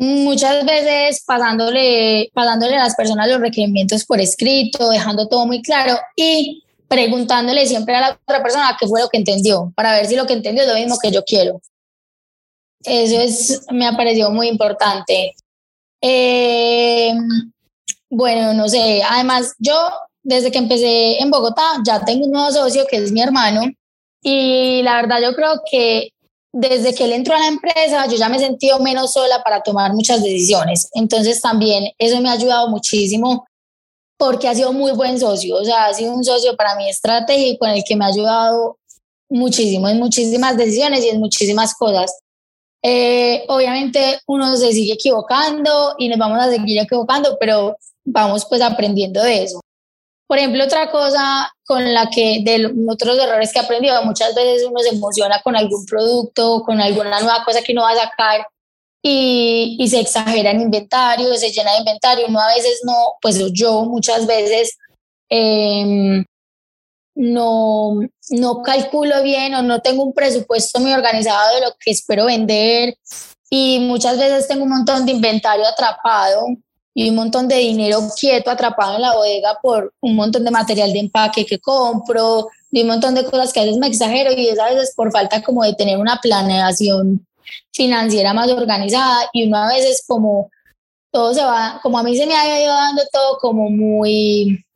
Muchas 0.00 0.64
veces 0.64 1.24
pasándole, 1.26 2.30
pasándole 2.32 2.76
a 2.76 2.84
las 2.84 2.94
personas 2.94 3.28
los 3.28 3.40
requerimientos 3.40 4.04
por 4.04 4.20
escrito, 4.20 4.90
dejando 4.90 5.26
todo 5.26 5.44
muy 5.44 5.60
claro 5.60 5.98
y 6.14 6.62
preguntándole 6.86 7.66
siempre 7.66 7.96
a 7.96 8.00
la 8.00 8.10
otra 8.22 8.40
persona 8.40 8.76
qué 8.78 8.86
fue 8.86 9.00
lo 9.00 9.08
que 9.08 9.18
entendió, 9.18 9.72
para 9.74 9.94
ver 9.94 10.06
si 10.06 10.14
lo 10.14 10.24
que 10.24 10.34
entendió 10.34 10.62
es 10.62 10.68
lo 10.68 10.76
mismo 10.76 10.98
que 11.02 11.10
yo 11.10 11.24
quiero. 11.24 11.60
Eso 12.84 13.20
es, 13.20 13.66
me 13.72 13.88
ha 13.88 13.96
parecido 13.96 14.30
muy 14.30 14.46
importante. 14.46 15.34
Eh, 16.00 17.12
bueno, 18.08 18.54
no 18.54 18.68
sé, 18.68 19.02
además 19.02 19.52
yo 19.58 19.74
desde 20.22 20.52
que 20.52 20.58
empecé 20.58 21.20
en 21.20 21.28
Bogotá 21.28 21.82
ya 21.84 22.04
tengo 22.04 22.26
un 22.26 22.32
nuevo 22.32 22.52
socio 22.52 22.86
que 22.86 22.98
es 22.98 23.10
mi 23.10 23.20
hermano 23.20 23.62
y 24.22 24.80
la 24.82 24.94
verdad 24.94 25.20
yo 25.20 25.34
creo 25.34 25.60
que 25.68 26.12
desde 26.60 26.92
que 26.92 27.04
él 27.04 27.12
entró 27.12 27.36
a 27.36 27.38
la 27.38 27.46
empresa 27.46 28.06
yo 28.06 28.16
ya 28.16 28.28
me 28.28 28.36
he 28.36 28.40
sentido 28.40 28.80
menos 28.80 29.12
sola 29.12 29.42
para 29.44 29.62
tomar 29.62 29.94
muchas 29.94 30.22
decisiones. 30.24 30.88
Entonces 30.92 31.40
también 31.40 31.92
eso 31.98 32.20
me 32.20 32.28
ha 32.28 32.32
ayudado 32.32 32.68
muchísimo 32.68 33.46
porque 34.16 34.48
ha 34.48 34.54
sido 34.56 34.72
muy 34.72 34.90
buen 34.90 35.20
socio, 35.20 35.54
o 35.54 35.64
sea, 35.64 35.86
ha 35.86 35.94
sido 35.94 36.12
un 36.12 36.24
socio 36.24 36.56
para 36.56 36.74
mí 36.74 36.88
estratégico 36.88 37.64
en 37.64 37.74
el 37.74 37.84
que 37.86 37.94
me 37.94 38.04
ha 38.04 38.08
ayudado 38.08 38.78
muchísimo 39.28 39.88
en 39.88 40.00
muchísimas 40.00 40.56
decisiones 40.56 41.04
y 41.04 41.10
en 41.10 41.20
muchísimas 41.20 41.74
cosas. 41.74 42.18
Eh, 42.82 43.44
obviamente 43.46 44.18
uno 44.26 44.56
se 44.56 44.72
sigue 44.72 44.94
equivocando 44.94 45.94
y 45.96 46.08
nos 46.08 46.18
vamos 46.18 46.40
a 46.40 46.50
seguir 46.50 46.80
equivocando, 46.80 47.36
pero 47.38 47.76
vamos 48.04 48.44
pues 48.46 48.62
aprendiendo 48.62 49.22
de 49.22 49.44
eso. 49.44 49.60
Por 50.28 50.38
ejemplo, 50.38 50.62
otra 50.64 50.90
cosa 50.90 51.50
con 51.64 51.92
la 51.92 52.08
que 52.10 52.42
de 52.44 52.70
otros 52.88 53.18
errores 53.18 53.52
que 53.52 53.58
he 53.58 53.62
aprendido, 53.62 54.04
muchas 54.04 54.34
veces 54.34 54.66
uno 54.68 54.78
se 54.80 54.90
emociona 54.90 55.40
con 55.42 55.56
algún 55.56 55.84
producto, 55.86 56.62
con 56.64 56.80
alguna 56.80 57.18
nueva 57.20 57.42
cosa 57.44 57.62
que 57.62 57.72
uno 57.72 57.82
va 57.82 57.92
a 57.92 57.96
sacar 57.96 58.46
y, 59.02 59.76
y 59.80 59.88
se 59.88 60.00
exagera 60.00 60.50
en 60.50 60.60
inventario, 60.60 61.34
se 61.34 61.50
llena 61.50 61.72
de 61.72 61.78
inventario. 61.78 62.26
Uno 62.28 62.40
a 62.40 62.54
veces 62.54 62.80
no, 62.84 63.14
pues 63.22 63.42
yo 63.52 63.84
muchas 63.86 64.26
veces 64.26 64.76
eh, 65.30 66.24
no, 67.14 68.00
no 68.30 68.62
calculo 68.62 69.22
bien 69.22 69.54
o 69.54 69.62
no 69.62 69.80
tengo 69.80 70.04
un 70.04 70.12
presupuesto 70.12 70.78
muy 70.78 70.92
organizado 70.92 71.56
de 71.56 71.62
lo 71.62 71.72
que 71.80 71.90
espero 71.90 72.26
vender 72.26 72.94
y 73.50 73.80
muchas 73.80 74.18
veces 74.18 74.46
tengo 74.46 74.64
un 74.64 74.70
montón 74.70 75.04
de 75.04 75.12
inventario 75.12 75.66
atrapado 75.66 76.44
y 76.98 77.10
un 77.10 77.14
montón 77.14 77.46
de 77.46 77.58
dinero 77.58 78.00
quieto 78.18 78.50
atrapado 78.50 78.96
en 78.96 79.02
la 79.02 79.14
bodega 79.14 79.56
por 79.62 79.94
un 80.00 80.16
montón 80.16 80.44
de 80.44 80.50
material 80.50 80.92
de 80.92 80.98
empaque 80.98 81.46
que 81.46 81.60
compro 81.60 82.48
y 82.72 82.82
un 82.82 82.88
montón 82.88 83.14
de 83.14 83.24
cosas 83.24 83.52
que 83.52 83.60
a 83.60 83.62
veces 83.62 83.78
me 83.78 83.86
exagero 83.86 84.32
y 84.32 84.48
es 84.48 84.58
a 84.58 84.64
veces 84.64 84.94
por 84.96 85.12
falta 85.12 85.40
como 85.40 85.62
de 85.62 85.74
tener 85.74 85.96
una 85.96 86.18
planeación 86.20 87.24
financiera 87.72 88.34
más 88.34 88.50
organizada 88.50 89.30
y 89.32 89.46
uno 89.46 89.58
a 89.58 89.68
veces 89.68 90.02
como 90.08 90.50
todo 91.12 91.32
se 91.32 91.44
va, 91.44 91.78
como 91.84 92.00
a 92.00 92.02
mí 92.02 92.16
se 92.16 92.26
me 92.26 92.34
ha 92.34 92.64
ido 92.64 92.74
dando 92.74 93.02
todo 93.12 93.38
como 93.38 93.70
muy 93.70 94.66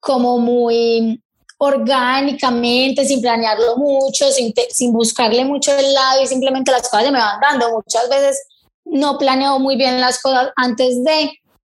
como 0.00 0.38
muy 0.38 1.22
orgánicamente, 1.58 3.04
sin 3.04 3.20
planearlo 3.20 3.76
mucho, 3.76 4.30
sin, 4.30 4.54
sin 4.70 4.90
buscarle 4.90 5.44
mucho 5.44 5.76
el 5.76 5.92
lado 5.92 6.22
y 6.22 6.26
simplemente 6.26 6.72
las 6.72 6.88
cosas 6.88 7.04
se 7.04 7.12
me 7.12 7.18
van 7.18 7.40
dando. 7.40 7.72
Muchas 7.72 8.08
veces 8.08 8.40
no 8.86 9.18
planeo 9.18 9.58
muy 9.58 9.76
bien 9.76 10.00
las 10.00 10.20
cosas 10.20 10.50
antes 10.56 11.02
de 11.04 11.32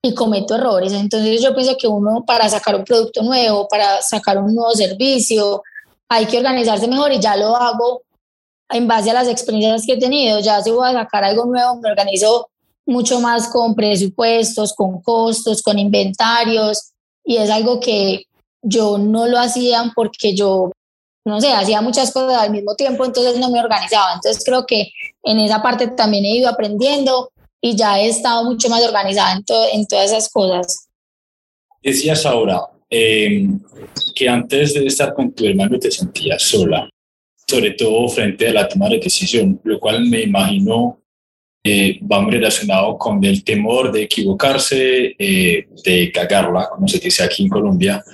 y 0.03 0.15
cometo 0.15 0.55
errores. 0.55 0.93
Entonces 0.93 1.43
yo 1.43 1.55
pienso 1.55 1.77
que 1.77 1.89
uno 1.89 2.25
para 2.27 2.49
sacar 2.49 2.77
un 2.77 2.85
producto 2.85 3.23
nuevo, 3.23 3.67
para 3.69 4.03
sacar 4.03 4.39
un 4.39 4.55
nuevo 4.55 4.73
servicio, 4.73 5.63
hay 6.09 6.27
que 6.27 6.39
organizarse 6.39 6.87
mejor 6.87 7.13
y 7.13 7.21
ya 7.21 7.37
lo 7.37 7.57
hago 7.57 8.03
en 8.69 8.87
base 8.87 9.11
a 9.11 9.15
las 9.15 9.29
experiencias 9.29 9.85
que 9.87 9.95
he 9.95 9.99
tenido. 9.99 10.41
Ya 10.41 10.63
si 10.63 10.71
voy 10.71 10.89
a 10.89 10.93
sacar 10.93 11.25
algo 11.25 11.47
nuevo, 11.47 11.77
me 11.81 11.91
organizo 11.91 12.49
mucho 12.87 13.21
más 13.21 13.49
con 13.49 13.75
presupuestos, 13.75 14.73
con 14.75 15.01
costos, 15.03 15.61
con 15.63 15.79
inventarios, 15.79 16.93
y 17.25 17.39
es 17.39 17.51
algo 17.51 17.81
que 17.81 18.25
yo 18.63 18.99
no 18.99 19.27
lo 19.27 19.39
hacía 19.39 19.93
porque 19.95 20.35
yo, 20.35 20.71
no 21.27 21.41
sé, 21.41 21.51
hacía 21.51 21.81
muchas 21.81 22.13
cosas 22.13 22.41
al 22.41 22.53
mismo 22.53 22.77
tiempo, 22.77 23.05
entonces 23.05 23.37
no 23.39 23.51
me 23.51 23.59
organizaba. 23.59 24.15
Entonces 24.15 24.45
creo 24.45 24.65
que 24.65 24.93
en 25.25 25.41
esa 25.41 25.61
parte 25.61 25.89
también 25.89 26.25
he 26.25 26.37
ido 26.37 26.49
aprendiendo 26.49 27.33
y 27.61 27.77
ya 27.77 27.99
he 27.99 28.07
estado 28.07 28.45
mucho 28.45 28.69
más 28.69 28.85
organizada 28.85 29.33
en, 29.33 29.45
en 29.73 29.87
todas 29.89 30.07
esas 30.07 30.29
cosas. 30.29 30.89
Decías 31.83 32.25
ahora 32.27 32.61
em, 32.89 33.61
que 34.15 34.29
antes 34.29 34.75
de 34.75 34.87
estar 34.87 35.15
con 35.15 35.33
tu 35.33 35.45
hermano 35.45 35.81
te 35.81 35.91
sentías 35.91 36.43
sola, 36.43 36.89
sobre 37.45 37.73
todo 37.73 38.09
frente 38.09 38.49
a 38.49 38.53
la 38.53 38.69
toma 38.69 38.89
de 38.89 39.01
decisión, 39.01 39.61
lo 39.65 39.81
cual 39.81 40.07
me 40.07 40.23
imagino 40.23 41.01
eh, 41.65 41.99
va 42.01 42.21
muy 42.21 42.35
relacionado 42.35 42.97
con 42.97 43.25
el 43.25 43.43
temor 43.43 43.91
de 43.91 44.05
equivocarse, 44.05 45.17
eh, 45.19 45.67
de 45.85 46.13
cagarla, 46.13 46.69
como 46.71 46.87
se 46.87 47.01
dice 47.01 47.25
aquí 47.25 47.43
en 47.43 47.49
Colombia. 47.49 48.05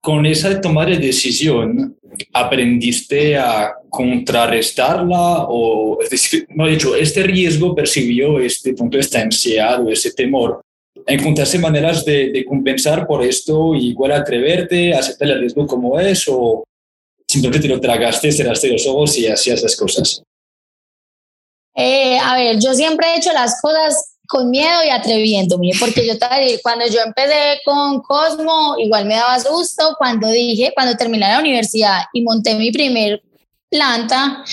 Con 0.00 0.26
esa 0.26 0.60
toma 0.60 0.84
de 0.86 0.98
decisión, 0.98 1.96
¿aprendiste 2.32 3.36
a 3.36 3.74
contrarrestarla? 3.88 5.46
O, 5.48 6.00
es 6.02 6.10
decir, 6.10 6.46
no 6.50 6.66
he 6.66 6.72
dicho, 6.72 6.94
este 6.94 7.22
riesgo 7.22 7.74
percibió 7.74 8.38
este 8.38 8.74
punto, 8.74 8.98
esta 8.98 9.20
ansiedad 9.20 9.84
o 9.84 9.90
ese 9.90 10.12
temor. 10.12 10.60
¿Encontraste 11.06 11.58
maneras 11.58 12.04
de, 12.04 12.30
de 12.30 12.44
compensar 12.44 13.06
por 13.06 13.24
esto 13.24 13.74
y 13.74 13.88
igual 13.88 14.12
atreverte, 14.12 14.94
aceptar 14.94 15.28
el 15.28 15.40
riesgo 15.40 15.66
como 15.66 15.98
es? 15.98 16.28
¿O 16.28 16.64
simplemente 17.26 17.66
te 17.66 17.74
lo 17.74 17.80
tragaste, 17.80 18.30
cerraste 18.30 18.72
los 18.72 18.86
ojos 18.86 19.16
y 19.18 19.26
hacías 19.26 19.62
las 19.62 19.74
cosas? 19.74 20.22
Eh, 21.74 22.18
a 22.18 22.36
ver, 22.36 22.58
yo 22.58 22.74
siempre 22.74 23.06
he 23.06 23.18
hecho 23.18 23.32
las 23.32 23.60
cosas 23.60 24.17
con 24.28 24.50
miedo 24.50 24.84
y 24.84 24.90
atreviéndome, 24.90 25.70
porque 25.80 26.06
yo 26.06 26.12
cuando 26.62 26.86
yo 26.86 27.00
empecé 27.00 27.60
con 27.64 28.02
Cosmo, 28.02 28.76
igual 28.78 29.06
me 29.06 29.14
daba 29.14 29.40
susto 29.40 29.94
cuando 29.98 30.28
dije, 30.28 30.70
cuando 30.74 30.96
terminé 30.96 31.26
la 31.26 31.40
universidad 31.40 32.02
y 32.12 32.22
monté 32.22 32.54
mi 32.54 32.70
primer 32.70 33.22
planta, 33.70 34.44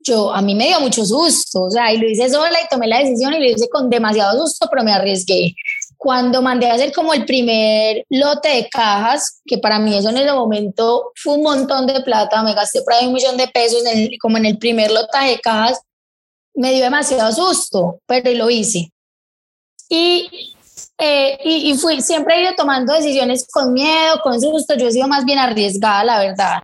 yo 0.00 0.32
a 0.32 0.40
mí 0.40 0.54
me 0.54 0.68
dio 0.68 0.80
mucho 0.80 1.04
susto, 1.04 1.64
o 1.64 1.70
sea, 1.70 1.92
y 1.92 1.98
lo 1.98 2.08
hice 2.08 2.30
sola 2.30 2.58
y 2.62 2.68
tomé 2.70 2.86
la 2.86 3.00
decisión 3.00 3.34
y 3.34 3.38
lo 3.38 3.44
hice 3.44 3.68
con 3.68 3.90
demasiado 3.90 4.40
susto, 4.40 4.66
pero 4.70 4.82
me 4.82 4.92
arriesgué. 4.92 5.54
Cuando 5.98 6.40
mandé 6.40 6.70
a 6.70 6.74
hacer 6.74 6.92
como 6.92 7.12
el 7.12 7.26
primer 7.26 8.04
lote 8.08 8.48
de 8.48 8.68
cajas, 8.70 9.42
que 9.44 9.58
para 9.58 9.78
mí 9.78 9.96
eso 9.96 10.08
en 10.08 10.18
ese 10.18 10.32
momento 10.32 11.12
fue 11.16 11.34
un 11.34 11.42
montón 11.42 11.86
de 11.86 12.00
plata, 12.00 12.42
me 12.42 12.54
gasté 12.54 12.80
por 12.82 12.94
ahí 12.94 13.06
un 13.06 13.12
millón 13.12 13.36
de 13.36 13.48
pesos 13.48 13.82
como 14.20 14.38
en 14.38 14.46
el 14.46 14.56
primer 14.56 14.90
lote 14.90 15.18
de 15.18 15.38
cajas, 15.38 15.80
me 16.56 16.72
dio 16.72 16.84
demasiado 16.84 17.32
susto, 17.32 18.00
pero 18.06 18.30
lo 18.32 18.50
hice. 18.50 18.90
Y, 19.88 20.54
eh, 20.98 21.38
y, 21.44 21.74
fui, 21.74 22.00
siempre 22.00 22.36
he 22.36 22.42
ido 22.42 22.54
tomando 22.56 22.92
decisiones 22.92 23.46
con 23.52 23.72
miedo, 23.72 24.20
con 24.22 24.40
susto, 24.40 24.74
yo 24.74 24.88
he 24.88 24.92
sido 24.92 25.06
más 25.06 25.24
bien 25.24 25.38
arriesgada, 25.38 26.02
la 26.02 26.18
verdad. 26.18 26.62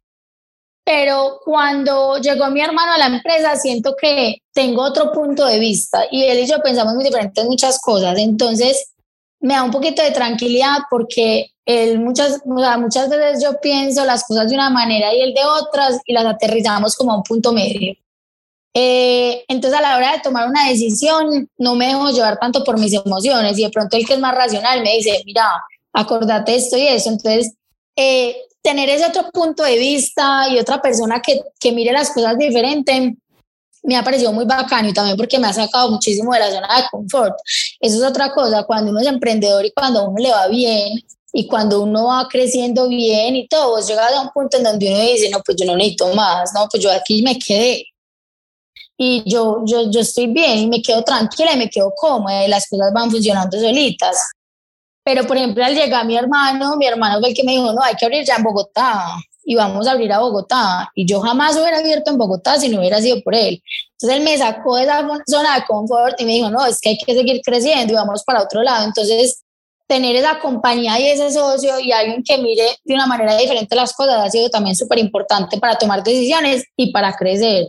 Pero 0.84 1.40
cuando 1.44 2.18
llegó 2.18 2.50
mi 2.50 2.60
hermano 2.60 2.92
a 2.92 2.98
la 2.98 3.06
empresa, 3.06 3.54
siento 3.54 3.94
que 4.00 4.38
tengo 4.52 4.82
otro 4.82 5.12
punto 5.12 5.46
de 5.46 5.60
vista 5.60 6.04
y 6.10 6.24
él 6.24 6.40
y 6.40 6.46
yo 6.46 6.60
pensamos 6.60 6.94
muy 6.94 7.04
diferentes 7.04 7.40
en 7.40 7.48
muchas 7.48 7.78
cosas. 7.78 8.18
Entonces, 8.18 8.92
me 9.40 9.54
da 9.54 9.62
un 9.62 9.70
poquito 9.70 10.02
de 10.02 10.10
tranquilidad 10.10 10.78
porque 10.90 11.52
él 11.64 12.00
muchas, 12.00 12.44
muchas 12.44 13.08
veces 13.08 13.42
yo 13.42 13.60
pienso 13.60 14.04
las 14.04 14.24
cosas 14.24 14.48
de 14.48 14.54
una 14.54 14.70
manera 14.70 15.14
y 15.14 15.20
él 15.20 15.34
de 15.34 15.44
otras 15.44 16.00
y 16.04 16.12
las 16.12 16.24
aterrizamos 16.24 16.96
como 16.96 17.12
a 17.12 17.16
un 17.18 17.22
punto 17.22 17.52
medio. 17.52 17.94
Eh, 18.74 19.44
entonces 19.48 19.78
a 19.78 19.82
la 19.82 19.96
hora 19.96 20.12
de 20.12 20.20
tomar 20.20 20.48
una 20.48 20.68
decisión 20.68 21.48
no 21.58 21.74
me 21.74 21.88
dejo 21.88 22.10
llevar 22.10 22.38
tanto 22.38 22.64
por 22.64 22.78
mis 22.78 22.94
emociones 22.94 23.58
y 23.58 23.64
de 23.64 23.70
pronto 23.70 23.96
el 23.96 24.06
que 24.06 24.14
es 24.14 24.20
más 24.20 24.34
racional 24.34 24.82
me 24.82 24.96
dice, 24.96 25.22
mira, 25.26 25.46
acordate 25.92 26.54
esto 26.54 26.76
y 26.76 26.86
eso. 26.86 27.10
Entonces, 27.10 27.54
eh, 27.96 28.36
tener 28.62 28.88
ese 28.88 29.06
otro 29.06 29.30
punto 29.30 29.62
de 29.62 29.76
vista 29.78 30.48
y 30.48 30.58
otra 30.58 30.80
persona 30.80 31.20
que, 31.20 31.42
que 31.60 31.72
mire 31.72 31.92
las 31.92 32.10
cosas 32.10 32.38
diferente 32.38 33.16
me 33.82 33.96
ha 33.96 34.04
parecido 34.04 34.32
muy 34.32 34.44
bacano 34.44 34.88
y 34.88 34.92
también 34.92 35.16
porque 35.16 35.38
me 35.38 35.48
ha 35.48 35.52
sacado 35.52 35.90
muchísimo 35.90 36.32
de 36.32 36.40
la 36.40 36.50
zona 36.50 36.68
de 36.76 36.84
confort. 36.90 37.34
Eso 37.80 37.96
es 37.96 38.02
otra 38.08 38.32
cosa, 38.32 38.62
cuando 38.64 38.90
uno 38.90 39.00
es 39.00 39.06
emprendedor 39.06 39.64
y 39.64 39.72
cuando 39.72 40.00
a 40.00 40.08
uno 40.08 40.18
le 40.18 40.30
va 40.30 40.46
bien 40.46 41.00
y 41.32 41.46
cuando 41.48 41.82
uno 41.82 42.06
va 42.06 42.28
creciendo 42.28 42.88
bien 42.88 43.34
y 43.36 43.48
todo, 43.48 43.70
vos 43.70 43.88
llegas 43.88 44.12
a 44.12 44.20
un 44.20 44.30
punto 44.30 44.56
en 44.56 44.62
donde 44.62 44.88
uno 44.88 45.00
dice, 45.00 45.30
no, 45.30 45.40
pues 45.44 45.56
yo 45.58 45.66
no 45.66 45.76
necesito 45.76 46.14
más, 46.14 46.52
no, 46.54 46.68
pues 46.70 46.82
yo 46.82 46.92
aquí 46.92 47.22
me 47.22 47.38
quedé 47.38 47.86
y 48.96 49.22
yo, 49.28 49.62
yo, 49.64 49.90
yo 49.90 50.00
estoy 50.00 50.28
bien 50.28 50.58
y 50.58 50.66
me 50.66 50.82
quedo 50.82 51.02
tranquila 51.02 51.52
y 51.54 51.58
me 51.58 51.70
quedo 51.70 51.92
cómoda 51.96 52.44
y 52.44 52.48
las 52.48 52.68
cosas 52.68 52.92
van 52.92 53.10
funcionando 53.10 53.58
solitas. 53.58 54.30
Pero, 55.04 55.26
por 55.26 55.36
ejemplo, 55.36 55.64
al 55.64 55.74
llegar 55.74 56.06
mi 56.06 56.16
hermano, 56.16 56.76
mi 56.76 56.86
hermano 56.86 57.18
fue 57.18 57.30
el 57.30 57.34
que 57.34 57.42
me 57.42 57.52
dijo, 57.52 57.72
no, 57.72 57.82
hay 57.82 57.94
que 57.96 58.04
abrir 58.04 58.24
ya 58.24 58.36
en 58.36 58.44
Bogotá 58.44 59.16
y 59.44 59.56
vamos 59.56 59.86
a 59.86 59.92
abrir 59.92 60.12
a 60.12 60.20
Bogotá. 60.20 60.90
Y 60.94 61.06
yo 61.06 61.20
jamás 61.20 61.56
hubiera 61.56 61.78
abierto 61.78 62.10
en 62.10 62.18
Bogotá 62.18 62.58
si 62.58 62.68
no 62.68 62.78
hubiera 62.78 63.00
sido 63.00 63.20
por 63.22 63.34
él. 63.34 63.62
Entonces 63.92 64.18
él 64.18 64.24
me 64.24 64.38
sacó 64.38 64.76
de 64.76 64.84
esa 64.84 65.04
zona 65.26 65.56
de 65.56 65.64
confort 65.66 66.20
y 66.20 66.24
me 66.24 66.32
dijo, 66.32 66.50
no, 66.50 66.64
es 66.64 66.80
que 66.80 66.90
hay 66.90 66.98
que 66.98 67.14
seguir 67.14 67.40
creciendo 67.44 67.92
y 67.92 67.96
vamos 67.96 68.22
para 68.24 68.42
otro 68.42 68.62
lado. 68.62 68.84
Entonces 68.84 69.42
tener 69.88 70.16
esa 70.16 70.38
compañía 70.38 70.98
y 70.98 71.08
ese 71.08 71.30
socio 71.32 71.78
y 71.80 71.92
alguien 71.92 72.22
que 72.22 72.38
mire 72.38 72.64
de 72.84 72.94
una 72.94 73.06
manera 73.06 73.36
diferente 73.36 73.76
las 73.76 73.92
cosas 73.92 74.24
ha 74.24 74.30
sido 74.30 74.48
también 74.48 74.74
súper 74.74 74.98
importante 74.98 75.58
para 75.58 75.76
tomar 75.76 76.02
decisiones 76.02 76.64
y 76.76 76.92
para 76.92 77.12
crecer. 77.14 77.68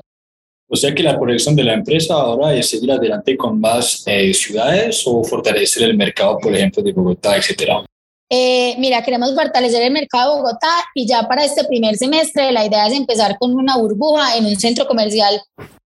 O 0.67 0.76
sea 0.76 0.93
que 0.93 1.04
la 1.04 1.19
proyección 1.19 1.56
de 1.56 1.63
la 1.63 1.73
empresa 1.73 2.15
ahora 2.15 2.54
es 2.54 2.69
seguir 2.69 2.91
adelante 2.91 3.38
con 3.38 3.60
más 3.60 4.04
eh, 4.08 4.34
ciudades 4.34 5.04
o 5.06 5.23
fortalecer 5.23 5.84
el 5.84 5.95
mercado, 5.95 6.38
por 6.39 6.56
ejemplo, 6.56 6.82
de 6.82 6.91
Bogotá, 6.91 7.38
etcétera. 7.38 7.84
Eh, 8.30 8.76
mira, 8.80 9.04
queremos 9.04 9.36
fortalecer 9.36 9.84
el 9.84 9.91
mercado 9.91 10.36
de 10.36 10.41
Bogotá 10.41 10.73
y 10.95 11.06
ya 11.06 11.28
para 11.28 11.45
este 11.45 11.65
primer 11.65 11.95
semestre 11.97 12.52
la 12.52 12.65
idea 12.65 12.88
es 12.88 12.93
empezar 12.93 13.38
con 13.38 13.54
una 13.54 13.78
burbuja 13.78 14.36
en 14.38 14.45
un 14.45 14.56
centro 14.56 14.88
comercial. 14.88 15.39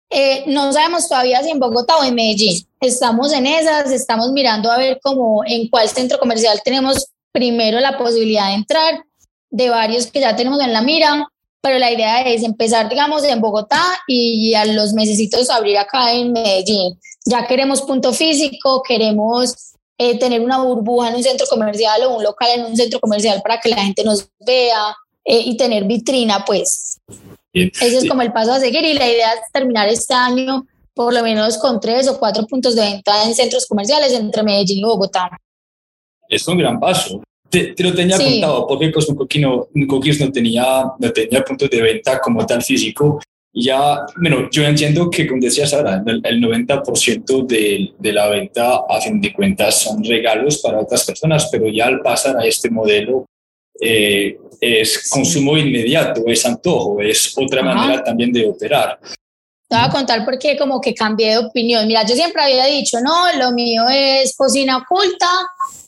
Eh, 0.09 0.43
no 0.47 0.73
sabemos 0.73 1.07
todavía 1.07 1.41
si 1.43 1.51
en 1.51 1.59
Bogotá 1.59 1.97
o 1.97 2.03
en 2.03 2.15
Medellín. 2.15 2.65
Estamos 2.81 3.31
en 3.31 3.47
esas, 3.47 3.91
estamos 3.91 4.31
mirando 4.31 4.69
a 4.69 4.77
ver 4.77 4.99
cómo 5.01 5.43
en 5.45 5.69
cuál 5.69 5.87
centro 5.87 6.19
comercial 6.19 6.59
tenemos 6.63 7.07
primero 7.31 7.79
la 7.79 7.97
posibilidad 7.97 8.47
de 8.47 8.55
entrar, 8.55 9.03
de 9.49 9.69
varios 9.69 10.07
que 10.07 10.19
ya 10.19 10.35
tenemos 10.35 10.59
en 10.61 10.73
la 10.73 10.81
mira, 10.81 11.27
pero 11.65 11.79
la 11.79 11.91
idea 11.91 12.21
es 12.21 12.43
empezar, 12.43 12.87
digamos, 12.87 13.23
en 13.23 13.41
Bogotá 13.41 13.81
y 14.05 14.53
a 14.53 14.65
los 14.65 14.93
mesecitos 14.93 15.49
abrir 15.49 15.79
acá 15.79 16.13
en 16.13 16.31
Medellín. 16.31 16.99
Ya 17.25 17.47
queremos 17.47 17.81
punto 17.81 18.13
físico, 18.13 18.83
queremos 18.87 19.73
eh, 19.97 20.19
tener 20.19 20.41
una 20.41 20.61
burbuja 20.61 21.09
en 21.09 21.15
un 21.15 21.23
centro 21.23 21.47
comercial 21.47 22.03
o 22.03 22.17
un 22.17 22.23
local 22.23 22.49
en 22.53 22.65
un 22.65 22.77
centro 22.77 22.99
comercial 22.99 23.41
para 23.41 23.59
que 23.59 23.69
la 23.69 23.77
gente 23.77 24.03
nos 24.03 24.29
vea 24.45 24.95
eh, 25.23 25.39
y 25.39 25.57
tener 25.57 25.85
vitrina, 25.85 26.45
pues. 26.45 26.99
Ese 27.51 27.97
es 27.97 28.07
como 28.07 28.21
el 28.21 28.31
paso 28.31 28.53
a 28.53 28.59
seguir 28.59 28.83
y 28.85 28.93
la 28.93 29.09
idea 29.09 29.33
es 29.33 29.51
terminar 29.51 29.89
este 29.89 30.13
año 30.13 30.67
por 30.93 31.15
lo 31.15 31.23
menos 31.23 31.57
con 31.57 31.79
tres 31.79 32.07
o 32.07 32.19
cuatro 32.19 32.45
puntos 32.45 32.75
de 32.75 32.83
venta 32.83 33.23
en 33.23 33.33
centros 33.33 33.65
comerciales 33.65 34.13
entre 34.13 34.43
Medellín 34.43 34.77
y 34.77 34.83
Bogotá. 34.83 35.31
Es 36.29 36.47
un 36.47 36.59
gran 36.59 36.79
paso. 36.79 37.23
Te, 37.75 37.83
lo 37.83 37.93
tenía 37.93 38.17
contado, 38.17 38.67
porque 38.67 38.91
Cosmo 38.91 39.27
no, 39.39 39.67
no 39.73 40.31
tenía, 40.31 40.83
no 40.99 41.11
tenía 41.11 41.43
puntos 41.43 41.69
de 41.69 41.81
venta 41.81 42.19
como 42.19 42.45
tal 42.45 42.61
físico 42.61 43.19
ya, 43.57 44.05
bueno, 44.17 44.49
yo 44.51 44.63
entiendo 44.63 45.09
que, 45.09 45.25
como 45.25 45.39
decías 45.39 45.73
ahora, 45.73 46.03
el, 46.05 46.41
90% 46.41 47.47
de, 47.47 47.93
de, 47.97 48.13
la 48.13 48.27
venta, 48.27 48.81
a 48.89 48.99
fin 48.99 49.21
de 49.21 49.31
cuentas, 49.31 49.79
son 49.81 50.03
regalos 50.03 50.57
para 50.57 50.81
otras 50.81 51.05
personas, 51.05 51.47
pero 51.49 51.69
ya 51.69 51.85
al 51.87 52.01
pasar 52.01 52.37
a 52.37 52.45
este 52.45 52.69
modelo, 52.69 53.25
eh, 53.79 54.37
es 54.59 55.09
consumo 55.09 55.57
inmediato, 55.57 56.23
es 56.27 56.45
antojo, 56.45 56.99
es 56.99 57.33
otra 57.37 57.63
manera 57.63 58.03
también 58.03 58.33
de 58.33 58.45
operar. 58.45 58.99
Te 59.69 59.75
voy 59.75 59.85
a 59.85 59.89
contar 59.89 60.25
por 60.25 60.37
qué 60.37 60.57
como 60.57 60.81
que 60.81 60.93
cambié 60.93 61.31
de 61.31 61.37
opinión. 61.37 61.87
Mira, 61.87 62.05
yo 62.05 62.13
siempre 62.13 62.43
había 62.43 62.65
dicho, 62.65 62.99
no, 62.99 63.37
lo 63.39 63.53
mío 63.53 63.85
es 63.89 64.35
cocina 64.35 64.77
oculta, 64.77 65.27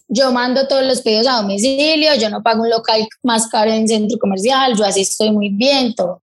yo 0.08 0.32
mando 0.32 0.68
todos 0.68 0.86
los 0.86 1.02
pedidos 1.02 1.28
a 1.28 1.42
domicilio, 1.42 2.16
yo 2.16 2.30
no 2.30 2.42
pago 2.42 2.64
un 2.64 2.70
local 2.70 3.08
más 3.24 3.48
caro 3.48 3.72
en 3.72 3.88
centro 3.88 4.18
comercial, 4.18 4.76
yo 4.78 4.86
así 4.86 5.02
estoy 5.02 5.32
muy 5.32 5.50
bien, 5.50 5.94
todo. 5.94 6.22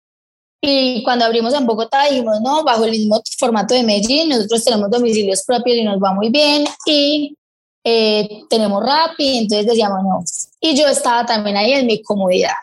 Y 0.60 1.02
cuando 1.02 1.24
abrimos 1.24 1.52
en 1.54 1.66
Bogotá 1.66 2.04
dijimos, 2.08 2.40
no, 2.40 2.62
bajo 2.62 2.84
el 2.84 2.92
mismo 2.92 3.20
formato 3.38 3.74
de 3.74 3.82
Medellín, 3.82 4.28
nosotros 4.28 4.64
tenemos 4.64 4.90
domicilios 4.90 5.42
propios 5.44 5.76
y 5.76 5.84
nos 5.84 6.00
va 6.00 6.12
muy 6.12 6.28
bien 6.30 6.64
y 6.86 7.36
eh, 7.82 8.42
tenemos 8.48 8.80
Rappi, 8.84 9.38
entonces 9.38 9.66
decíamos 9.66 10.04
no. 10.04 10.22
Y 10.60 10.76
yo 10.76 10.86
estaba 10.86 11.26
también 11.26 11.56
ahí 11.56 11.72
en 11.72 11.86
mi 11.86 12.00
comodidad. 12.02 12.54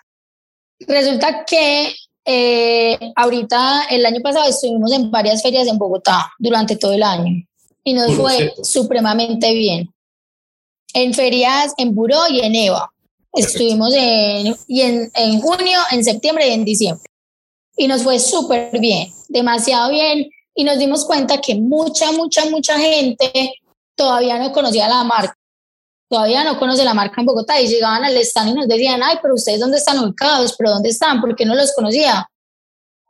Resulta 0.80 1.44
que 1.44 1.94
eh, 2.24 2.98
ahorita, 3.16 3.88
el 3.90 4.06
año 4.06 4.22
pasado 4.22 4.48
estuvimos 4.48 4.94
en 4.94 5.12
varias 5.12 5.42
ferias 5.42 5.68
en 5.68 5.78
Bogotá 5.78 6.32
durante 6.38 6.78
todo 6.78 6.94
el 6.94 7.04
año 7.04 7.44
y 7.84 7.94
nos 7.94 8.14
fue 8.14 8.54
supremamente 8.64 9.54
bien. 9.54 9.94
En 10.94 11.14
ferias 11.14 11.74
en 11.78 11.94
Buró 11.94 12.28
y 12.30 12.42
en 12.42 12.56
Eva. 12.56 12.92
Estuvimos 13.34 13.94
en, 13.96 14.56
y 14.68 14.82
en, 14.82 15.12
en 15.14 15.40
junio, 15.40 15.80
en 15.92 16.04
septiembre 16.04 16.48
y 16.48 16.52
en 16.52 16.66
diciembre 16.66 17.10
y 17.80 17.88
nos 17.88 18.04
fue 18.04 18.20
súper 18.20 18.78
bien, 18.80 19.12
demasiado 19.30 19.90
bien. 19.90 20.30
Y 20.54 20.66
nos 20.66 20.78
dimos 20.78 21.06
cuenta 21.06 21.40
que 21.40 21.56
mucha, 21.56 22.12
mucha, 22.12 22.50
mucha 22.50 22.78
gente 22.78 23.54
todavía 23.96 24.38
no 24.38 24.52
conocía 24.52 24.90
la 24.90 25.06
marca. 25.06 25.34
Todavía 26.10 26.44
no 26.44 26.60
conoce 26.60 26.84
la 26.84 26.94
marca 26.94 27.22
en 27.22 27.28
Bogotá 27.28 27.62
y 27.62 27.68
llegaban 27.68 28.04
al 28.04 28.18
stand 28.18 28.50
y 28.50 28.54
nos 28.54 28.68
decían, 28.68 29.02
ay, 29.02 29.18
pero 29.22 29.36
ustedes 29.36 29.62
dónde 29.62 29.78
están 29.78 29.98
ubicados, 30.00 30.56
pero 30.58 30.72
dónde 30.72 30.90
están, 30.90 31.22
porque 31.22 31.46
no 31.46 31.56
los 31.56 31.74
conocía. 31.74 32.30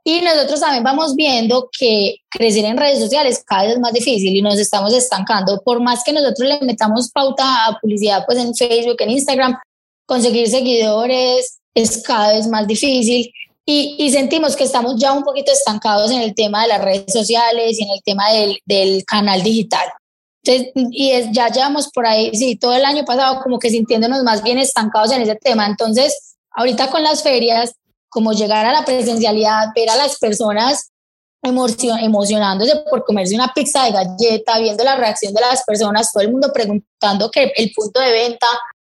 Y 0.09 0.21
nosotros 0.21 0.59
también 0.59 0.83
vamos 0.83 1.15
viendo 1.15 1.69
que 1.77 2.15
crecer 2.31 2.65
en 2.65 2.77
redes 2.77 2.99
sociales 2.99 3.43
cada 3.45 3.63
vez 3.63 3.73
es 3.73 3.79
más 3.79 3.93
difícil 3.93 4.35
y 4.35 4.41
nos 4.41 4.57
estamos 4.57 4.91
estancando. 4.91 5.61
Por 5.61 5.79
más 5.81 6.03
que 6.03 6.11
nosotros 6.11 6.49
le 6.49 6.59
metamos 6.61 7.11
pauta 7.11 7.67
a 7.67 7.77
publicidad 7.79 8.23
pues 8.25 8.39
en 8.39 8.55
Facebook, 8.55 8.95
en 9.01 9.11
Instagram, 9.11 9.55
conseguir 10.07 10.49
seguidores 10.49 11.59
es 11.75 12.01
cada 12.01 12.33
vez 12.33 12.47
más 12.47 12.65
difícil 12.65 13.31
y, 13.67 14.09
sentimos 14.09 14.55
que 14.55 14.63
estamos 14.63 14.95
ya 14.97 15.13
un 15.13 15.23
poquito 15.23 15.51
estancados 15.51 16.09
en 16.09 16.21
el 16.21 16.33
tema 16.33 16.63
de 16.63 16.69
las 16.69 16.81
redes 16.83 17.13
sociales 17.13 17.79
y 17.79 17.83
en 17.83 17.91
el 17.91 18.01
tema 18.03 18.31
del, 18.31 18.59
del 18.65 19.05
canal 19.05 19.43
digital. 19.43 19.87
Entonces, 20.43 20.73
y 20.89 21.11
es, 21.11 21.27
ya 21.31 21.49
llevamos 21.49 21.87
por 21.89 22.07
ahí, 22.07 22.33
sí, 22.33 22.55
todo 22.55 22.73
el 22.73 22.83
año 22.83 23.05
pasado 23.05 23.41
como 23.43 23.59
que 23.59 23.69
sintiéndonos 23.69 24.23
más 24.23 24.41
bien 24.41 24.57
estancados 24.57 25.11
en 25.11 25.21
ese 25.21 25.35
tema. 25.35 25.67
Entonces, 25.67 26.35
ahorita 26.49 26.89
con 26.89 27.03
las 27.03 27.21
ferias, 27.21 27.75
como 28.09 28.33
llegar 28.33 28.65
a 28.65 28.73
la 28.73 28.83
presencialidad, 28.83 29.67
ver 29.75 29.89
a 29.89 29.95
las 29.95 30.17
personas 30.17 30.91
emocionándose 31.41 32.75
por 32.89 33.05
comerse 33.05 33.35
una 33.35 33.53
pizza 33.53 33.85
de 33.85 33.91
galleta, 33.91 34.59
viendo 34.59 34.83
la 34.83 34.95
reacción 34.95 35.33
de 35.33 35.41
las 35.41 35.63
personas, 35.63 36.11
todo 36.11 36.23
el 36.23 36.31
mundo 36.31 36.51
preguntando 36.53 37.31
que 37.31 37.53
el 37.55 37.71
punto 37.73 37.99
de 37.99 38.11
venta, 38.11 38.47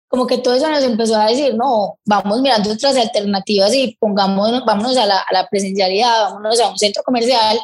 como 0.08 0.28
que 0.28 0.38
todo 0.38 0.54
eso 0.54 0.70
nos 0.70 0.84
empezó 0.84 1.16
a 1.16 1.28
decir, 1.28 1.56
no, 1.56 1.98
vamos 2.06 2.42
mirando 2.42 2.72
otras 2.72 2.96
alternativas 2.98 3.74
y 3.74 3.98
pongámonos, 4.00 4.64
vámonos 4.64 4.96
a 4.98 5.06
la, 5.06 5.20
a 5.20 5.34
la 5.34 5.48
presencialidad, 5.48 6.26
vámonos 6.26 6.60
a 6.60 6.70
un 6.70 6.78
centro 6.78 7.02
comercial 7.04 7.60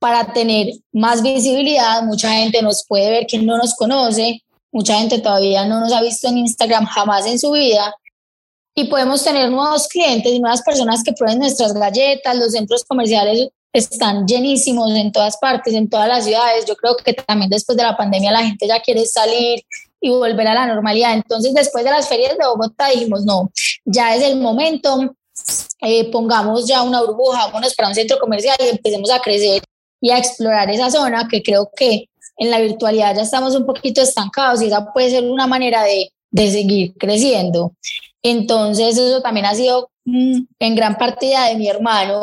para 0.00 0.32
tener 0.32 0.72
más 0.92 1.22
visibilidad. 1.22 2.02
Mucha 2.02 2.32
gente 2.32 2.60
nos 2.62 2.84
puede 2.86 3.10
ver 3.10 3.26
que 3.26 3.38
no 3.38 3.56
nos 3.56 3.74
conoce, 3.74 4.42
mucha 4.72 4.98
gente 4.98 5.20
todavía 5.20 5.64
no 5.64 5.80
nos 5.80 5.92
ha 5.92 6.02
visto 6.02 6.28
en 6.28 6.38
Instagram 6.38 6.86
jamás 6.86 7.26
en 7.26 7.38
su 7.38 7.52
vida 7.52 7.94
y 8.78 8.84
podemos 8.84 9.24
tener 9.24 9.50
nuevos 9.50 9.88
clientes 9.88 10.32
y 10.32 10.38
nuevas 10.38 10.62
personas 10.62 11.02
que 11.02 11.12
prueben 11.12 11.40
nuestras 11.40 11.74
galletas. 11.74 12.36
Los 12.36 12.52
centros 12.52 12.84
comerciales 12.84 13.48
están 13.72 14.24
llenísimos 14.24 14.94
en 14.94 15.10
todas 15.10 15.36
partes, 15.38 15.74
en 15.74 15.88
todas 15.88 16.06
las 16.06 16.24
ciudades. 16.24 16.64
Yo 16.64 16.76
creo 16.76 16.96
que 16.96 17.12
también 17.12 17.50
después 17.50 17.76
de 17.76 17.82
la 17.82 17.96
pandemia 17.96 18.30
la 18.30 18.44
gente 18.44 18.68
ya 18.68 18.80
quiere 18.80 19.04
salir, 19.04 19.64
y 20.00 20.10
volver 20.10 20.46
a 20.46 20.54
la 20.54 20.66
normalidad. 20.66 21.14
Entonces, 21.14 21.52
después 21.52 21.84
de 21.84 21.90
las 21.90 22.08
ferias 22.08 22.38
de 22.38 22.46
Bogotá, 22.46 22.88
dijimos, 22.90 23.24
no, 23.24 23.50
ya 23.84 24.14
es 24.14 24.22
el 24.22 24.36
momento, 24.36 25.12
eh, 25.80 26.08
pongamos 26.12 26.68
ya 26.68 26.82
una 26.84 27.02
burbuja, 27.02 27.46
vámonos 27.46 27.74
para 27.74 27.88
un 27.88 27.96
centro 27.96 28.16
comercial 28.20 28.56
y 28.60 28.68
empecemos 28.68 29.10
a 29.10 29.18
crecer 29.18 29.60
y 30.00 30.10
a 30.10 30.18
explorar 30.18 30.70
esa 30.70 30.88
zona 30.88 31.26
que 31.28 31.42
creo 31.42 31.68
que 31.74 32.08
en 32.36 32.50
la 32.52 32.60
virtualidad 32.60 33.16
ya 33.16 33.22
estamos 33.22 33.56
un 33.56 33.66
poquito 33.66 34.00
estancados 34.00 34.62
y 34.62 34.66
esa 34.66 34.92
puede 34.92 35.10
ser 35.10 35.24
una 35.24 35.48
manera 35.48 35.82
de, 35.82 36.12
de 36.30 36.50
seguir 36.52 36.94
creciendo. 36.94 37.72
Entonces, 38.22 38.98
eso 38.98 39.22
también 39.22 39.46
ha 39.46 39.54
sido 39.54 39.90
mm, 40.04 40.40
en 40.58 40.74
gran 40.74 40.96
parte 40.96 41.26
de 41.26 41.56
mi 41.56 41.68
hermano, 41.68 42.22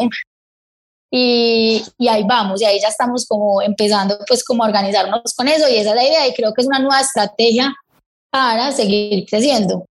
y, 1.12 1.82
y, 1.98 2.08
ahí 2.08 2.24
vamos, 2.28 2.62
y 2.62 2.66
ahí 2.66 2.80
ya 2.82 2.90
estamos 2.90 3.26
como 3.26 3.62
empezando 3.62 4.18
pues 4.28 4.44
como 4.44 4.64
a 4.64 4.68
organizarnos 4.68 5.34
con 5.34 5.48
eso 5.48 5.70
y 5.70 5.78
esa 5.78 5.92
es 5.92 5.96
la 5.96 6.04
idea 6.04 6.28
y 6.28 6.34
creo 6.34 6.54
que 6.54 6.62
es 6.62 6.68
una 6.68 6.80
nueva 6.80 7.00
estrategia 7.00 7.74
para 8.30 8.72
seguir 8.74 9.26
creciendo 9.26 9.86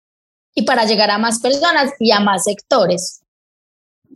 y 0.55 0.63
para 0.63 0.85
llegar 0.85 1.11
a 1.11 1.19
más 1.19 1.41
personas 1.41 1.93
y 1.99 2.11
a 2.11 2.21
más 2.21 2.45
sectores. 2.45 3.23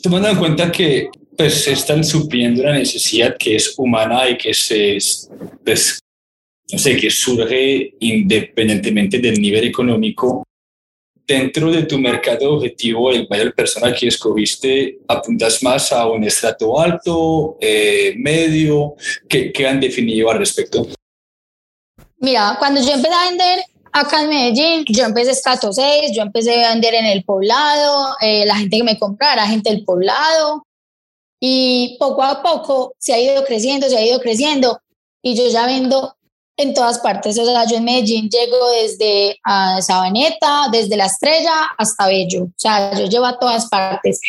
Tomando 0.02 0.28
en 0.28 0.38
cuenta 0.38 0.70
que 0.70 1.08
pues 1.36 1.66
están 1.68 2.04
supliendo 2.04 2.62
una 2.62 2.72
necesidad 2.72 3.36
que 3.38 3.56
es 3.56 3.78
humana 3.78 4.28
y 4.28 4.36
que 4.36 4.52
se, 4.52 4.98
pues, 5.64 6.00
no 6.70 6.78
sé, 6.78 6.96
que 6.96 7.10
surge 7.10 7.94
independientemente 8.00 9.18
del 9.18 9.40
nivel 9.40 9.64
económico, 9.64 10.44
dentro 11.28 11.70
de 11.70 11.82
tu 11.82 11.98
mercado 11.98 12.54
objetivo, 12.54 13.10
el 13.12 13.28
mayor 13.28 13.54
personal 13.54 13.94
que 13.94 14.08
escogiste, 14.08 14.98
apuntas 15.06 15.62
más 15.62 15.92
a 15.92 16.06
un 16.06 16.24
estrato 16.24 16.80
alto, 16.80 17.58
eh, 17.60 18.14
medio, 18.16 18.94
¿qué, 19.28 19.52
¿qué, 19.52 19.68
han 19.68 19.78
definido 19.78 20.30
al 20.30 20.38
respecto? 20.38 20.88
Mira, 22.16 22.56
cuando 22.58 22.80
yo 22.80 22.92
empecé 22.92 23.14
a 23.14 23.28
vender 23.28 23.62
acá 23.92 24.22
en 24.22 24.30
Medellín, 24.30 24.84
yo 24.88 25.04
empecé 25.04 25.32
estrato 25.32 25.70
6, 25.70 26.12
yo 26.16 26.22
empecé 26.22 26.64
a 26.64 26.70
vender 26.70 26.94
en 26.94 27.04
el 27.04 27.22
poblado, 27.24 28.16
eh, 28.22 28.46
la 28.46 28.56
gente 28.56 28.78
que 28.78 28.84
me 28.84 28.98
comprara, 28.98 29.46
gente 29.46 29.68
del 29.70 29.84
poblado, 29.84 30.66
y 31.38 31.98
poco 32.00 32.22
a 32.22 32.42
poco 32.42 32.94
se 32.98 33.12
ha 33.12 33.20
ido 33.20 33.44
creciendo, 33.44 33.86
se 33.90 33.98
ha 33.98 34.04
ido 34.04 34.18
creciendo, 34.20 34.80
y 35.22 35.36
yo 35.36 35.46
ya 35.50 35.66
vendo 35.66 36.16
en 36.58 36.74
todas 36.74 36.98
partes. 36.98 37.38
O 37.38 37.44
sea, 37.46 37.64
yo 37.64 37.76
en 37.76 37.84
Medellín 37.84 38.28
llego 38.28 38.70
desde 38.70 39.38
a 39.44 39.80
Sabaneta, 39.80 40.68
desde 40.70 40.96
La 40.96 41.06
Estrella 41.06 41.68
hasta 41.78 42.06
Bello. 42.08 42.44
O 42.44 42.52
sea, 42.56 42.92
yo 42.98 43.06
llevo 43.06 43.24
a 43.24 43.38
todas 43.38 43.66
partes. 43.68 44.20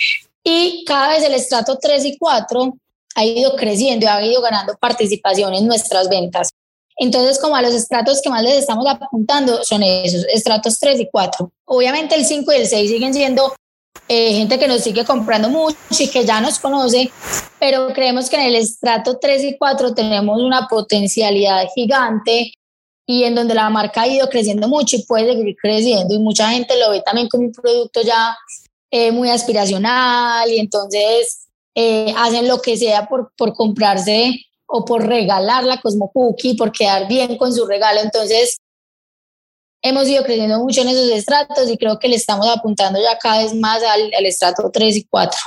Y 0.43 0.85
cada 0.85 1.09
vez 1.09 1.23
el 1.23 1.33
estrato 1.33 1.77
3 1.77 2.05
y 2.05 2.17
4 2.17 2.77
ha 3.15 3.25
ido 3.25 3.55
creciendo 3.55 4.05
y 4.05 4.09
ha 4.09 4.23
ido 4.23 4.41
ganando 4.41 4.75
participación 4.79 5.53
en 5.55 5.67
nuestras 5.67 6.07
ventas. 6.07 6.51
Entonces, 6.97 7.39
como 7.39 7.55
a 7.55 7.61
los 7.61 7.73
estratos 7.73 8.21
que 8.21 8.29
más 8.29 8.43
les 8.43 8.59
estamos 8.59 8.85
apuntando 8.87 9.63
son 9.63 9.81
esos, 9.83 10.25
estratos 10.31 10.77
3 10.79 10.99
y 10.99 11.09
4. 11.11 11.51
Obviamente 11.65 12.15
el 12.15 12.25
5 12.25 12.53
y 12.53 12.55
el 12.55 12.67
6 12.67 12.91
siguen 12.91 13.13
siendo 13.13 13.53
eh, 14.07 14.33
gente 14.33 14.57
que 14.57 14.67
nos 14.67 14.81
sigue 14.81 15.05
comprando 15.05 15.49
mucho 15.49 15.77
y 15.99 16.07
que 16.07 16.25
ya 16.25 16.41
nos 16.41 16.59
conoce, 16.59 17.11
pero 17.59 17.93
creemos 17.93 18.29
que 18.29 18.37
en 18.37 18.43
el 18.43 18.55
estrato 18.55 19.17
3 19.19 19.43
y 19.43 19.57
4 19.57 19.93
tenemos 19.93 20.41
una 20.41 20.67
potencialidad 20.67 21.67
gigante 21.75 22.53
y 23.05 23.23
en 23.23 23.35
donde 23.35 23.55
la 23.55 23.69
marca 23.69 24.01
ha 24.01 24.07
ido 24.07 24.29
creciendo 24.29 24.67
mucho 24.67 24.95
y 24.95 25.03
puede 25.03 25.33
seguir 25.33 25.55
creciendo 25.61 26.13
y 26.13 26.19
mucha 26.19 26.49
gente 26.49 26.77
lo 26.79 26.91
ve 26.91 27.01
también 27.01 27.27
como 27.27 27.45
un 27.45 27.51
producto 27.51 28.01
ya 28.01 28.37
eh, 28.91 29.11
muy 29.11 29.29
aspiracional 29.29 30.49
y 30.49 30.59
entonces 30.59 31.47
eh, 31.75 32.13
hacen 32.17 32.47
lo 32.47 32.61
que 32.61 32.77
sea 32.77 33.07
por, 33.07 33.31
por 33.37 33.53
comprarse 33.53 34.45
o 34.67 34.85
por 34.85 35.05
regalar 35.05 35.63
la 35.63 35.81
Cosmo 35.81 36.11
Cookie, 36.11 36.55
por 36.55 36.71
quedar 36.71 37.07
bien 37.07 37.37
con 37.37 37.53
su 37.53 37.65
regalo. 37.65 38.01
Entonces, 38.01 38.57
hemos 39.81 40.07
ido 40.07 40.23
creciendo 40.23 40.59
mucho 40.59 40.81
en 40.81 40.89
esos 40.89 41.09
estratos 41.11 41.69
y 41.69 41.77
creo 41.77 41.97
que 41.99 42.07
le 42.07 42.15
estamos 42.15 42.47
apuntando 42.47 42.99
ya 43.01 43.17
cada 43.17 43.43
vez 43.43 43.53
más 43.55 43.81
al, 43.83 44.25
estrato 44.25 44.69
3 44.71 44.97
y 44.97 45.03
4. 45.05 45.39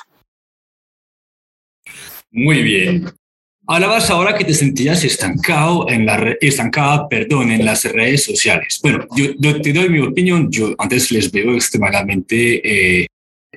Muy 2.31 2.63
bien. 2.63 3.11
Hablabas 3.67 4.11
ahora 4.11 4.37
que 4.37 4.45
te 4.45 4.55
sentías 4.55 5.05
estancado 5.05 5.89
en 5.89 6.05
la 6.05 6.35
estancada, 6.41 7.09
perdón, 7.09 7.53
en 7.53 7.65
las 7.65 7.85
redes 7.85 8.25
sociales. 8.25 8.81
Bueno, 8.83 9.07
yo, 9.17 9.61
te 9.61 9.73
doy 9.73 9.89
mi 9.89 10.01
opinión. 10.01 10.51
Yo 10.51 10.75
antes 10.79 11.13
les 11.13 11.31
veo 11.31 11.55
extremadamente 11.55 13.03
eh, 13.03 13.07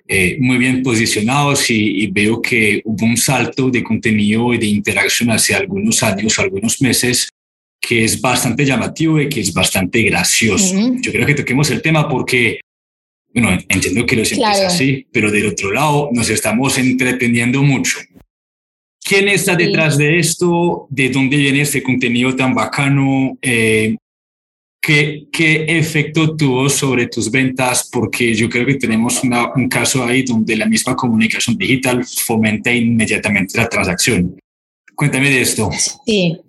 eh, 0.07 0.37
muy 0.39 0.57
bien 0.57 0.83
posicionados 0.83 1.71
y, 1.71 2.05
veo 2.07 2.39
que 2.39 2.81
hubo 2.85 3.05
un 3.05 3.17
salto 3.17 3.69
de 3.71 3.83
contenido 3.83 4.53
y 4.53 4.59
de 4.59 4.67
interacción 4.67 5.31
hace 5.31 5.55
algunos 5.55 6.03
años, 6.03 6.37
algunos 6.37 6.79
meses, 6.81 7.29
que 7.87 8.03
es 8.03 8.19
bastante 8.19 8.65
llamativo 8.65 9.21
y 9.21 9.29
que 9.29 9.41
es 9.41 9.53
bastante 9.53 10.01
gracioso. 10.01 10.75
Yo 11.01 11.11
creo 11.11 11.27
que 11.27 11.35
toquemos 11.35 11.69
el 11.69 11.83
tema 11.83 12.09
porque, 12.09 12.59
bueno, 13.31 13.51
entiendo 13.69 14.05
que 14.07 14.15
lo 14.15 14.25
sientes 14.25 14.61
así, 14.61 15.05
pero 15.11 15.29
del 15.29 15.47
otro 15.47 15.71
lado 15.71 16.09
nos 16.11 16.29
estamos 16.31 16.79
entreteniendo 16.79 17.61
mucho. 17.61 17.99
¿Quién 19.03 19.27
está 19.27 19.55
detrás 19.55 19.99
de 19.99 20.17
esto? 20.17 20.87
¿De 20.89 21.09
dónde 21.09 21.37
viene 21.37 21.61
este 21.61 21.83
contenido 21.83 22.35
tan 22.35 22.55
bacano? 22.55 23.37
Eh, 23.39 23.95
¿Qué, 24.81 25.27
¿Qué 25.31 25.65
efecto 25.67 26.35
tuvo 26.35 26.67
sobre 26.69 27.05
tus 27.05 27.29
ventas? 27.29 27.87
Porque 27.91 28.33
yo 28.33 28.49
creo 28.49 28.65
que 28.65 28.75
tenemos 28.75 29.21
un 29.23 29.69
caso 29.69 30.03
ahí 30.03 30.23
donde 30.23 30.55
la 30.55 30.65
misma 30.65 30.95
comunicación 30.95 31.55
digital 31.55 32.03
fomenta 32.03 32.71
inmediatamente 32.71 33.59
la 33.59 33.69
transacción. 33.69 34.39
Cuéntame 34.95 35.29
de 35.29 35.41
esto. 35.41 35.69
Sí. 36.05 36.39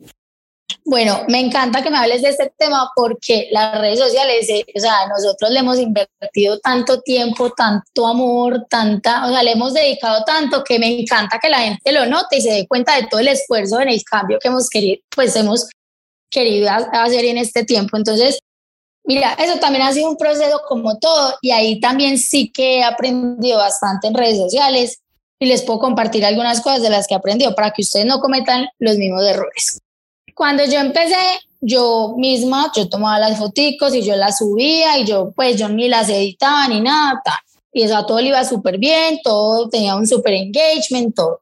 Bueno, 0.89 1.25
me 1.27 1.41
encanta 1.41 1.83
que 1.83 1.91
me 1.91 1.99
hables 1.99 2.23
de 2.23 2.29
este 2.29 2.53
tema 2.57 2.93
porque 2.95 3.49
las 3.51 3.77
redes 3.81 3.99
sociales, 3.99 4.49
eh, 4.49 4.65
o 4.73 4.79
sea, 4.79 5.09
nosotros 5.09 5.51
le 5.51 5.59
hemos 5.59 5.81
invertido 5.81 6.61
tanto 6.61 7.01
tiempo, 7.01 7.51
tanto 7.51 8.07
amor, 8.07 8.67
tanta, 8.71 9.27
o 9.27 9.31
sea, 9.31 9.43
le 9.43 9.51
hemos 9.51 9.75
dedicado 9.75 10.23
tanto 10.25 10.63
que 10.63 10.79
me 10.79 11.01
encanta 11.01 11.41
que 11.43 11.49
la 11.49 11.59
gente 11.59 11.91
lo 11.91 12.07
note 12.07 12.37
y 12.37 12.41
se 12.41 12.53
dé 12.53 12.69
cuenta 12.69 12.95
de 12.95 13.09
todo 13.09 13.19
el 13.19 13.27
esfuerzo 13.27 13.81
en 13.81 13.89
el 13.89 14.05
cambio 14.05 14.39
que 14.39 14.47
hemos 14.47 14.71
querido, 14.71 15.03
pues 15.11 15.35
hemos 15.35 15.69
querido 16.31 16.71
hacer 16.71 17.25
en 17.25 17.39
este 17.39 17.65
tiempo. 17.65 17.97
Entonces, 17.97 18.39
mira, 19.03 19.33
eso 19.41 19.59
también 19.59 19.85
ha 19.85 19.93
sido 19.93 20.09
un 20.09 20.17
proceso 20.17 20.63
como 20.69 20.99
todo 21.01 21.35
y 21.43 21.51
ahí 21.51 21.81
también 21.81 22.17
sí 22.17 22.53
que 22.53 22.79
he 22.79 22.85
aprendido 22.85 23.59
bastante 23.59 24.07
en 24.07 24.15
redes 24.15 24.39
sociales 24.39 25.01
y 25.41 25.47
les 25.47 25.63
puedo 25.63 25.81
compartir 25.81 26.25
algunas 26.25 26.61
cosas 26.61 26.81
de 26.81 26.91
las 26.91 27.09
que 27.09 27.15
he 27.15 27.17
aprendido 27.17 27.57
para 27.57 27.73
que 27.73 27.83
ustedes 27.83 28.07
no 28.07 28.21
cometan 28.21 28.69
los 28.79 28.97
mismos 28.99 29.25
errores. 29.25 29.81
Cuando 30.37 30.67
yo 30.67 30.79
empecé, 30.81 31.17
yo 31.63 32.13
misma, 32.19 32.71
yo 32.77 32.91
tomaba 32.91 33.19
las 33.19 33.39
fotos 33.39 33.95
y 33.95 34.03
yo 34.03 34.17
las 34.17 34.37
subía 34.37 34.99
y 34.99 35.07
yo 35.07 35.33
pues 35.35 35.57
yo 35.57 35.67
ni 35.71 35.89
las 35.89 36.11
editaba 36.11 36.69
ni 36.69 36.83
nada, 36.83 37.23
y 37.73 37.85
eso 37.85 38.05
todo 38.05 38.21
le 38.21 38.29
iba 38.29 38.45
súper 38.45 38.77
bien, 38.77 39.19
todo 39.25 39.67
tenía 39.71 39.97
un 39.97 40.07
súper 40.07 40.35
engagement, 40.35 41.17
todo. 41.17 41.41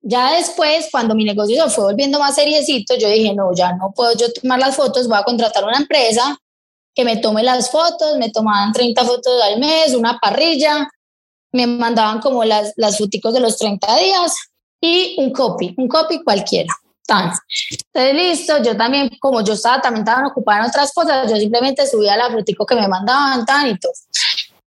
Ya 0.00 0.32
después, 0.32 0.88
cuando 0.90 1.14
mi 1.14 1.22
negocio 1.22 1.62
se 1.62 1.70
fue 1.70 1.84
volviendo 1.84 2.18
más 2.18 2.34
seriecito, 2.34 2.96
yo 2.96 3.08
dije, 3.08 3.32
no, 3.36 3.54
ya 3.54 3.74
no 3.74 3.92
puedo 3.94 4.12
yo 4.16 4.32
tomar 4.32 4.58
las 4.58 4.74
fotos, 4.74 5.06
voy 5.06 5.18
a 5.18 5.22
contratar 5.22 5.62
una 5.62 5.78
empresa 5.78 6.36
que 6.96 7.04
me 7.04 7.18
tome 7.18 7.44
las 7.44 7.70
fotos, 7.70 8.16
me 8.18 8.30
tomaban 8.30 8.72
30 8.72 9.04
fotos 9.04 9.40
al 9.44 9.60
mes, 9.60 9.94
una 9.94 10.18
parrilla, 10.18 10.88
me 11.52 11.68
mandaban 11.68 12.18
como 12.18 12.42
las, 12.42 12.72
las 12.74 12.98
fotos 12.98 13.32
de 13.32 13.38
los 13.38 13.58
30 13.58 13.96
días 13.96 14.34
y 14.80 15.14
un 15.18 15.30
copy, 15.30 15.72
un 15.78 15.86
copy 15.86 16.24
cualquiera. 16.24 16.74
Entonces, 17.08 18.14
listo, 18.14 18.62
yo 18.62 18.76
también, 18.76 19.10
como 19.20 19.42
yo 19.42 19.54
estaba 19.54 19.80
también 19.80 20.06
estaba 20.06 20.28
ocupada 20.28 20.60
en 20.60 20.66
otras 20.66 20.92
cosas, 20.92 21.30
yo 21.30 21.36
simplemente 21.36 21.86
subía 21.86 22.16
la 22.16 22.30
fotico 22.30 22.66
que 22.66 22.74
me 22.74 22.86
mandaban, 22.86 23.44
tan 23.46 23.68
y 23.68 23.78
todo. 23.78 23.92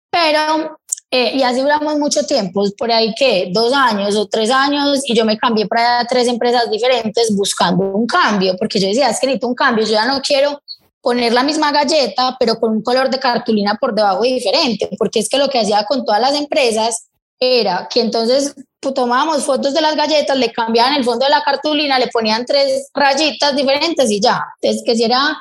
Pero 0.10 0.77
eh, 1.13 1.34
y 1.36 1.43
así 1.43 1.60
duramos 1.60 1.99
mucho 1.99 2.25
tiempo, 2.25 2.63
por 2.77 2.89
ahí 2.89 3.13
que 3.15 3.49
dos 3.51 3.73
años 3.73 4.15
o 4.15 4.27
tres 4.27 4.49
años, 4.49 5.01
y 5.06 5.13
yo 5.13 5.25
me 5.25 5.38
cambié 5.38 5.67
para 5.67 6.06
tres 6.06 6.25
empresas 6.30 6.71
diferentes 6.71 7.36
buscando 7.36 7.84
un 7.84 8.08
cambio, 8.08 8.56
porque 8.58 8.80
yo 8.80 8.88
decía, 8.88 9.10
es 9.10 9.19
que 9.19 9.27
necesito 9.27 9.47
un 9.47 9.56
cambio, 9.56 9.84
yo 9.86 9.91
ya 9.91 10.06
no 10.06 10.21
quiero 10.21 10.62
poner 11.01 11.34
la 11.34 11.43
misma 11.43 11.73
galleta, 11.73 12.38
pero 12.39 12.58
con 12.62 12.71
un 12.71 12.82
color 12.82 13.10
de 13.10 13.19
cartulina 13.19 13.75
por 13.75 13.93
debajo 13.93 14.23
diferente, 14.23 14.89
porque 14.97 15.19
es 15.19 15.27
que 15.27 15.38
lo 15.38 15.49
que 15.49 15.60
hacía 15.60 15.84
con 15.84 16.06
todas 16.06 16.21
las 16.21 16.34
empresas 16.34 17.08
era 17.41 17.89
que 17.91 18.01
entonces 18.01 18.54
pues, 18.80 18.93
tomábamos 18.93 19.43
fotos 19.43 19.73
de 19.73 19.82
las 19.82 19.95
galletas, 19.95 20.38
le 20.38 20.54
cambiaban 20.54 20.93
el 20.93 21.04
fondo 21.04 21.25
de 21.25 21.32
la 21.32 21.41
cartulina, 21.43 21.97
le 21.97 22.08
ponían 22.08 22.45
tres 22.45 22.89
rayitas 22.93 23.56
diferentes 23.56 24.10
y 24.12 24.21
ya. 24.21 24.39
Entonces, 24.62 24.84
que 24.86 24.95
si 24.95 25.04
era 25.04 25.38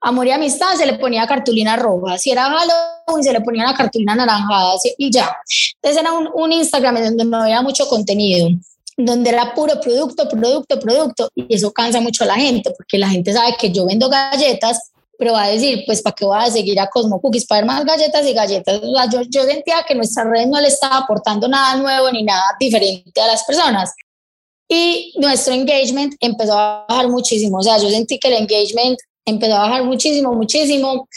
amor 0.00 0.26
y 0.26 0.32
amistad 0.32 0.74
se 0.76 0.86
le 0.86 0.94
ponía 0.94 1.26
cartulina 1.26 1.76
roja, 1.76 2.18
si 2.18 2.30
era 2.30 2.44
Halloween 2.44 3.22
se 3.22 3.32
le 3.32 3.42
ponía 3.42 3.64
la 3.64 3.74
cartulina 3.74 4.14
naranjada 4.14 4.74
y 4.96 5.10
ya. 5.10 5.36
Entonces 5.82 6.02
era 6.02 6.12
un, 6.12 6.28
un 6.32 6.52
Instagram 6.52 6.96
donde 6.96 7.24
no 7.24 7.42
había 7.42 7.60
mucho 7.60 7.86
contenido, 7.88 8.48
donde 8.96 9.30
era 9.30 9.54
puro 9.54 9.80
producto, 9.80 10.26
producto, 10.28 10.80
producto 10.80 11.28
y 11.34 11.54
eso 11.54 11.72
cansa 11.72 12.00
mucho 12.00 12.24
a 12.24 12.28
la 12.28 12.36
gente 12.36 12.70
porque 12.76 12.98
la 12.98 13.08
gente 13.08 13.32
sabe 13.32 13.54
que 13.58 13.70
yo 13.70 13.86
vendo 13.86 14.08
galletas, 14.08 14.92
pero 15.18 15.32
va 15.32 15.44
a 15.44 15.48
decir, 15.48 15.84
pues 15.86 16.02
¿para 16.02 16.14
qué 16.14 16.24
voy 16.24 16.38
a 16.38 16.50
seguir 16.50 16.78
a 16.80 16.88
Cosmo 16.88 17.20
Cookies? 17.20 17.46
Para 17.46 17.60
ver 17.60 17.66
más 17.66 17.84
galletas 17.84 18.26
y 18.26 18.32
galletas. 18.32 18.80
yo, 19.12 19.22
yo 19.28 19.44
sentía 19.44 19.84
que 19.86 19.94
nuestra 19.94 20.24
red 20.24 20.46
no 20.46 20.60
le 20.60 20.68
estaba 20.68 20.98
aportando 20.98 21.48
nada 21.48 21.76
nuevo 21.76 22.10
ni 22.10 22.22
nada 22.22 22.44
diferente 22.58 23.20
a 23.20 23.26
las 23.26 23.44
personas. 23.44 23.92
Y 24.68 25.14
nuestro 25.18 25.54
engagement 25.54 26.14
empezó 26.20 26.58
a 26.58 26.86
bajar 26.88 27.08
muchísimo. 27.08 27.58
O 27.58 27.62
sea, 27.62 27.78
yo 27.78 27.90
sentí 27.90 28.18
que 28.18 28.28
el 28.28 28.34
engagement 28.34 28.98
empezó 29.24 29.54
a 29.56 29.60
bajar 29.60 29.84
muchísimo, 29.84 30.32
muchísimo. 30.32 31.08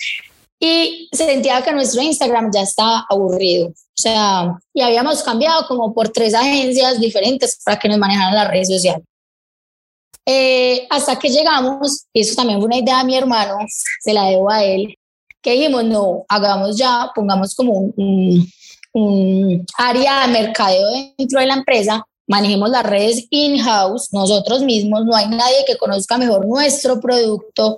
Y 0.60 1.10
sentía 1.12 1.62
que 1.62 1.72
nuestro 1.72 2.02
Instagram 2.02 2.52
ya 2.54 2.62
estaba 2.62 3.06
aburrido. 3.10 3.68
O 3.70 4.00
sea, 4.00 4.58
y 4.74 4.82
habíamos 4.82 5.24
cambiado 5.24 5.68
como 5.68 5.94
por 5.94 6.10
tres 6.10 6.34
agencias 6.34 7.00
diferentes 7.00 7.60
para 7.64 7.80
que 7.80 7.88
nos 7.88 7.98
manejaran 7.98 8.36
las 8.36 8.48
redes 8.48 8.68
sociales. 8.68 9.04
Eh, 10.30 10.86
hasta 10.90 11.18
que 11.18 11.30
llegamos, 11.30 12.06
eso 12.14 12.36
también 12.36 12.60
fue 12.60 12.68
una 12.68 12.78
idea 12.78 12.98
de 13.00 13.06
mi 13.06 13.16
hermano, 13.16 13.56
se 14.02 14.14
la 14.14 14.26
debo 14.26 14.52
a 14.52 14.62
él, 14.62 14.94
que 15.42 15.54
dijimos, 15.54 15.86
no, 15.86 16.26
hagamos 16.28 16.78
ya, 16.78 17.10
pongamos 17.16 17.56
como 17.56 17.94
un, 17.96 18.46
un 18.92 19.66
área 19.78 20.28
de 20.28 20.34
mercadeo 20.34 20.86
dentro 21.18 21.40
de 21.40 21.46
la 21.46 21.54
empresa 21.54 22.06
manejemos 22.28 22.70
las 22.70 22.84
redes 22.84 23.26
in-house, 23.30 24.10
nosotros 24.12 24.62
mismos, 24.62 25.06
no 25.06 25.16
hay 25.16 25.30
nadie 25.30 25.64
que 25.66 25.78
conozca 25.78 26.18
mejor 26.18 26.46
nuestro 26.46 27.00
producto, 27.00 27.78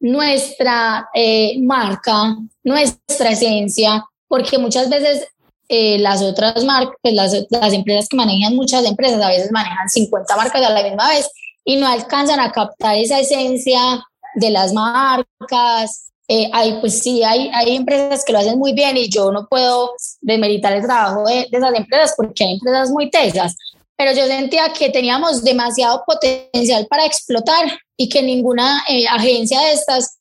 nuestra 0.00 1.08
eh, 1.14 1.58
marca, 1.60 2.36
nuestra 2.64 3.30
esencia, 3.30 4.04
porque 4.26 4.58
muchas 4.58 4.88
veces 4.88 5.26
eh, 5.68 5.98
las 5.98 6.22
otras 6.22 6.64
marcas, 6.64 6.96
pues 7.02 7.14
las, 7.14 7.46
las 7.50 7.72
empresas 7.72 8.08
que 8.08 8.16
manejan 8.16 8.56
muchas 8.56 8.84
empresas, 8.86 9.22
a 9.22 9.28
veces 9.28 9.52
manejan 9.52 9.88
50 9.88 10.36
marcas 10.36 10.64
a 10.64 10.70
la 10.70 10.82
misma 10.82 11.08
vez 11.10 11.28
y 11.70 11.76
no 11.76 11.86
alcanzan 11.86 12.40
a 12.40 12.50
captar 12.50 12.96
esa 12.96 13.20
esencia 13.20 14.04
de 14.34 14.50
las 14.50 14.72
marcas, 14.72 16.10
eh, 16.26 16.50
hay, 16.52 16.80
pues 16.80 16.98
sí, 16.98 17.22
hay, 17.22 17.48
hay 17.54 17.76
empresas 17.76 18.24
que 18.24 18.32
lo 18.32 18.40
hacen 18.40 18.58
muy 18.58 18.72
bien 18.72 18.96
y 18.96 19.08
yo 19.08 19.30
no 19.30 19.46
puedo 19.46 19.92
demeritar 20.20 20.72
el 20.72 20.82
trabajo 20.82 21.28
de, 21.28 21.46
de, 21.48 21.58
esas 21.58 21.72
empresas 21.74 22.14
porque 22.16 22.42
hay 22.42 22.54
empresas 22.54 22.90
muy 22.90 23.08
tesas, 23.08 23.54
pero 23.96 24.10
yo 24.12 24.26
sentía 24.26 24.72
que 24.72 24.90
teníamos 24.90 25.44
demasiado 25.44 26.02
potencial 26.04 26.88
para 26.88 27.06
explotar 27.06 27.78
y 27.96 28.08
que 28.08 28.20
ninguna 28.20 28.82
eh, 28.88 29.06
agencia 29.06 29.60
de 29.60 29.70
estas 29.70 30.18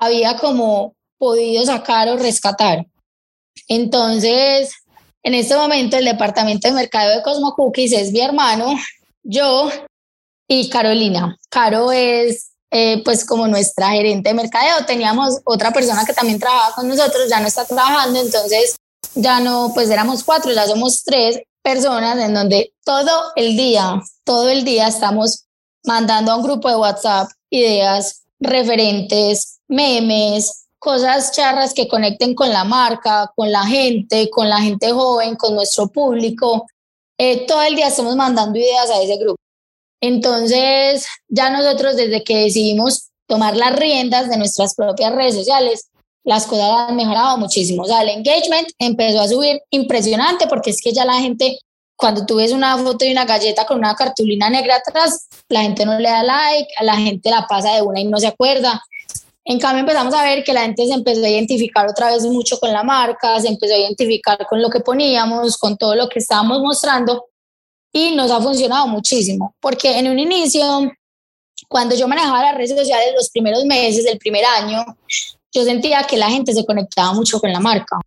había 0.00 0.36
como 0.36 0.96
podido 1.16 1.64
sacar 1.64 2.08
o 2.08 2.16
rescatar. 2.16 2.84
Entonces, 3.68 4.72
en 5.22 5.34
este 5.34 5.54
momento 5.54 5.96
el 5.96 6.06
departamento 6.06 6.66
de 6.66 6.74
mercado 6.74 7.14
de 7.14 7.22
Cosmo 7.22 7.54
Cookies 7.54 7.92
es 7.92 8.10
mi 8.10 8.20
hermano, 8.20 8.74
yo 9.22 9.70
y 10.54 10.68
Carolina. 10.68 11.38
Caro 11.48 11.92
es 11.92 12.50
eh, 12.70 13.02
pues 13.04 13.24
como 13.24 13.48
nuestra 13.48 13.90
gerente 13.90 14.28
de 14.28 14.34
mercadeo. 14.34 14.84
Teníamos 14.86 15.40
otra 15.44 15.70
persona 15.70 16.04
que 16.04 16.12
también 16.12 16.38
trabajaba 16.38 16.74
con 16.74 16.88
nosotros, 16.88 17.28
ya 17.30 17.40
no 17.40 17.46
está 17.46 17.64
trabajando, 17.64 18.20
entonces 18.20 18.76
ya 19.14 19.40
no, 19.40 19.72
pues 19.74 19.88
éramos 19.88 20.22
cuatro, 20.22 20.52
ya 20.52 20.66
somos 20.66 21.04
tres 21.04 21.40
personas 21.62 22.18
en 22.18 22.34
donde 22.34 22.74
todo 22.84 23.32
el 23.34 23.56
día, 23.56 24.02
todo 24.24 24.50
el 24.50 24.64
día 24.64 24.88
estamos 24.88 25.46
mandando 25.84 26.32
a 26.32 26.36
un 26.36 26.42
grupo 26.42 26.68
de 26.68 26.76
WhatsApp 26.76 27.30
ideas 27.48 28.22
referentes, 28.38 29.58
memes, 29.68 30.66
cosas 30.78 31.32
charras 31.32 31.72
que 31.72 31.88
conecten 31.88 32.34
con 32.34 32.50
la 32.50 32.64
marca, 32.64 33.32
con 33.34 33.50
la 33.50 33.64
gente, 33.64 34.28
con 34.28 34.50
la 34.50 34.60
gente 34.60 34.92
joven, 34.92 35.34
con 35.36 35.54
nuestro 35.54 35.88
público. 35.88 36.66
Eh, 37.16 37.46
todo 37.46 37.62
el 37.62 37.74
día 37.74 37.88
estamos 37.88 38.16
mandando 38.16 38.58
ideas 38.58 38.90
a 38.90 39.00
ese 39.00 39.16
grupo. 39.16 39.41
Entonces, 40.02 41.06
ya 41.28 41.48
nosotros 41.48 41.96
desde 41.96 42.24
que 42.24 42.36
decidimos 42.38 43.10
tomar 43.28 43.56
las 43.56 43.74
riendas 43.76 44.28
de 44.28 44.36
nuestras 44.36 44.74
propias 44.74 45.14
redes 45.14 45.36
sociales, 45.36 45.88
las 46.24 46.44
cosas 46.46 46.88
han 46.88 46.96
mejorado 46.96 47.38
muchísimo. 47.38 47.84
O 47.84 47.86
sea, 47.86 48.02
el 48.02 48.08
engagement 48.08 48.68
empezó 48.78 49.20
a 49.20 49.28
subir 49.28 49.62
impresionante 49.70 50.48
porque 50.48 50.70
es 50.70 50.82
que 50.82 50.92
ya 50.92 51.04
la 51.04 51.20
gente, 51.20 51.56
cuando 51.96 52.26
tú 52.26 52.36
ves 52.36 52.50
una 52.50 52.76
foto 52.78 53.04
de 53.04 53.12
una 53.12 53.24
galleta 53.24 53.64
con 53.64 53.78
una 53.78 53.94
cartulina 53.94 54.50
negra 54.50 54.76
atrás, 54.76 55.28
la 55.48 55.62
gente 55.62 55.86
no 55.86 55.96
le 55.96 56.08
da 56.08 56.24
like, 56.24 56.68
la 56.80 56.96
gente 56.96 57.30
la 57.30 57.46
pasa 57.46 57.76
de 57.76 57.82
una 57.82 58.00
y 58.00 58.04
no 58.04 58.18
se 58.18 58.26
acuerda. 58.26 58.82
En 59.44 59.60
cambio, 59.60 59.80
empezamos 59.80 60.14
a 60.14 60.24
ver 60.24 60.42
que 60.42 60.52
la 60.52 60.62
gente 60.62 60.84
se 60.84 60.94
empezó 60.94 61.24
a 61.24 61.28
identificar 61.28 61.88
otra 61.88 62.10
vez 62.10 62.24
mucho 62.24 62.58
con 62.58 62.72
la 62.72 62.82
marca, 62.82 63.40
se 63.40 63.48
empezó 63.48 63.74
a 63.74 63.78
identificar 63.78 64.46
con 64.48 64.60
lo 64.60 64.68
que 64.68 64.80
poníamos, 64.80 65.56
con 65.58 65.76
todo 65.76 65.94
lo 65.94 66.08
que 66.08 66.18
estábamos 66.18 66.60
mostrando 66.60 67.26
y 67.92 68.14
nos 68.14 68.30
ha 68.30 68.40
funcionado 68.40 68.86
muchísimo, 68.88 69.54
porque 69.60 69.98
en 69.98 70.08
un 70.08 70.18
inicio, 70.18 70.90
cuando 71.68 71.94
yo 71.94 72.08
manejaba 72.08 72.42
las 72.42 72.54
redes 72.54 72.76
sociales 72.76 73.12
los 73.14 73.30
primeros 73.30 73.64
meses 73.64 74.04
del 74.04 74.18
primer 74.18 74.44
año, 74.44 74.84
yo 75.52 75.64
sentía 75.64 76.04
que 76.04 76.16
la 76.16 76.30
gente 76.30 76.54
se 76.54 76.64
conectaba 76.64 77.12
mucho 77.12 77.38
con 77.38 77.52
la 77.52 77.60
marca, 77.60 77.98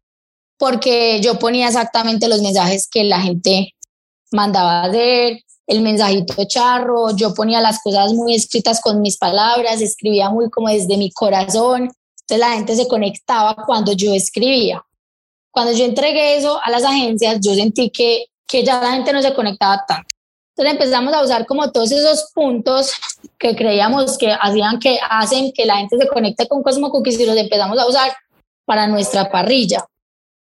porque 0.57 1.21
yo 1.21 1.37
ponía 1.37 1.67
exactamente 1.67 2.27
los 2.27 2.41
mensajes 2.41 2.87
que 2.89 3.03
la 3.03 3.21
gente 3.21 3.75
mandaba 4.31 4.83
hacer, 4.83 5.41
el 5.67 5.81
mensajito 5.81 6.43
charro, 6.45 7.15
yo 7.15 7.33
ponía 7.33 7.61
las 7.61 7.81
cosas 7.81 8.13
muy 8.13 8.35
escritas 8.35 8.81
con 8.81 9.01
mis 9.01 9.17
palabras, 9.17 9.81
escribía 9.81 10.29
muy 10.29 10.49
como 10.49 10.69
desde 10.69 10.97
mi 10.97 11.11
corazón, 11.11 11.89
entonces 12.21 12.39
la 12.39 12.53
gente 12.53 12.75
se 12.75 12.87
conectaba 12.87 13.55
cuando 13.65 13.93
yo 13.93 14.13
escribía. 14.13 14.83
Cuando 15.51 15.73
yo 15.73 15.85
entregué 15.85 16.37
eso 16.37 16.59
a 16.61 16.69
las 16.69 16.83
agencias, 16.83 17.39
yo 17.41 17.53
sentí 17.53 17.89
que, 17.89 18.25
que 18.47 18.63
ya 18.63 18.81
la 18.81 18.91
gente 18.91 19.13
no 19.13 19.21
se 19.21 19.33
conectaba 19.33 19.83
tanto. 19.87 20.07
Entonces 20.57 20.73
empezamos 20.73 21.13
a 21.13 21.21
usar 21.21 21.45
como 21.45 21.69
todos 21.71 21.91
esos 21.91 22.31
puntos 22.33 22.91
que 23.37 23.55
creíamos 23.55 24.17
que 24.17 24.31
hacían 24.31 24.79
que 24.79 24.97
hacen 25.09 25.51
que 25.51 25.65
la 25.65 25.77
gente 25.77 25.97
se 25.97 26.07
conecte 26.07 26.47
con 26.47 26.63
Cosmo 26.63 26.89
Cookies 26.89 27.19
y 27.19 27.25
los 27.25 27.35
empezamos 27.35 27.77
a 27.77 27.85
usar 27.85 28.15
para 28.63 28.87
nuestra 28.87 29.29
parrilla. 29.29 29.85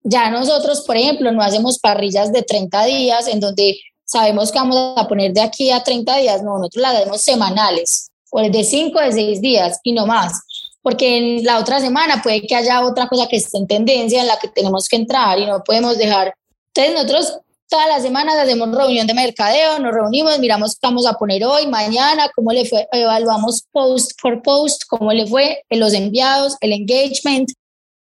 Ya 0.02 0.30
nosotros, 0.30 0.82
por 0.82 0.96
ejemplo, 0.96 1.32
no 1.32 1.42
hacemos 1.42 1.78
parrillas 1.78 2.30
de 2.32 2.42
30 2.42 2.84
días 2.84 3.26
en 3.28 3.40
donde 3.40 3.78
sabemos 4.04 4.52
que 4.52 4.58
vamos 4.58 4.94
a 4.96 5.08
poner 5.08 5.32
de 5.32 5.40
aquí 5.40 5.70
a 5.70 5.82
30 5.82 6.16
días, 6.18 6.42
no, 6.42 6.58
nosotros 6.58 6.82
las 6.82 6.96
hacemos 6.96 7.22
semanales, 7.22 8.10
o 8.30 8.40
de 8.42 8.64
5 8.64 9.00
de 9.00 9.12
6 9.12 9.40
días 9.40 9.80
y 9.82 9.92
no 9.92 10.06
más, 10.06 10.42
porque 10.82 11.16
en 11.16 11.44
la 11.44 11.58
otra 11.58 11.80
semana 11.80 12.20
puede 12.22 12.42
que 12.42 12.54
haya 12.54 12.84
otra 12.84 13.08
cosa 13.08 13.26
que 13.26 13.36
esté 13.36 13.56
en 13.56 13.66
tendencia 13.66 14.20
en 14.20 14.26
la 14.26 14.38
que 14.38 14.48
tenemos 14.48 14.86
que 14.88 14.96
entrar 14.96 15.38
y 15.38 15.46
no 15.46 15.64
podemos 15.64 15.96
dejar. 15.96 16.34
Entonces 16.74 16.94
nosotros 16.94 17.40
todas 17.68 17.88
las 17.88 18.02
semanas 18.02 18.36
hacemos 18.36 18.74
reunión 18.74 19.06
de 19.06 19.14
mercadeo, 19.14 19.78
nos 19.78 19.92
reunimos, 19.92 20.38
miramos 20.38 20.74
qué 20.74 20.86
vamos 20.86 21.06
a 21.06 21.14
poner 21.14 21.44
hoy, 21.44 21.66
mañana, 21.66 22.30
cómo 22.34 22.52
le 22.52 22.64
fue, 22.64 22.86
evaluamos 22.92 23.64
post 23.72 24.12
por 24.20 24.42
post, 24.42 24.82
cómo 24.88 25.12
le 25.12 25.26
fue 25.26 25.62
en 25.68 25.80
los 25.80 25.92
enviados, 25.92 26.56
el 26.60 26.72
engagement. 26.72 27.50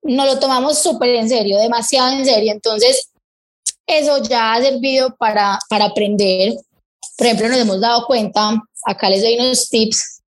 Nos 0.03 0.27
lo 0.27 0.39
tomamos 0.39 0.79
súper 0.79 1.11
en 1.11 1.29
serio, 1.29 1.59
demasiado 1.59 2.13
en 2.13 2.25
serio. 2.25 2.53
Entonces, 2.53 3.11
eso 3.87 4.23
ya 4.23 4.55
ha 4.55 4.63
servido 4.63 5.15
para, 5.17 5.59
para 5.69 5.87
aprender. 5.87 6.55
Por 7.17 7.27
ejemplo, 7.27 7.49
nos 7.49 7.59
hemos 7.59 7.81
dado 7.81 8.07
cuenta, 8.07 8.63
acá 8.85 9.09
les 9.11 9.23
doy 9.23 9.39
unos 9.39 9.69
tips, 9.69 10.23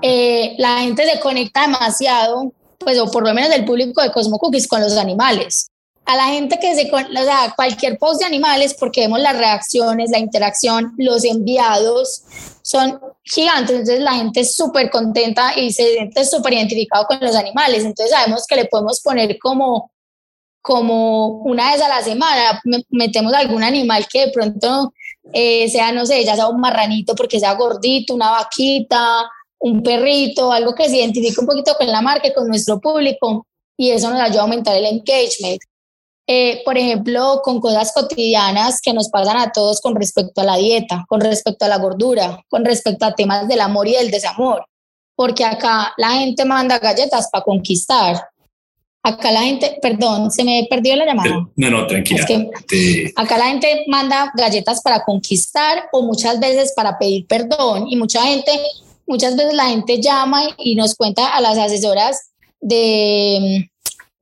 eh, 0.00 0.54
la 0.58 0.80
gente 0.80 1.04
se 1.04 1.20
conecta 1.20 1.62
demasiado, 1.62 2.52
pues 2.78 2.98
o 2.98 3.10
por 3.10 3.26
lo 3.26 3.34
menos 3.34 3.50
el 3.52 3.64
público 3.64 4.00
de 4.02 4.12
Cosmo 4.12 4.38
Cookies 4.38 4.68
con 4.68 4.80
los 4.80 4.96
animales. 4.96 5.71
A 6.04 6.16
la 6.16 6.26
gente 6.26 6.58
que 6.58 6.74
se, 6.74 6.90
o 6.92 7.24
sea, 7.24 7.52
cualquier 7.54 7.96
post 7.96 8.20
de 8.20 8.26
animales, 8.26 8.74
porque 8.78 9.02
vemos 9.02 9.20
las 9.20 9.38
reacciones, 9.38 10.10
la 10.10 10.18
interacción, 10.18 10.94
los 10.98 11.24
enviados, 11.24 12.24
son 12.62 13.00
gigantes, 13.24 13.70
entonces 13.70 14.00
la 14.00 14.14
gente 14.14 14.40
es 14.40 14.56
súper 14.56 14.90
contenta 14.90 15.58
y 15.58 15.72
se 15.72 15.92
siente 15.92 16.24
súper 16.24 16.54
identificado 16.54 17.06
con 17.06 17.20
los 17.20 17.36
animales, 17.36 17.84
entonces 17.84 18.10
sabemos 18.10 18.46
que 18.46 18.56
le 18.56 18.64
podemos 18.66 19.00
poner 19.00 19.38
como 19.38 19.92
como 20.62 21.40
una 21.42 21.72
vez 21.72 21.82
a 21.82 21.88
la 21.88 22.02
semana 22.02 22.62
metemos 22.88 23.34
algún 23.34 23.64
animal 23.64 24.06
que 24.08 24.26
de 24.26 24.32
pronto 24.32 24.94
eh, 25.32 25.68
sea, 25.68 25.92
no 25.92 26.06
sé, 26.06 26.24
ya 26.24 26.36
sea 26.36 26.48
un 26.48 26.60
marranito 26.60 27.14
porque 27.16 27.40
sea 27.40 27.54
gordito, 27.54 28.14
una 28.14 28.30
vaquita, 28.30 29.28
un 29.58 29.82
perrito, 29.82 30.52
algo 30.52 30.74
que 30.74 30.88
se 30.88 30.98
identifique 30.98 31.40
un 31.40 31.46
poquito 31.46 31.74
con 31.76 31.88
la 31.88 32.00
marca 32.00 32.28
y 32.28 32.32
con 32.32 32.46
nuestro 32.46 32.80
público 32.80 33.46
y 33.76 33.90
eso 33.90 34.08
nos 34.10 34.20
ayuda 34.20 34.40
a 34.40 34.42
aumentar 34.42 34.76
el 34.76 34.86
engagement. 34.86 35.60
Eh, 36.26 36.62
por 36.64 36.78
ejemplo, 36.78 37.40
con 37.42 37.60
cosas 37.60 37.92
cotidianas 37.92 38.80
que 38.80 38.92
nos 38.92 39.08
pasan 39.08 39.38
a 39.38 39.50
todos 39.50 39.80
con 39.80 39.96
respecto 39.96 40.40
a 40.40 40.44
la 40.44 40.56
dieta, 40.56 41.04
con 41.08 41.20
respecto 41.20 41.64
a 41.64 41.68
la 41.68 41.78
gordura, 41.78 42.40
con 42.48 42.64
respecto 42.64 43.04
a 43.04 43.14
temas 43.14 43.48
del 43.48 43.60
amor 43.60 43.88
y 43.88 43.94
del 43.94 44.10
desamor, 44.10 44.64
porque 45.16 45.44
acá 45.44 45.92
la 45.96 46.10
gente 46.12 46.44
manda 46.44 46.78
galletas 46.78 47.28
para 47.30 47.44
conquistar, 47.44 48.32
Acá 49.04 49.32
la 49.32 49.42
gente, 49.42 49.78
perdón, 49.82 50.30
se 50.30 50.44
me 50.44 50.64
perdió 50.70 50.94
la 50.94 51.04
llamada. 51.04 51.28
No, 51.56 51.70
no, 51.70 51.86
tranquila. 51.88 52.24
Acá 53.16 53.36
la 53.36 53.46
gente 53.46 53.84
manda 53.88 54.30
galletas 54.36 54.80
para 54.80 55.02
conquistar 55.02 55.88
o 55.90 56.02
muchas 56.02 56.38
veces 56.38 56.72
para 56.76 56.96
pedir 56.98 57.26
perdón 57.26 57.88
y 57.88 57.96
mucha 57.96 58.22
gente, 58.22 58.52
muchas 59.04 59.36
veces 59.36 59.54
la 59.54 59.64
gente 59.64 60.00
llama 60.00 60.42
y 60.56 60.76
nos 60.76 60.94
cuenta 60.94 61.34
a 61.34 61.40
las 61.40 61.58
asesoras 61.58 62.30
de, 62.60 63.68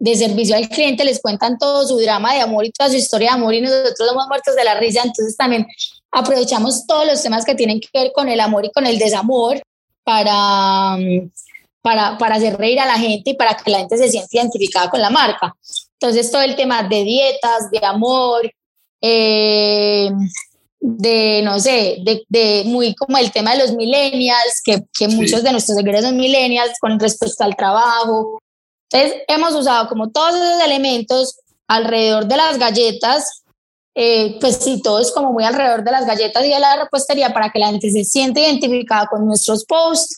de 0.00 0.16
servicio 0.16 0.56
al 0.56 0.68
cliente, 0.68 1.04
les 1.04 1.20
cuentan 1.20 1.58
todo 1.58 1.86
su 1.86 1.98
drama 1.98 2.34
de 2.34 2.40
amor 2.40 2.64
y 2.64 2.72
toda 2.72 2.90
su 2.90 2.96
historia 2.96 3.28
de 3.28 3.34
amor 3.34 3.54
y 3.54 3.60
nosotros 3.60 4.08
somos 4.08 4.26
muertos 4.26 4.56
de 4.56 4.64
la 4.64 4.74
risa, 4.74 5.02
entonces 5.04 5.36
también 5.36 5.66
aprovechamos 6.10 6.86
todos 6.86 7.06
los 7.06 7.22
temas 7.22 7.44
que 7.44 7.54
tienen 7.54 7.80
que 7.80 7.88
ver 7.92 8.10
con 8.12 8.28
el 8.28 8.40
amor 8.40 8.64
y 8.64 8.72
con 8.72 8.86
el 8.86 8.98
desamor 8.98 9.62
para 10.02 10.96
para, 11.82 12.18
para 12.18 12.34
hacer 12.36 12.56
reír 12.56 12.78
a 12.80 12.86
la 12.86 12.98
gente 12.98 13.30
y 13.30 13.34
para 13.34 13.56
que 13.56 13.70
la 13.70 13.78
gente 13.78 13.96
se 13.96 14.10
sienta 14.10 14.36
identificada 14.36 14.90
con 14.90 15.00
la 15.00 15.10
marca. 15.10 15.54
Entonces, 15.98 16.30
todo 16.30 16.42
el 16.42 16.56
tema 16.56 16.82
de 16.82 17.04
dietas, 17.04 17.70
de 17.70 17.84
amor, 17.84 18.50
eh, 19.00 20.10
de, 20.80 21.42
no 21.42 21.58
sé, 21.58 21.98
de, 22.02 22.22
de, 22.28 22.64
muy 22.66 22.94
como 22.94 23.18
el 23.18 23.30
tema 23.30 23.52
de 23.52 23.58
los 23.58 23.72
millennials, 23.72 24.62
que, 24.64 24.82
que 24.96 25.08
muchos 25.08 25.42
de 25.42 25.52
nuestros 25.52 25.76
seguidores 25.76 26.04
son 26.04 26.16
millennials 26.16 26.78
con 26.80 26.98
respecto 26.98 27.44
al 27.44 27.56
trabajo. 27.56 28.40
Entonces, 28.92 29.22
hemos 29.28 29.54
usado 29.54 29.88
como 29.88 30.10
todos 30.10 30.34
esos 30.34 30.62
elementos 30.62 31.38
alrededor 31.68 32.26
de 32.26 32.36
las 32.36 32.58
galletas, 32.58 33.44
eh, 33.94 34.38
pues 34.40 34.56
sí, 34.56 34.80
todo 34.82 35.00
es 35.00 35.12
como 35.12 35.32
muy 35.32 35.44
alrededor 35.44 35.84
de 35.84 35.92
las 35.92 36.06
galletas 36.06 36.44
y 36.44 36.48
de 36.48 36.58
la 36.58 36.76
repostería 36.76 37.32
para 37.32 37.50
que 37.50 37.58
la 37.58 37.68
gente 37.68 37.90
se 37.90 38.04
sienta 38.04 38.40
identificada 38.40 39.06
con 39.06 39.26
nuestros 39.26 39.64
posts 39.64 40.16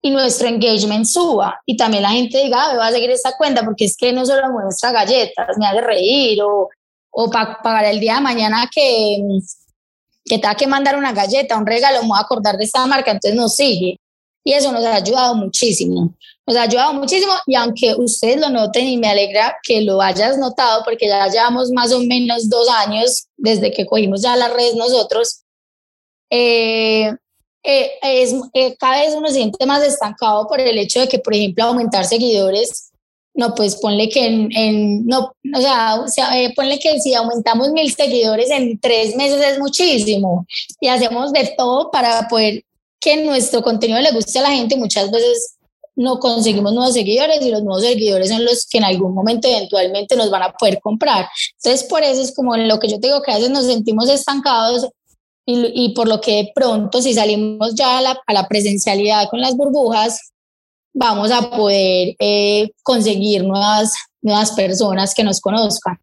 y 0.00 0.10
nuestro 0.10 0.48
engagement 0.48 1.06
suba 1.06 1.60
y 1.64 1.76
también 1.76 2.02
la 2.02 2.10
gente 2.10 2.42
diga, 2.42 2.64
ah, 2.64 2.72
me 2.72 2.78
voy 2.78 2.86
a 2.86 2.92
seguir 2.92 3.10
esta 3.10 3.36
cuenta 3.36 3.64
porque 3.64 3.86
es 3.86 3.96
que 3.96 4.12
no 4.12 4.26
solo 4.26 4.50
muestra 4.50 4.92
galletas, 4.92 5.56
me 5.58 5.66
hace 5.66 5.80
reír 5.80 6.42
o, 6.42 6.68
o 7.10 7.30
para 7.30 7.60
pagar 7.62 7.86
el 7.86 8.00
día 8.00 8.16
de 8.16 8.20
mañana 8.20 8.68
que, 8.72 9.18
que 10.24 10.38
tenga 10.38 10.54
que 10.54 10.66
mandar 10.66 10.96
una 10.96 11.12
galleta, 11.12 11.56
un 11.56 11.66
regalo, 11.66 12.02
me 12.02 12.08
voy 12.08 12.18
a 12.18 12.22
acordar 12.22 12.56
de 12.56 12.64
esta 12.64 12.84
marca, 12.86 13.10
entonces 13.10 13.34
nos 13.38 13.54
sigue. 13.54 13.98
Y 14.44 14.52
eso 14.52 14.72
nos 14.72 14.84
ha 14.84 14.96
ayudado 14.96 15.34
muchísimo. 15.34 16.14
Nos 16.46 16.56
ha 16.56 16.62
ayudado 16.62 16.92
muchísimo 16.94 17.32
y 17.46 17.54
aunque 17.54 17.94
ustedes 17.96 18.38
lo 18.38 18.50
noten 18.50 18.86
y 18.86 18.98
me 18.98 19.08
alegra 19.08 19.56
que 19.62 19.80
lo 19.80 20.02
hayas 20.02 20.36
notado 20.36 20.82
porque 20.84 21.08
ya 21.08 21.26
llevamos 21.28 21.70
más 21.70 21.92
o 21.92 22.00
menos 22.00 22.48
dos 22.50 22.68
años 22.68 23.28
desde 23.36 23.72
que 23.72 23.86
cogimos 23.86 24.22
ya 24.22 24.36
las 24.36 24.52
redes 24.52 24.74
nosotros, 24.74 25.42
eh, 26.30 27.14
eh, 27.62 27.90
es, 28.02 28.34
eh, 28.52 28.76
cada 28.76 29.00
vez 29.00 29.14
uno 29.14 29.28
se 29.28 29.34
siente 29.34 29.64
más 29.64 29.82
estancado 29.82 30.46
por 30.46 30.60
el 30.60 30.76
hecho 30.76 31.00
de 31.00 31.08
que, 31.08 31.18
por 31.18 31.32
ejemplo, 31.32 31.64
aumentar 31.64 32.04
seguidores, 32.04 32.90
no, 33.34 33.54
pues 33.54 33.76
ponle 33.76 34.08
que 34.10 34.26
en, 34.26 35.06
no, 35.06 35.32
o 35.56 35.60
sea, 35.60 36.00
o 36.00 36.08
sea 36.08 36.40
eh, 36.40 36.52
ponle 36.54 36.78
que 36.78 37.00
si 37.00 37.14
aumentamos 37.14 37.72
mil 37.72 37.92
seguidores 37.92 38.50
en 38.50 38.78
tres 38.78 39.16
meses 39.16 39.44
es 39.44 39.58
muchísimo 39.58 40.46
y 40.80 40.88
hacemos 40.88 41.32
de 41.32 41.52
todo 41.56 41.90
para 41.90 42.28
poder 42.28 42.64
que 43.00 43.24
nuestro 43.24 43.62
contenido 43.62 44.00
le 44.00 44.12
guste 44.12 44.38
a 44.38 44.42
la 44.42 44.50
gente, 44.50 44.76
muchas 44.76 45.10
veces 45.10 45.53
no 45.96 46.18
conseguimos 46.18 46.72
nuevos 46.72 46.94
seguidores 46.94 47.40
y 47.42 47.50
los 47.50 47.62
nuevos 47.62 47.82
seguidores 47.82 48.28
son 48.28 48.44
los 48.44 48.66
que 48.66 48.78
en 48.78 48.84
algún 48.84 49.14
momento 49.14 49.48
eventualmente 49.48 50.16
nos 50.16 50.30
van 50.30 50.42
a 50.42 50.52
poder 50.52 50.80
comprar. 50.80 51.28
Entonces, 51.56 51.88
por 51.88 52.02
eso 52.02 52.20
es 52.20 52.34
como 52.34 52.56
lo 52.56 52.78
que 52.78 52.88
yo 52.88 52.98
te 52.98 53.08
digo, 53.08 53.22
que 53.22 53.32
a 53.32 53.36
veces 53.36 53.50
nos 53.50 53.66
sentimos 53.66 54.08
estancados 54.08 54.88
y, 55.46 55.92
por 55.94 56.08
lo 56.08 56.20
que 56.22 56.52
pronto, 56.54 57.02
si 57.02 57.12
salimos 57.12 57.74
ya 57.74 57.98
a 57.98 58.02
la, 58.02 58.18
a 58.26 58.32
la 58.32 58.48
presencialidad 58.48 59.28
con 59.28 59.40
las 59.40 59.54
burbujas, 59.54 60.32
vamos 60.94 61.30
a 61.30 61.50
poder 61.50 62.16
eh, 62.18 62.70
conseguir 62.82 63.44
nuevas, 63.44 63.92
nuevas 64.22 64.52
personas 64.52 65.14
que 65.14 65.22
nos 65.22 65.40
conozcan. 65.40 65.98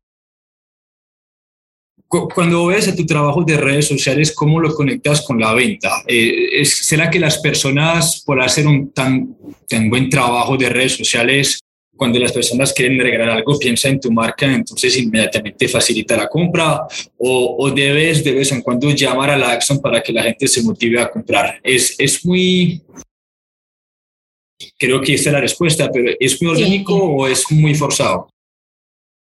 Cuando 2.11 2.65
ves 2.65 2.89
a 2.89 2.95
tu 2.95 3.05
trabajo 3.05 3.43
de 3.43 3.55
redes 3.55 3.87
sociales, 3.87 4.33
¿cómo 4.35 4.59
lo 4.59 4.75
conectas 4.75 5.21
con 5.21 5.39
la 5.39 5.53
venta? 5.53 6.03
Eh, 6.05 6.65
¿Será 6.65 7.09
que 7.09 7.19
las 7.19 7.39
personas, 7.39 8.21
por 8.25 8.41
hacer 8.41 8.67
un 8.67 8.91
tan, 8.91 9.37
tan 9.67 9.89
buen 9.89 10.09
trabajo 10.09 10.57
de 10.57 10.67
redes 10.67 10.97
sociales, 10.97 11.59
cuando 11.95 12.19
las 12.19 12.33
personas 12.33 12.73
quieren 12.73 12.99
regalar 12.99 13.29
algo, 13.29 13.57
piensa 13.57 13.87
en 13.87 13.99
tu 13.99 14.11
marca, 14.11 14.45
entonces 14.51 14.97
inmediatamente 14.97 15.69
facilita 15.69 16.17
la 16.17 16.27
compra 16.27 16.81
o, 17.17 17.55
o, 17.59 17.71
debes 17.71 18.23
de 18.23 18.33
vez 18.33 18.51
en 18.51 18.61
cuando 18.61 18.89
llamar 18.89 19.29
a 19.29 19.37
la 19.37 19.51
acción 19.51 19.79
para 19.79 20.01
que 20.01 20.11
la 20.11 20.23
gente 20.23 20.47
se 20.47 20.63
motive 20.63 20.99
a 20.99 21.09
comprar. 21.09 21.59
Es, 21.63 21.95
es 21.97 22.25
muy, 22.25 22.81
creo 24.77 24.99
que 24.99 25.13
esta 25.13 25.29
es 25.29 25.33
la 25.33 25.41
respuesta, 25.41 25.89
pero 25.93 26.11
¿es 26.19 26.41
muy 26.41 26.51
orgánico 26.51 26.95
o 26.95 27.27
es 27.27 27.49
muy 27.51 27.75
forzado? 27.75 28.27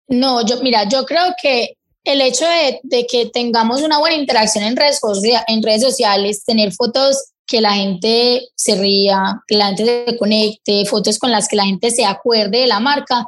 No, 0.09 0.45
yo, 0.47 0.63
mira, 0.63 0.89
yo 0.89 1.05
creo 1.05 1.35
que 1.41 1.75
el 2.05 2.21
hecho 2.21 2.45
de, 2.83 3.07
que 3.07 3.27
tengamos 3.27 3.83
una 3.83 3.99
buena 3.99 4.17
interacción 4.17 4.65
en 4.65 4.77
redes, 4.77 5.01
en 5.49 5.63
redes 5.63 5.83
sociales, 5.83 6.45
tener 6.45 6.73
fotos 6.73 7.33
que 7.47 7.61
la 7.61 7.73
gente 7.73 8.49
se 8.55 8.77
ría, 8.77 9.43
que 9.47 9.57
la 9.57 9.69
gente 9.69 10.05
se 10.07 10.17
conecte, 10.17 10.85
fotos 10.87 11.19
con 11.19 11.31
las 11.31 11.49
que 11.49 11.57
la 11.57 11.65
gente 11.65 11.91
se 11.91 12.05
acuerde 12.05 12.61
de 12.61 12.67
la 12.67 12.81
marca, 12.81 13.27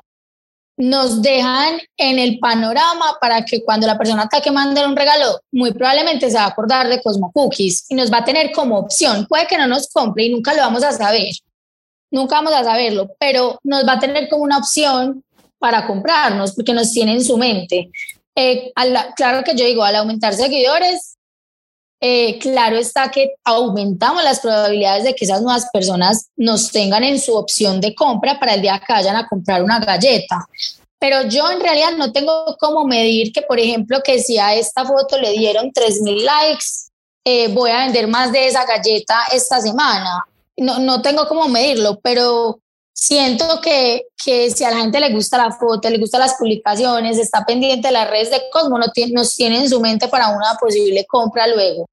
nos 0.78 1.22
dejan 1.22 1.78
en 1.96 2.18
el 2.18 2.38
panorama 2.38 3.16
para 3.18 3.44
que 3.44 3.64
cuando 3.64 3.86
la 3.86 3.96
persona 3.96 4.24
está 4.24 4.42
que 4.42 4.50
mandar 4.50 4.86
un 4.86 4.96
regalo, 4.96 5.40
muy 5.50 5.72
probablemente 5.72 6.30
se 6.30 6.36
va 6.36 6.44
a 6.44 6.48
acordar 6.48 6.88
de 6.88 7.00
Cosmo 7.00 7.32
Cookies 7.32 7.86
y 7.88 7.94
nos 7.94 8.12
va 8.12 8.18
a 8.18 8.24
tener 8.24 8.52
como 8.52 8.78
opción. 8.78 9.26
Puede 9.26 9.46
que 9.46 9.56
no 9.56 9.66
nos 9.66 9.88
compre 9.88 10.24
y 10.24 10.30
nunca 10.30 10.52
lo 10.52 10.60
vamos 10.60 10.82
a 10.82 10.92
saber, 10.92 11.32
nunca 12.10 12.36
vamos 12.36 12.52
a 12.52 12.62
saberlo, 12.62 13.08
pero 13.18 13.58
nos 13.64 13.86
va 13.86 13.94
a 13.94 13.98
tener 13.98 14.28
como 14.28 14.44
una 14.44 14.58
opción 14.58 15.24
para 15.58 15.86
comprarnos 15.86 16.52
porque 16.52 16.74
nos 16.74 16.92
tiene 16.92 17.12
en 17.12 17.24
su 17.24 17.38
mente. 17.38 17.90
Eh, 18.36 18.70
claro 19.16 19.42
que 19.42 19.56
yo 19.56 19.64
digo, 19.64 19.82
al 19.82 19.96
aumentar 19.96 20.34
seguidores, 20.34 21.16
eh, 22.00 22.38
claro 22.38 22.76
está 22.76 23.10
que 23.10 23.36
aumentamos 23.42 24.22
las 24.22 24.40
probabilidades 24.40 25.04
de 25.04 25.14
que 25.14 25.24
esas 25.24 25.40
nuevas 25.40 25.66
personas 25.72 26.28
nos 26.36 26.70
tengan 26.70 27.02
en 27.02 27.18
su 27.18 27.34
opción 27.34 27.80
de 27.80 27.94
compra 27.94 28.38
para 28.38 28.52
el 28.52 28.60
día 28.60 28.82
que 28.86 28.92
vayan 28.92 29.16
a 29.16 29.26
comprar 29.26 29.62
una 29.62 29.78
galleta. 29.78 30.46
Pero 30.98 31.22
yo 31.28 31.50
en 31.50 31.60
realidad 31.60 31.92
no 31.96 32.12
tengo 32.12 32.56
cómo 32.60 32.84
medir 32.84 33.32
que, 33.32 33.42
por 33.42 33.58
ejemplo, 33.58 34.02
que 34.04 34.18
si 34.18 34.38
a 34.38 34.54
esta 34.54 34.84
foto 34.84 35.18
le 35.18 35.32
dieron 35.32 35.72
3.000 35.72 36.22
likes, 36.22 36.66
eh, 37.24 37.48
voy 37.48 37.70
a 37.70 37.84
vender 37.84 38.06
más 38.06 38.30
de 38.32 38.46
esa 38.46 38.66
galleta 38.66 39.16
esta 39.32 39.60
semana. 39.60 40.24
No, 40.58 40.78
no 40.78 41.02
tengo 41.02 41.26
cómo 41.28 41.48
medirlo, 41.48 41.98
pero 42.02 42.60
siento 42.96 43.60
que, 43.60 44.06
que 44.24 44.50
si 44.50 44.64
a 44.64 44.70
la 44.70 44.78
gente 44.78 44.98
le 44.98 45.12
gusta 45.12 45.36
la 45.36 45.52
foto, 45.52 45.88
le 45.88 45.98
gustan 45.98 46.22
las 46.22 46.34
publicaciones, 46.34 47.18
está 47.18 47.44
pendiente 47.44 47.88
de 47.88 47.92
las 47.92 48.10
redes 48.10 48.30
de 48.30 48.42
Cosmo, 48.50 48.78
no 48.78 48.90
tiene, 48.90 49.12
nos 49.12 49.36
tiene 49.36 49.60
en 49.60 49.68
su 49.68 49.80
mente 49.80 50.08
para 50.08 50.30
una 50.30 50.56
posible 50.58 51.04
compra 51.04 51.46
luego. 51.46 51.86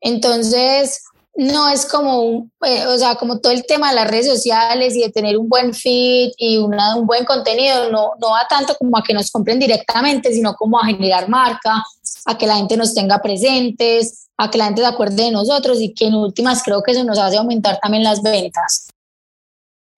Entonces, 0.00 1.02
no 1.34 1.68
es 1.70 1.86
como, 1.86 2.20
un, 2.20 2.52
eh, 2.66 2.86
o 2.86 2.98
sea, 2.98 3.14
como 3.14 3.40
todo 3.40 3.52
el 3.52 3.64
tema 3.64 3.88
de 3.88 3.94
las 3.94 4.10
redes 4.10 4.26
sociales 4.26 4.94
y 4.94 5.00
de 5.00 5.10
tener 5.10 5.38
un 5.38 5.48
buen 5.48 5.72
feed 5.72 6.32
y 6.36 6.58
una, 6.58 6.96
un 6.96 7.06
buen 7.06 7.24
contenido, 7.24 7.90
no, 7.90 8.12
no 8.20 8.30
va 8.30 8.46
tanto 8.48 8.74
como 8.76 8.98
a 8.98 9.02
que 9.02 9.14
nos 9.14 9.30
compren 9.30 9.58
directamente, 9.58 10.32
sino 10.34 10.54
como 10.54 10.78
a 10.78 10.84
generar 10.84 11.30
marca, 11.30 11.82
a 12.26 12.36
que 12.36 12.46
la 12.46 12.56
gente 12.56 12.76
nos 12.76 12.94
tenga 12.94 13.22
presentes, 13.22 14.28
a 14.36 14.50
que 14.50 14.58
la 14.58 14.66
gente 14.66 14.82
se 14.82 14.86
acuerde 14.86 15.24
de 15.24 15.30
nosotros 15.30 15.80
y 15.80 15.94
que 15.94 16.06
en 16.06 16.14
últimas 16.14 16.62
creo 16.62 16.82
que 16.82 16.92
eso 16.92 17.04
nos 17.04 17.18
hace 17.18 17.38
aumentar 17.38 17.78
también 17.80 18.04
las 18.04 18.20
ventas. 18.20 18.91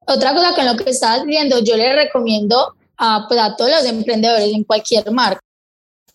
Otra 0.07 0.35
cosa 0.35 0.55
con 0.55 0.67
lo 0.67 0.77
que 0.77 0.91
estás 0.91 1.25
viendo, 1.25 1.61
yo 1.61 1.77
le 1.77 1.93
recomiendo 1.95 2.75
a, 2.97 3.27
pues, 3.29 3.41
a 3.41 3.57
todos 3.57 3.71
los 3.71 3.85
emprendedores 3.85 4.53
en 4.53 4.65
cualquier 4.65 5.11
marca, 5.11 5.41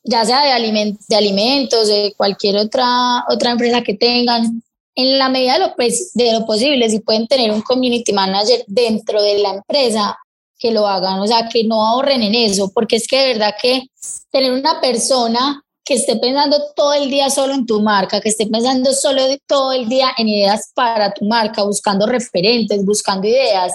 ya 0.04 0.24
sea 0.26 0.44
de, 0.44 0.98
de 1.08 1.16
alimentos, 1.16 1.88
de 1.88 2.14
cualquier 2.16 2.58
otra, 2.58 3.26
otra 3.30 3.52
empresa 3.52 3.82
que 3.82 3.96
tengan, 3.96 4.62
en 4.96 5.18
la 5.18 5.30
medida 5.30 5.54
de 5.54 5.60
lo, 5.60 5.74
de 6.14 6.34
lo 6.34 6.46
posible, 6.46 6.90
si 6.90 7.00
pueden 7.00 7.28
tener 7.28 7.52
un 7.52 7.62
community 7.62 8.12
manager 8.12 8.64
dentro 8.68 9.22
de 9.22 9.40
la 9.40 9.52
empresa, 9.52 10.18
que 10.58 10.72
lo 10.72 10.86
hagan, 10.86 11.20
o 11.20 11.26
sea, 11.26 11.48
que 11.48 11.64
no 11.64 11.86
ahorren 11.86 12.22
en 12.22 12.36
eso, 12.36 12.70
porque 12.74 12.98
es 12.98 13.08
que 13.08 13.18
de 13.18 13.28
verdad 13.30 13.56
que 13.60 13.84
tener 14.30 14.52
una 14.52 14.82
persona 14.82 15.64
que 15.90 15.96
esté 15.96 16.18
pensando 16.18 16.56
todo 16.76 16.94
el 16.94 17.10
día 17.10 17.32
solo 17.32 17.56
en 17.56 17.66
tu 17.66 17.82
marca, 17.82 18.22
que 18.22 18.30
esté 18.30 18.46
pensando 18.46 18.94
solo 18.94 19.24
todo 19.48 19.74
el 19.74 19.90
día 19.90 20.12
en 20.20 20.28
ideas 20.28 20.72
para 20.76 21.12
tu 21.12 21.26
marca, 21.26 21.64
buscando 21.64 22.06
referentes, 22.06 22.86
buscando 22.86 23.28
ideas, 23.28 23.74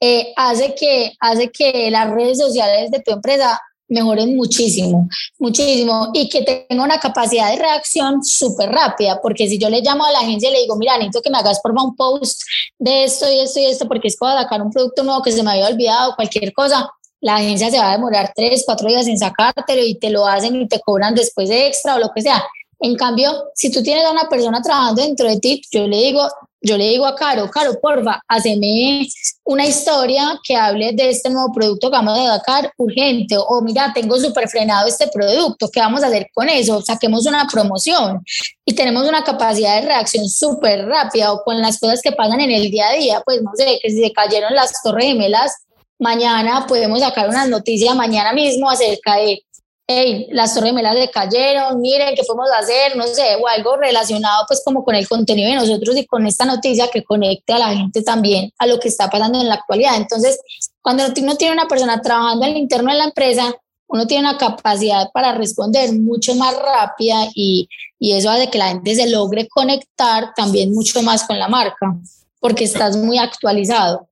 eh, 0.00 0.32
hace, 0.34 0.74
que, 0.74 1.12
hace 1.20 1.52
que 1.52 1.88
las 1.92 2.10
redes 2.10 2.38
sociales 2.38 2.90
de 2.90 2.98
tu 2.98 3.12
empresa 3.12 3.60
mejoren 3.86 4.34
muchísimo, 4.34 5.08
muchísimo 5.38 6.10
y 6.14 6.28
que 6.28 6.42
tenga 6.42 6.82
una 6.82 6.98
capacidad 6.98 7.52
de 7.52 7.58
reacción 7.58 8.24
súper 8.24 8.70
rápida, 8.70 9.20
porque 9.22 9.48
si 9.48 9.56
yo 9.56 9.70
le 9.70 9.82
llamo 9.82 10.04
a 10.04 10.10
la 10.10 10.18
agencia 10.18 10.50
y 10.50 10.52
le 10.52 10.62
digo, 10.62 10.74
mira, 10.74 10.94
necesito 10.98 11.22
que 11.22 11.30
me 11.30 11.38
hagas 11.38 11.60
por 11.60 11.70
un 11.70 11.94
post 11.94 12.42
de 12.76 13.04
esto 13.04 13.30
y 13.30 13.38
esto 13.38 13.60
y 13.60 13.66
esto, 13.66 13.86
porque 13.86 14.08
es 14.08 14.16
para 14.16 14.42
sacar 14.42 14.62
un 14.62 14.72
producto 14.72 15.04
nuevo 15.04 15.22
que 15.22 15.30
se 15.30 15.44
me 15.44 15.52
había 15.52 15.68
olvidado, 15.68 16.16
cualquier 16.16 16.52
cosa, 16.52 16.90
la 17.20 17.36
agencia 17.36 17.70
se 17.70 17.78
va 17.78 17.90
a 17.90 17.96
demorar 17.96 18.32
tres, 18.34 18.62
cuatro 18.66 18.88
días 18.88 19.06
en 19.06 19.18
sacártelo 19.18 19.82
y 19.84 19.98
te 19.98 20.10
lo 20.10 20.26
hacen 20.26 20.56
y 20.56 20.68
te 20.68 20.80
cobran 20.80 21.14
después 21.14 21.48
de 21.48 21.66
extra 21.66 21.96
o 21.96 21.98
lo 21.98 22.10
que 22.14 22.22
sea. 22.22 22.42
En 22.78 22.94
cambio, 22.94 23.50
si 23.54 23.70
tú 23.70 23.82
tienes 23.82 24.04
a 24.04 24.12
una 24.12 24.28
persona 24.28 24.60
trabajando 24.60 25.02
dentro 25.02 25.28
de 25.28 25.38
ti, 25.38 25.62
yo 25.70 25.86
le 25.86 25.96
digo, 25.96 26.28
yo 26.60 26.76
le 26.76 26.88
digo 26.88 27.06
a 27.06 27.14
Caro, 27.14 27.50
Caro, 27.50 27.80
porfa, 27.80 28.20
haceme 28.28 29.06
una 29.44 29.64
historia 29.64 30.38
que 30.42 30.56
hable 30.56 30.92
de 30.92 31.10
este 31.10 31.30
nuevo 31.30 31.52
producto 31.54 31.90
que 31.90 31.96
vamos 31.96 32.18
a 32.18 32.36
sacar 32.36 32.70
urgente. 32.76 33.36
O 33.38 33.62
mira, 33.62 33.92
tengo 33.94 34.18
súper 34.18 34.48
frenado 34.48 34.88
este 34.88 35.08
producto, 35.08 35.70
¿qué 35.70 35.80
vamos 35.80 36.02
a 36.02 36.08
hacer 36.08 36.28
con 36.34 36.48
eso? 36.48 36.82
Saquemos 36.82 37.24
una 37.26 37.46
promoción 37.50 38.22
y 38.64 38.74
tenemos 38.74 39.08
una 39.08 39.24
capacidad 39.24 39.80
de 39.80 39.86
reacción 39.86 40.28
súper 40.28 40.86
rápida 40.86 41.32
o 41.32 41.42
con 41.44 41.60
las 41.60 41.78
cosas 41.78 42.02
que 42.02 42.12
pasan 42.12 42.40
en 42.40 42.50
el 42.50 42.70
día 42.70 42.88
a 42.88 42.92
día, 42.92 43.22
pues 43.24 43.40
no 43.42 43.52
sé, 43.54 43.78
que 43.82 43.90
si 43.90 44.02
se 44.02 44.12
cayeron 44.12 44.54
las 44.54 44.82
torres 44.82 45.06
gemelas, 45.06 45.65
mañana 45.98 46.66
podemos 46.66 47.00
sacar 47.00 47.28
una 47.28 47.46
noticia 47.46 47.94
mañana 47.94 48.32
mismo 48.32 48.68
acerca 48.68 49.16
de, 49.16 49.42
hey, 49.86 50.26
las 50.30 50.54
torres 50.54 50.70
gemelas 50.70 50.94
le 50.94 51.10
cayeron, 51.10 51.80
miren 51.80 52.14
qué 52.14 52.22
podemos 52.24 52.48
hacer, 52.58 52.96
no 52.96 53.06
sé, 53.06 53.36
o 53.40 53.46
algo 53.46 53.76
relacionado 53.76 54.44
pues 54.46 54.62
como 54.64 54.84
con 54.84 54.94
el 54.94 55.08
contenido 55.08 55.48
de 55.48 55.56
nosotros 55.56 55.96
y 55.96 56.06
con 56.06 56.26
esta 56.26 56.44
noticia 56.44 56.88
que 56.88 57.04
conecte 57.04 57.52
a 57.52 57.58
la 57.58 57.74
gente 57.74 58.02
también 58.02 58.52
a 58.58 58.66
lo 58.66 58.78
que 58.78 58.88
está 58.88 59.08
pasando 59.08 59.40
en 59.40 59.48
la 59.48 59.54
actualidad. 59.54 59.96
Entonces, 59.96 60.38
cuando 60.82 61.04
uno 61.16 61.36
tiene 61.36 61.54
una 61.54 61.68
persona 61.68 62.00
trabajando 62.00 62.44
en 62.46 62.52
el 62.52 62.58
interno 62.58 62.90
de 62.90 62.98
la 62.98 63.04
empresa, 63.04 63.54
uno 63.88 64.06
tiene 64.06 64.28
una 64.28 64.38
capacidad 64.38 65.10
para 65.12 65.32
responder 65.32 65.92
mucho 65.92 66.34
más 66.34 66.56
rápida 66.56 67.28
y, 67.34 67.68
y 68.00 68.12
eso 68.12 68.30
hace 68.30 68.50
que 68.50 68.58
la 68.58 68.68
gente 68.68 68.96
se 68.96 69.08
logre 69.08 69.46
conectar 69.46 70.34
también 70.34 70.74
mucho 70.74 71.02
más 71.02 71.24
con 71.24 71.38
la 71.38 71.46
marca, 71.46 71.96
porque 72.40 72.64
estás 72.64 72.96
muy 72.96 73.18
actualizado 73.18 74.08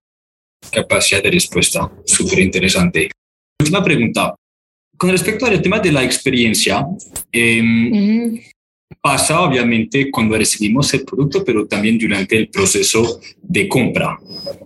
capacidad 0.71 1.23
de 1.23 1.31
respuesta. 1.31 1.91
Súper 2.05 2.41
interesante. 2.41 3.11
Última 3.61 3.83
pregunta. 3.83 4.35
Con 4.97 5.11
respecto 5.11 5.47
al 5.47 5.61
tema 5.61 5.81
de 5.81 5.93
la 5.93 6.05
experiencia, 6.05 6.87
em, 7.33 8.41
pasa 9.01 9.41
obviamente 9.41 10.11
cuando 10.11 10.37
recibimos 10.37 10.93
el 10.95 11.05
producto, 11.05 11.45
pero 11.45 11.67
también 11.67 11.99
durante 11.99 12.37
el 12.37 12.49
proceso 12.49 13.21
de 13.43 13.69
compra, 13.69 14.19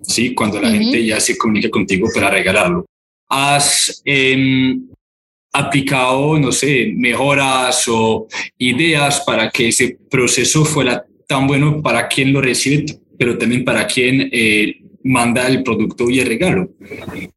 ¿sí? 0.02 0.34
Cuando 0.34 0.60
la 0.60 0.70
gente 0.70 1.04
ya 1.04 1.18
se 1.18 1.36
comunica 1.36 1.70
contigo 1.70 2.08
para 2.14 2.30
regalarlo. 2.30 2.84
¿Has 3.28 4.02
em, 4.04 4.88
aplicado, 5.52 6.38
no 6.38 6.52
sé, 6.52 6.92
mejoras 6.94 7.84
o 7.88 8.28
ideas 8.58 9.20
para 9.20 9.50
que 9.50 9.68
ese 9.68 9.98
proceso 10.10 10.64
fuera 10.64 11.04
tan 11.26 11.46
bueno 11.46 11.82
para 11.82 12.08
quien 12.08 12.32
lo 12.32 12.40
recibe, 12.40 12.86
pero 13.18 13.36
también 13.36 13.64
para 13.64 13.86
quien 13.86 14.28
eh, 14.32 14.80
manda 15.08 15.46
el 15.46 15.62
producto 15.62 16.08
y 16.10 16.20
el 16.20 16.28
regalo. 16.28 16.68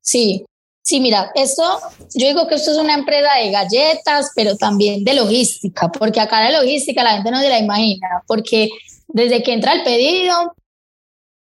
Sí, 0.02 0.46
sí, 0.84 1.00
mira, 1.00 1.32
esto, 1.36 1.64
yo 2.14 2.28
digo 2.28 2.48
que 2.48 2.56
esto 2.56 2.72
es 2.72 2.78
una 2.78 2.96
empresa 2.96 3.30
de 3.42 3.52
galletas, 3.52 4.32
pero 4.36 4.58
también 4.58 5.04
de 5.04 5.14
logística, 5.14 5.90
porque 5.90 6.20
acá 6.20 6.50
la 6.50 6.60
logística 6.60 7.04
la 7.04 7.14
gente 7.14 7.32
no 7.32 7.40
se 7.40 7.50
la 7.50 7.60
imagina, 7.60 8.08
porque 8.28 8.70
desde 9.08 9.42
que 9.42 9.54
entra 9.54 9.74
el 9.74 9.84
pedido, 9.84 10.54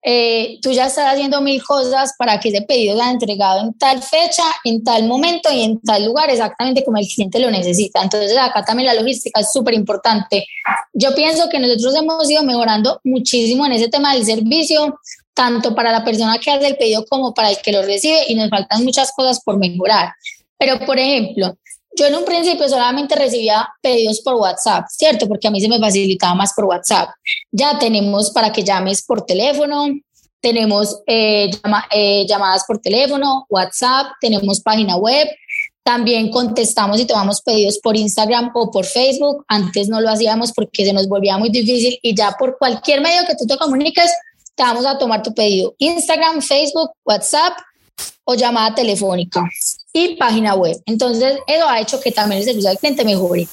eh, 0.01 0.59
tú 0.61 0.71
ya 0.71 0.86
estás 0.86 1.11
haciendo 1.11 1.41
mil 1.41 1.61
cosas 1.61 2.13
para 2.17 2.39
que 2.39 2.49
ese 2.49 2.61
pedido 2.61 2.95
sea 2.95 3.11
entregado 3.11 3.61
en 3.61 3.73
tal 3.73 4.01
fecha, 4.01 4.43
en 4.63 4.82
tal 4.84 5.07
momento 5.07 5.51
y 5.51 5.61
en 5.61 5.82
tal 5.82 6.05
lugar, 6.05 6.30
exactamente 6.30 6.86
como 6.86 6.97
el 6.97 7.07
cliente 7.07 7.39
lo 7.39 7.51
necesita. 7.51 8.01
Entonces, 8.01 8.38
acá 8.38 8.63
también 8.63 8.88
la 8.88 8.93
logística 8.93 9.41
es 9.41 9.51
súper 9.51 9.73
importante. 9.73 10.45
Yo 10.93 11.13
pienso 11.15 11.49
que 11.49 11.59
nosotros 11.59 11.95
hemos 11.95 12.30
ido 12.30 12.43
mejorando 12.43 13.01
muchísimo 13.03 13.65
en 13.65 13.73
ese 13.73 13.89
tema 13.89 14.13
del 14.13 14.25
servicio, 14.25 14.99
tanto 15.39 15.73
para 15.73 15.93
la 15.93 16.03
persona 16.03 16.37
que 16.37 16.51
hace 16.51 16.67
el 16.67 16.75
pedido 16.75 17.05
como 17.05 17.33
para 17.33 17.49
el 17.49 17.57
que 17.63 17.71
lo 17.71 17.81
recibe 17.81 18.25
y 18.27 18.35
nos 18.35 18.49
faltan 18.49 18.83
muchas 18.83 19.13
cosas 19.13 19.39
por 19.41 19.57
mejorar. 19.57 20.11
Pero, 20.57 20.85
por 20.85 20.99
ejemplo, 20.99 21.57
yo 21.95 22.07
en 22.07 22.15
un 22.15 22.25
principio 22.25 22.67
solamente 22.67 23.15
recibía 23.15 23.65
pedidos 23.81 24.19
por 24.19 24.33
WhatsApp, 24.33 24.87
¿cierto? 24.89 25.29
Porque 25.29 25.47
a 25.47 25.51
mí 25.51 25.61
se 25.61 25.69
me 25.69 25.79
facilitaba 25.79 26.35
más 26.35 26.51
por 26.53 26.65
WhatsApp. 26.65 27.11
Ya 27.53 27.79
tenemos 27.79 28.31
para 28.31 28.51
que 28.51 28.65
llames 28.65 29.01
por 29.01 29.25
teléfono, 29.25 29.87
tenemos 30.41 30.99
eh, 31.07 31.49
eh, 31.91 32.25
llamadas 32.27 32.65
por 32.67 32.79
teléfono, 32.79 33.45
WhatsApp, 33.49 34.07
tenemos 34.19 34.59
página 34.59 34.97
web, 34.97 35.25
También 35.83 36.29
contestamos 36.31 36.99
y 36.99 37.05
tomamos 37.05 37.41
pedidos 37.41 37.79
por 37.79 37.95
Instagram 37.95 38.51
o 38.53 38.69
por 38.69 38.85
Facebook. 38.85 39.45
Antes 39.47 39.87
no 39.87 40.01
lo 40.01 40.09
hacíamos 40.09 40.51
porque 40.51 40.83
se 40.83 40.91
nos 40.91 41.07
volvía 41.07 41.37
muy 41.37 41.49
difícil 41.49 41.97
y 42.01 42.13
ya 42.13 42.35
por 42.37 42.57
cualquier 42.57 42.99
medio 42.99 43.25
que 43.25 43.35
tú 43.35 43.47
te 43.47 43.57
comuniques, 43.57 44.11
te 44.60 44.64
vamos 44.66 44.86
a 44.86 44.97
tomar 44.97 45.24
tu 45.24 45.34
pedido. 45.34 45.74
Instagram, 45.78 46.41
Facebook, 46.41 46.91
WhatsApp 47.05 47.57
o 48.26 48.36
llamada 48.36 48.76
telefónica 48.76 49.41
y 49.93 50.18
página 50.18 50.53
web. 50.53 50.78
Entonces, 50.86 51.39
eso 51.47 51.70
ha 51.70 51.80
hecho 51.80 52.01
que 52.01 52.12
también 52.12 52.41
el 52.41 52.45
servicio 52.45 52.70
al 52.70 52.78
cliente 52.78 53.05
mejore. 53.05 53.47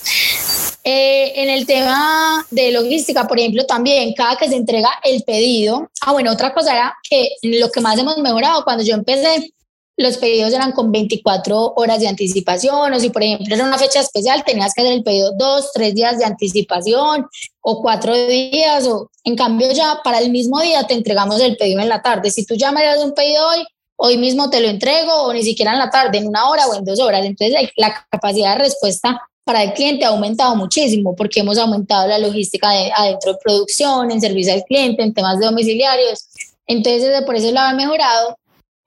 Eh, 0.83 1.33
en 1.37 1.49
el 1.49 1.65
tema 1.65 2.45
de 2.51 2.73
logística, 2.73 3.27
por 3.29 3.39
ejemplo, 3.39 3.65
también 3.67 4.15
cada 4.15 4.37
que 4.37 4.49
se 4.49 4.57
entrega 4.57 4.91
el 5.05 5.23
pedido, 5.23 5.89
ah, 6.03 6.11
bueno, 6.11 6.33
otra 6.33 6.53
cosa 6.53 6.73
era 6.73 6.97
que 7.09 7.29
lo 7.43 7.71
que 7.71 7.81
más 7.81 7.97
hemos 7.99 8.19
mejorado 8.19 8.65
cuando 8.65 8.83
yo 8.83 8.95
empecé, 8.95 9.53
los 9.97 10.19
pedidos 10.19 10.53
eran 10.53 10.73
con 10.73 10.93
24 10.93 11.75
horas 11.77 12.01
de 12.01 12.09
anticipación, 12.09 12.93
o 12.93 13.01
si 13.01 13.11
por 13.11 13.23
ejemplo 13.23 13.55
era 13.55 13.65
una 13.65 13.79
fecha 13.79 14.01
especial, 14.01 14.45
tenías 14.45 14.75
que 14.75 14.83
hacer 14.83 14.93
el 14.93 15.03
pedido 15.03 15.33
dos, 15.33 15.71
tres 15.73 15.95
días 15.95 16.19
de 16.19 16.25
anticipación 16.25 17.27
o 17.63 17.83
cuatro 17.83 18.15
días, 18.15 18.87
o 18.87 19.11
en 19.25 19.37
cambio 19.37 19.73
ya 19.73 20.01
para 20.05 20.19
el 20.19 20.31
mismo 20.31 20.61
día 20.61 20.87
te 20.87 20.95
entregamos 20.95 21.41
el 21.41 21.57
pedido 21.57 21.81
en 21.81 21.89
la 21.89 22.03
tarde. 22.03 22.31
Si 22.31 22.45
tú 22.45 22.55
ya 22.55 22.73
me 22.73 22.85
das 22.85 23.03
un 23.03 23.15
pedido 23.15 23.49
hoy, 23.49 23.65
hoy 23.97 24.19
mismo 24.19 24.51
te 24.51 24.61
lo 24.61 24.69
entrego 24.69 25.13
o 25.23 25.33
ni 25.33 25.43
siquiera 25.43 25.73
en 25.73 25.79
la 25.79 25.91
tarde, 25.91 26.19
en 26.19 26.29
una 26.29 26.49
hora 26.51 26.67
o 26.67 26.75
en 26.75 26.85
dos 26.85 27.01
horas. 27.01 27.25
Entonces 27.25 27.71
la 27.77 28.07
capacidad 28.11 28.57
de 28.57 28.65
respuesta 28.65 29.21
para 29.47 29.63
el 29.63 29.73
cliente 29.73 30.05
ha 30.05 30.09
aumentado 30.09 30.57
muchísimo 30.57 31.15
porque 31.15 31.41
hemos 31.41 31.57
aumentado 31.57 32.09
la 32.09 32.19
logística 32.19 32.69
de, 32.71 32.91
adentro 32.93 33.33
de 33.33 33.39
producción, 33.43 34.11
en 34.11 34.21
servicio 34.21 34.53
al 34.53 34.65
cliente, 34.65 35.03
en 35.03 35.15
temas 35.15 35.39
de 35.39 35.47
domiciliarios. 35.47 36.27
Entonces, 36.67 37.23
por 37.25 37.37
eso 37.37 37.53
lo 37.53 37.61
ha 37.61 37.73
mejorado. 37.73 38.37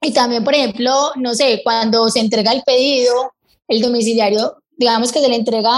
Y 0.00 0.12
también, 0.12 0.42
por 0.44 0.54
ejemplo, 0.54 1.12
no 1.16 1.34
sé, 1.34 1.60
cuando 1.62 2.08
se 2.08 2.20
entrega 2.20 2.52
el 2.52 2.62
pedido, 2.62 3.34
el 3.68 3.82
domiciliario, 3.82 4.56
digamos 4.76 5.12
que 5.12 5.20
se 5.20 5.28
le 5.28 5.36
entrega 5.36 5.72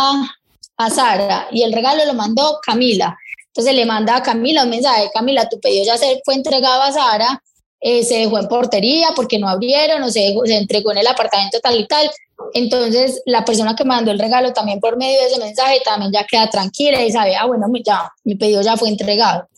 a 0.77 0.91
Sara 0.91 1.49
y 1.51 1.63
el 1.63 1.73
regalo 1.73 2.05
lo 2.07 2.15
mandó 2.15 2.59
Camila. 2.65 3.17
Entonces 3.49 3.75
le 3.75 3.85
manda 3.85 4.17
a 4.17 4.23
Camila 4.23 4.65
un 4.65 4.71
mensaje, 4.71 5.11
Camila, 5.13 5.49
tu 5.49 5.61
pedido 5.61 5.85
ya 5.85 5.99
se 5.99 6.21
fue 6.25 6.35
entregado 6.35 6.83
a 6.83 6.93
Sara, 6.93 7.43
eh, 7.85 8.05
se 8.05 8.19
dejó 8.19 8.39
en 8.39 8.47
portería 8.47 9.09
porque 9.17 9.41
no 9.41 9.49
abrieron 9.49 10.05
o 10.05 10.09
se, 10.09 10.33
se 10.45 10.57
entregó 10.57 10.93
en 10.93 10.99
el 10.99 11.07
apartamento 11.09 11.59
tal 11.61 11.81
y 11.81 11.87
tal. 11.89 12.09
Entonces 12.55 13.23
la 13.27 13.45
persona 13.45 13.75
que 13.75 13.85
mandó 13.85 14.13
el 14.13 14.21
regalo 14.21 14.53
también 14.53 14.79
por 14.79 14.97
medio 14.97 15.21
de 15.21 15.27
ese 15.27 15.39
mensaje 15.39 15.81
también 15.85 16.13
ya 16.13 16.25
queda 16.25 16.49
tranquila 16.49 17.05
y 17.05 17.11
sabe, 17.11 17.35
ah, 17.35 17.47
bueno, 17.47 17.67
ya, 17.85 18.09
mi 18.23 18.37
pedido 18.37 18.63
ya 18.63 18.77
fue 18.77 18.89
entregado. 18.89 19.49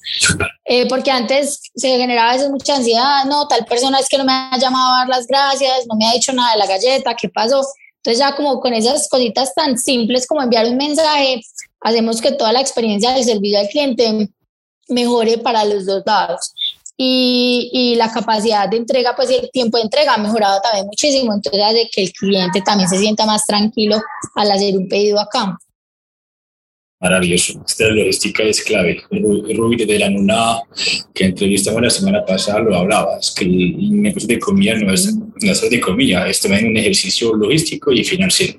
Eh, 0.64 0.86
porque 0.88 1.10
antes 1.10 1.70
se 1.74 1.98
generaba 1.98 2.30
a 2.30 2.34
veces 2.34 2.50
mucha 2.50 2.76
ansiedad, 2.76 3.24
no, 3.26 3.46
tal 3.46 3.66
persona 3.66 3.98
es 3.98 4.08
que 4.08 4.16
no 4.16 4.24
me 4.24 4.32
ha 4.32 4.56
llamado 4.58 4.94
a 4.94 4.98
dar 4.98 5.08
las 5.08 5.26
gracias, 5.26 5.86
no 5.86 5.94
me 5.94 6.06
ha 6.08 6.12
dicho 6.12 6.32
nada 6.32 6.52
de 6.52 6.58
la 6.58 6.66
galleta, 6.66 7.14
¿qué 7.14 7.28
pasó? 7.28 7.62
Entonces 7.96 8.18
ya 8.18 8.34
como 8.34 8.58
con 8.60 8.72
esas 8.72 9.06
cositas 9.08 9.54
tan 9.54 9.78
simples 9.78 10.26
como 10.26 10.42
enviar 10.42 10.66
un 10.66 10.76
mensaje, 10.78 11.42
hacemos 11.80 12.22
que 12.22 12.32
toda 12.32 12.52
la 12.52 12.60
experiencia 12.60 13.12
del 13.12 13.24
servicio 13.24 13.58
al 13.58 13.68
cliente 13.68 14.30
mejore 14.88 15.38
para 15.38 15.64
los 15.64 15.84
dos 15.84 16.02
lados 16.06 16.52
y, 16.96 17.70
y, 17.72 17.94
la 17.96 18.12
capacidad 18.12 18.68
de 18.68 18.76
entrega, 18.76 19.16
pues 19.16 19.28
el 19.30 19.50
tiempo 19.50 19.78
de 19.78 19.84
entrega 19.84 20.14
ha 20.14 20.18
mejorado 20.18 20.60
también 20.60 20.86
muchísimo, 20.86 21.34
entonces 21.34 21.62
hace 21.62 21.90
que 21.92 22.04
el 22.04 22.12
cliente 22.12 22.62
también 22.62 22.88
se 22.88 22.98
sienta 22.98 23.26
más 23.26 23.44
tranquilo 23.46 24.00
al 24.36 24.50
hacer 24.52 24.76
un 24.76 24.88
pedido 24.88 25.18
acá. 25.18 25.58
Maravilloso. 27.04 27.62
Esta 27.66 27.88
logística 27.88 28.42
es 28.44 28.62
clave. 28.62 29.02
Rubí 29.10 29.84
de 29.84 29.98
la 29.98 30.08
Nuna, 30.08 30.60
que 31.12 31.24
entrevistamos 31.26 31.82
la 31.82 31.90
semana 31.90 32.24
pasada, 32.24 32.60
lo 32.60 32.74
hablabas, 32.76 33.30
que 33.32 33.44
el 33.44 34.00
negocio 34.00 34.26
de 34.26 34.38
comida 34.38 34.74
no 34.76 34.90
es, 34.90 35.14
no 35.14 35.52
es 35.52 35.70
de 35.70 35.80
comida, 35.80 36.26
es 36.28 36.40
también 36.40 36.68
un 36.68 36.76
ejercicio 36.78 37.34
logístico 37.34 37.92
y 37.92 38.04
financiero. 38.04 38.58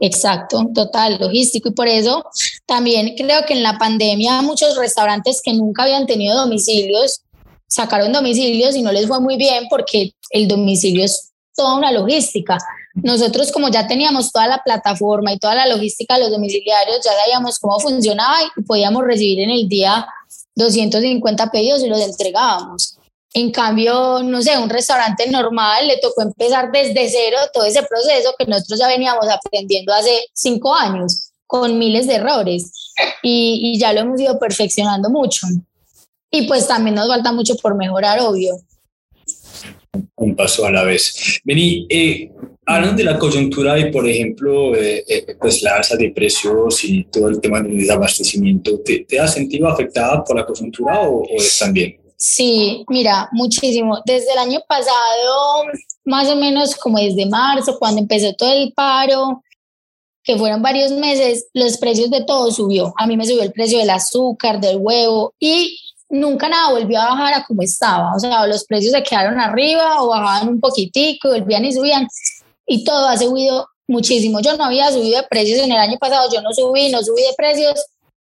Exacto, 0.00 0.66
total, 0.74 1.18
logístico. 1.20 1.68
Y 1.68 1.72
por 1.72 1.86
eso 1.86 2.24
también 2.66 3.14
creo 3.16 3.44
que 3.46 3.54
en 3.54 3.62
la 3.62 3.78
pandemia 3.78 4.42
muchos 4.42 4.76
restaurantes 4.76 5.40
que 5.44 5.52
nunca 5.52 5.84
habían 5.84 6.06
tenido 6.06 6.36
domicilios 6.36 7.23
sacaron 7.74 8.12
domicilios 8.12 8.76
y 8.76 8.82
no 8.82 8.92
les 8.92 9.08
fue 9.08 9.20
muy 9.20 9.36
bien 9.36 9.64
porque 9.68 10.12
el 10.30 10.46
domicilio 10.46 11.04
es 11.04 11.32
toda 11.56 11.74
una 11.74 11.90
logística. 11.90 12.56
Nosotros 12.94 13.50
como 13.50 13.68
ya 13.68 13.88
teníamos 13.88 14.30
toda 14.30 14.46
la 14.46 14.62
plataforma 14.62 15.32
y 15.32 15.38
toda 15.40 15.56
la 15.56 15.66
logística 15.66 16.14
de 16.14 16.20
los 16.20 16.30
domiciliarios, 16.30 17.00
ya 17.04 17.10
sabíamos 17.12 17.58
cómo 17.58 17.80
funcionaba 17.80 18.36
y 18.56 18.62
podíamos 18.62 19.02
recibir 19.04 19.40
en 19.40 19.50
el 19.50 19.68
día 19.68 20.06
250 20.54 21.50
pedidos 21.50 21.82
y 21.82 21.88
los 21.88 22.00
entregábamos. 22.00 22.96
En 23.32 23.50
cambio, 23.50 24.22
no 24.22 24.40
sé, 24.40 24.56
un 24.56 24.70
restaurante 24.70 25.28
normal 25.28 25.88
le 25.88 25.98
tocó 25.98 26.22
empezar 26.22 26.70
desde 26.70 27.08
cero 27.08 27.38
todo 27.52 27.64
ese 27.64 27.82
proceso 27.82 28.36
que 28.38 28.46
nosotros 28.46 28.78
ya 28.78 28.86
veníamos 28.86 29.26
aprendiendo 29.28 29.92
hace 29.92 30.26
cinco 30.32 30.72
años 30.72 31.32
con 31.48 31.76
miles 31.76 32.06
de 32.06 32.14
errores 32.14 32.70
y, 33.24 33.72
y 33.74 33.78
ya 33.80 33.92
lo 33.92 34.02
hemos 34.02 34.20
ido 34.20 34.38
perfeccionando 34.38 35.10
mucho 35.10 35.48
y 36.34 36.46
pues 36.46 36.66
también 36.66 36.96
nos 36.96 37.08
falta 37.08 37.32
mucho 37.32 37.54
por 37.56 37.76
mejorar, 37.76 38.20
obvio. 38.20 38.56
Un 40.16 40.34
paso 40.34 40.66
a 40.66 40.72
la 40.72 40.82
vez. 40.82 41.40
Vení, 41.44 41.86
eh, 41.88 42.30
hablando 42.66 42.96
de 42.96 43.04
la 43.04 43.18
coyuntura 43.18 43.78
y, 43.78 43.92
por 43.92 44.08
ejemplo, 44.08 44.74
eh, 44.74 45.04
eh, 45.06 45.36
pues 45.40 45.62
la 45.62 45.76
alza 45.76 45.96
de 45.96 46.10
precios 46.10 46.84
y 46.84 47.04
todo 47.04 47.28
el 47.28 47.40
tema 47.40 47.60
del 47.60 47.78
desabastecimiento, 47.78 48.80
¿te, 48.80 49.04
te 49.04 49.20
has 49.20 49.34
sentido 49.34 49.68
afectada 49.68 50.24
por 50.24 50.36
la 50.36 50.44
coyuntura 50.44 51.02
o, 51.02 51.22
o 51.22 51.36
también? 51.58 51.96
Sí, 52.16 52.84
mira, 52.88 53.28
muchísimo. 53.32 54.00
Desde 54.04 54.32
el 54.32 54.38
año 54.38 54.60
pasado, 54.66 55.64
más 56.04 56.28
o 56.28 56.36
menos 56.36 56.74
como 56.74 56.98
desde 56.98 57.26
marzo, 57.26 57.78
cuando 57.78 58.00
empezó 58.00 58.32
todo 58.34 58.52
el 58.52 58.72
paro, 58.72 59.42
que 60.24 60.36
fueron 60.38 60.62
varios 60.62 60.90
meses, 60.92 61.48
los 61.52 61.76
precios 61.76 62.10
de 62.10 62.24
todo 62.24 62.50
subió. 62.50 62.94
A 62.96 63.06
mí 63.06 63.16
me 63.16 63.26
subió 63.26 63.42
el 63.42 63.52
precio 63.52 63.78
del 63.78 63.90
azúcar, 63.90 64.58
del 64.58 64.78
huevo 64.78 65.34
y 65.38 65.78
nunca 66.14 66.48
nada 66.48 66.70
volvió 66.70 67.00
a 67.00 67.10
bajar 67.10 67.34
a 67.34 67.44
como 67.44 67.62
estaba. 67.62 68.14
O 68.14 68.18
sea, 68.18 68.46
los 68.46 68.64
precios 68.64 68.92
se 68.92 69.02
quedaron 69.02 69.38
arriba 69.38 70.02
o 70.02 70.08
bajaban 70.08 70.48
un 70.48 70.60
poquitico, 70.60 71.28
volvían 71.28 71.64
y 71.64 71.72
subían. 71.72 72.08
Y 72.66 72.84
todo 72.84 73.08
ha 73.08 73.16
subido 73.18 73.68
muchísimo. 73.86 74.40
Yo 74.40 74.56
no 74.56 74.64
había 74.64 74.90
subido 74.90 75.20
de 75.20 75.26
precios 75.28 75.58
en 75.60 75.72
el 75.72 75.78
año 75.78 75.98
pasado, 75.98 76.28
yo 76.32 76.40
no 76.40 76.52
subí, 76.52 76.90
no 76.90 77.02
subí 77.02 77.22
de 77.22 77.34
precios. 77.36 77.86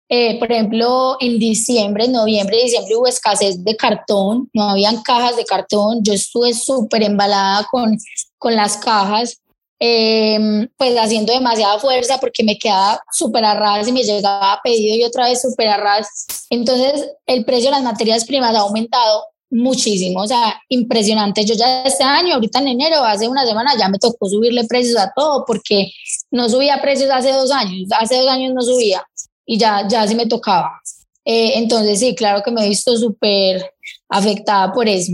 Eh, 0.09 0.37
por 0.39 0.51
ejemplo, 0.51 1.17
en 1.19 1.39
diciembre, 1.39 2.07
noviembre, 2.07 2.61
diciembre 2.63 2.95
hubo 2.95 3.07
escasez 3.07 3.63
de 3.63 3.75
cartón, 3.75 4.49
no 4.53 4.69
habían 4.69 5.01
cajas 5.01 5.35
de 5.35 5.45
cartón. 5.45 6.03
Yo 6.03 6.13
estuve 6.13 6.53
súper 6.53 7.03
embalada 7.03 7.67
con, 7.69 7.97
con 8.37 8.55
las 8.55 8.77
cajas 8.77 9.41
Em, 9.85 10.69
pues 10.77 10.95
haciendo 10.97 11.33
demasiada 11.33 11.77
fuerza 11.77 12.17
porque 12.17 12.41
me 12.41 12.57
quedaba 12.57 13.01
súper 13.11 13.43
arras 13.43 13.85
y 13.85 13.91
me 13.91 14.01
llegaba 14.01 14.61
pedido 14.63 14.95
y 14.95 15.03
otra 15.03 15.27
vez 15.27 15.41
súper 15.41 15.67
arras. 15.67 16.07
Entonces 16.49 17.05
el 17.25 17.43
precio 17.43 17.65
de 17.65 17.71
las 17.71 17.83
materias 17.83 18.23
primas 18.23 18.55
ha 18.55 18.61
aumentado 18.61 19.25
muchísimo, 19.49 20.21
o 20.21 20.25
sea, 20.27 20.57
impresionante. 20.69 21.43
Yo 21.43 21.55
ya 21.55 21.83
este 21.83 22.05
año, 22.05 22.35
ahorita 22.35 22.59
en 22.59 22.69
enero, 22.69 23.03
hace 23.03 23.27
una 23.27 23.45
semana, 23.45 23.73
ya 23.77 23.89
me 23.89 23.99
tocó 23.99 24.25
subirle 24.29 24.63
precios 24.69 24.97
a 24.97 25.11
todo 25.13 25.43
porque 25.45 25.91
no 26.31 26.47
subía 26.47 26.81
precios 26.81 27.11
hace 27.11 27.33
dos 27.33 27.51
años, 27.51 27.89
hace 27.99 28.15
dos 28.19 28.29
años 28.29 28.53
no 28.53 28.61
subía 28.61 29.05
y 29.45 29.57
ya, 29.57 29.85
ya 29.85 30.07
sí 30.07 30.15
me 30.15 30.27
tocaba. 30.27 30.79
Eh, 31.25 31.57
entonces 31.57 31.99
sí, 31.99 32.15
claro 32.15 32.41
que 32.41 32.51
me 32.51 32.65
he 32.65 32.69
visto 32.69 32.95
súper 32.95 33.73
afectada 34.07 34.71
por 34.71 34.87
eso. 34.87 35.11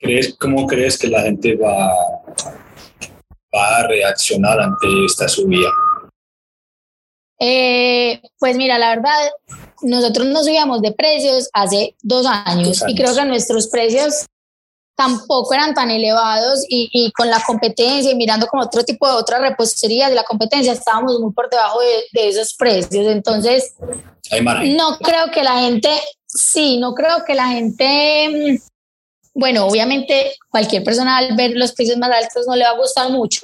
¿Crees, 0.00 0.34
¿Cómo 0.40 0.66
crees 0.66 0.98
que 0.98 1.06
la 1.06 1.22
gente 1.22 1.54
va 1.54 1.92
va 3.54 3.78
a 3.78 3.86
reaccionar 3.86 4.60
ante 4.60 4.86
esta 5.06 5.28
subida? 5.28 5.68
Eh, 7.38 8.20
pues 8.38 8.56
mira, 8.56 8.78
la 8.78 8.90
verdad, 8.90 9.30
nosotros 9.82 10.26
no 10.26 10.42
subíamos 10.42 10.82
de 10.82 10.92
precios 10.92 11.48
hace 11.52 11.94
dos 12.02 12.26
años, 12.26 12.82
y 12.86 12.94
creo 12.94 13.14
que 13.14 13.24
nuestros 13.24 13.68
precios 13.68 14.26
tampoco 14.96 15.52
eran 15.52 15.74
tan 15.74 15.90
elevados 15.90 16.64
y, 16.68 17.10
con 17.12 17.28
la 17.28 17.42
competencia 17.44 18.12
y 18.12 18.14
mirando 18.14 18.46
como 18.46 18.62
otro 18.62 18.84
tipo 18.84 19.08
de 19.08 19.14
otras 19.14 19.40
reposterías 19.40 20.08
de 20.08 20.14
la 20.14 20.22
competencia 20.22 20.72
estábamos 20.72 21.18
muy 21.18 21.32
por 21.32 21.50
debajo 21.50 21.80
de, 21.80 22.04
de 22.12 22.28
esos 22.28 22.54
precios. 22.54 23.06
Entonces, 23.08 23.74
no 24.40 24.98
creo 24.98 25.32
que 25.32 25.42
la 25.42 25.60
gente, 25.60 25.90
sí, 26.26 26.78
no 26.78 26.94
creo 26.94 27.24
que 27.24 27.34
la 27.34 27.48
gente 27.48 28.60
bueno, 29.34 29.66
obviamente 29.66 30.36
cualquier 30.48 30.84
persona 30.84 31.18
al 31.18 31.36
ver 31.36 31.52
los 31.54 31.72
precios 31.72 31.98
más 31.98 32.10
altos 32.10 32.46
no 32.46 32.56
le 32.56 32.64
va 32.64 32.70
a 32.70 32.78
gustar 32.78 33.10
mucho, 33.10 33.42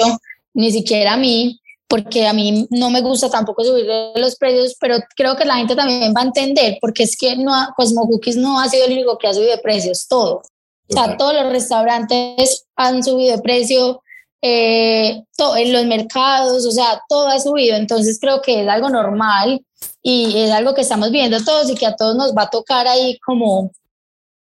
ni 0.54 0.70
siquiera 0.70 1.14
a 1.14 1.16
mí, 1.16 1.60
porque 1.88 2.26
a 2.26 2.32
mí 2.32 2.66
no 2.70 2.88
me 2.90 3.00
gusta 3.00 3.28
tampoco 3.28 3.64
subir 3.64 3.86
los 4.14 4.36
precios, 4.36 4.76
pero 4.80 4.96
creo 5.16 5.36
que 5.36 5.44
la 5.44 5.56
gente 5.56 5.74
también 5.74 6.14
va 6.16 6.20
a 6.20 6.26
entender, 6.26 6.78
porque 6.80 7.02
es 7.02 7.16
que 7.16 7.36
no, 7.36 7.52
Cosmo 7.76 8.06
Cookies 8.06 8.36
no 8.36 8.60
ha 8.60 8.68
sido 8.68 8.86
el 8.86 8.92
único 8.92 9.18
que 9.18 9.26
ha 9.26 9.34
subido 9.34 9.50
de 9.50 9.58
precios, 9.58 10.06
todo. 10.08 10.42
O 10.88 10.92
sea, 10.92 11.16
todos 11.16 11.34
los 11.34 11.52
restaurantes 11.52 12.66
han 12.76 13.02
subido 13.02 13.36
de 13.36 13.42
precio, 13.42 14.02
eh, 14.42 15.22
en 15.56 15.72
los 15.72 15.84
mercados, 15.86 16.64
o 16.66 16.70
sea, 16.70 17.02
todo 17.08 17.28
ha 17.28 17.38
subido. 17.38 17.76
Entonces 17.76 18.18
creo 18.20 18.40
que 18.40 18.62
es 18.62 18.68
algo 18.68 18.88
normal 18.88 19.64
y 20.02 20.38
es 20.38 20.50
algo 20.50 20.74
que 20.74 20.80
estamos 20.80 21.10
viendo 21.10 21.42
todos 21.44 21.70
y 21.70 21.74
que 21.74 21.86
a 21.86 21.96
todos 21.96 22.16
nos 22.16 22.34
va 22.34 22.42
a 22.42 22.50
tocar 22.50 22.86
ahí 22.86 23.18
como 23.18 23.70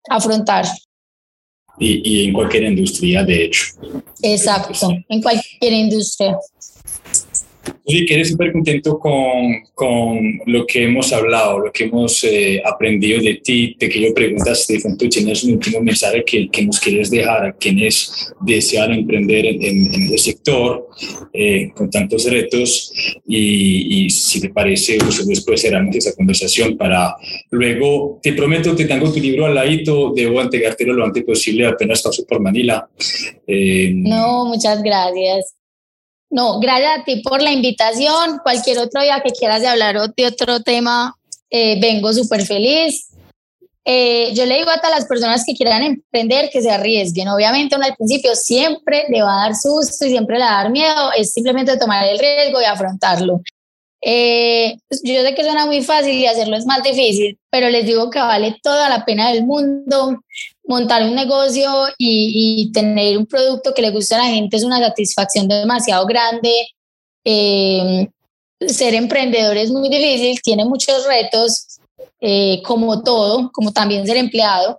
afrontar. 0.08 0.66
Y, 1.80 2.28
en 2.28 2.32
cualquier 2.32 2.64
industria, 2.64 3.24
de 3.24 3.44
hecho. 3.44 3.64
Exacto, 4.22 4.88
en 5.08 5.22
cualquier 5.22 5.72
industria. 5.72 6.36
Sí, 7.86 8.06
quedé 8.06 8.24
súper 8.24 8.52
contento 8.52 8.98
con, 8.98 9.64
con, 9.74 10.40
lo 10.46 10.64
que 10.64 10.84
hemos 10.84 11.12
hablado, 11.12 11.58
lo 11.58 11.72
que 11.72 11.84
hemos 11.84 12.22
eh, 12.24 12.62
aprendido 12.64 13.20
de 13.20 13.40
ti. 13.42 13.74
Te 13.78 13.88
quiero 13.88 14.14
preguntar, 14.14 14.54
Stefan, 14.54 14.96
tú 14.96 15.08
tienes 15.08 15.42
un 15.44 15.54
último 15.54 15.80
mensaje 15.80 16.24
que, 16.24 16.48
que 16.48 16.64
nos 16.64 16.78
quieres 16.78 17.10
dejar 17.10 17.46
a 17.46 17.52
quienes 17.52 18.32
desean 18.40 18.92
emprender 18.92 19.46
en, 19.46 19.62
en, 19.62 20.12
el 20.12 20.18
sector 20.18 20.88
eh, 21.32 21.70
con 21.74 21.90
tantos 21.90 22.30
retos 22.30 22.92
y, 23.26 24.04
y, 24.04 24.10
si 24.10 24.40
te 24.40 24.50
parece, 24.50 24.98
pues 24.98 25.26
después 25.26 25.60
cerramos 25.60 25.96
esa 25.96 26.14
conversación 26.14 26.76
para 26.76 27.16
luego, 27.50 28.20
te 28.22 28.32
prometo, 28.34 28.74
te 28.76 28.84
tengo 28.84 29.12
tu 29.12 29.18
libro 29.20 29.46
al 29.46 29.54
ladito, 29.54 30.12
debo 30.14 30.40
entregártelo 30.40 30.92
lo 30.92 31.04
antes 31.04 31.24
posible, 31.24 31.66
apenas 31.66 32.02
paso 32.02 32.24
por 32.24 32.40
Manila. 32.40 32.88
Eh, 33.46 33.92
no, 33.94 34.44
muchas 34.46 34.82
gracias. 34.82 35.59
No, 36.30 36.60
gracias 36.60 37.00
a 37.00 37.04
ti 37.04 37.22
por 37.22 37.42
la 37.42 37.52
invitación. 37.52 38.38
Cualquier 38.42 38.78
otro 38.78 39.02
día 39.02 39.20
que 39.20 39.32
quieras 39.32 39.60
de 39.60 39.68
hablar 39.68 40.14
de 40.14 40.26
otro 40.26 40.60
tema, 40.60 41.16
eh, 41.50 41.78
vengo 41.80 42.12
súper 42.12 42.46
feliz. 42.46 43.08
Eh, 43.84 44.32
yo 44.34 44.46
le 44.46 44.58
digo 44.58 44.70
a 44.70 44.76
todas 44.76 45.00
las 45.00 45.06
personas 45.06 45.42
que 45.44 45.54
quieran 45.54 45.82
emprender 45.82 46.48
que 46.50 46.62
se 46.62 46.70
arriesguen. 46.70 47.28
Obviamente 47.28 47.74
al 47.74 47.96
principio 47.96 48.36
siempre 48.36 49.06
le 49.08 49.22
va 49.22 49.42
a 49.42 49.46
dar 49.48 49.56
susto 49.56 50.06
y 50.06 50.10
siempre 50.10 50.38
le 50.38 50.44
va 50.44 50.60
a 50.60 50.62
dar 50.62 50.70
miedo. 50.70 51.12
Es 51.16 51.32
simplemente 51.32 51.76
tomar 51.76 52.06
el 52.06 52.18
riesgo 52.18 52.60
y 52.60 52.64
afrontarlo. 52.64 53.40
Eh, 54.02 54.76
yo 55.02 55.22
sé 55.22 55.34
que 55.34 55.42
suena 55.42 55.66
muy 55.66 55.82
fácil 55.82 56.14
y 56.14 56.26
hacerlo 56.26 56.56
es 56.56 56.64
más 56.64 56.82
difícil, 56.82 57.38
pero 57.50 57.68
les 57.68 57.84
digo 57.84 58.08
que 58.08 58.18
vale 58.18 58.58
toda 58.62 58.88
la 58.88 59.04
pena 59.04 59.30
del 59.30 59.44
mundo 59.44 60.22
montar 60.70 61.02
un 61.02 61.16
negocio 61.16 61.68
y, 61.98 62.70
tener 62.72 63.18
un 63.18 63.26
producto 63.26 63.74
que 63.74 63.82
le 63.82 63.90
guste 63.90 64.14
a 64.14 64.18
la 64.18 64.26
gente 64.26 64.56
es 64.56 64.62
una 64.62 64.78
satisfacción 64.78 65.48
demasiado 65.48 66.06
grande. 66.06 66.52
Eh, 67.24 68.08
ser 68.68 68.94
emprendedor 68.94 69.56
es 69.56 69.72
muy 69.72 69.88
difícil, 69.88 70.40
tiene 70.40 70.64
muchos 70.64 71.06
retos, 71.08 71.80
eh, 72.20 72.62
como 72.62 73.02
todo, 73.02 73.50
como 73.52 73.72
también 73.72 74.06
ser 74.06 74.16
empleado. 74.16 74.78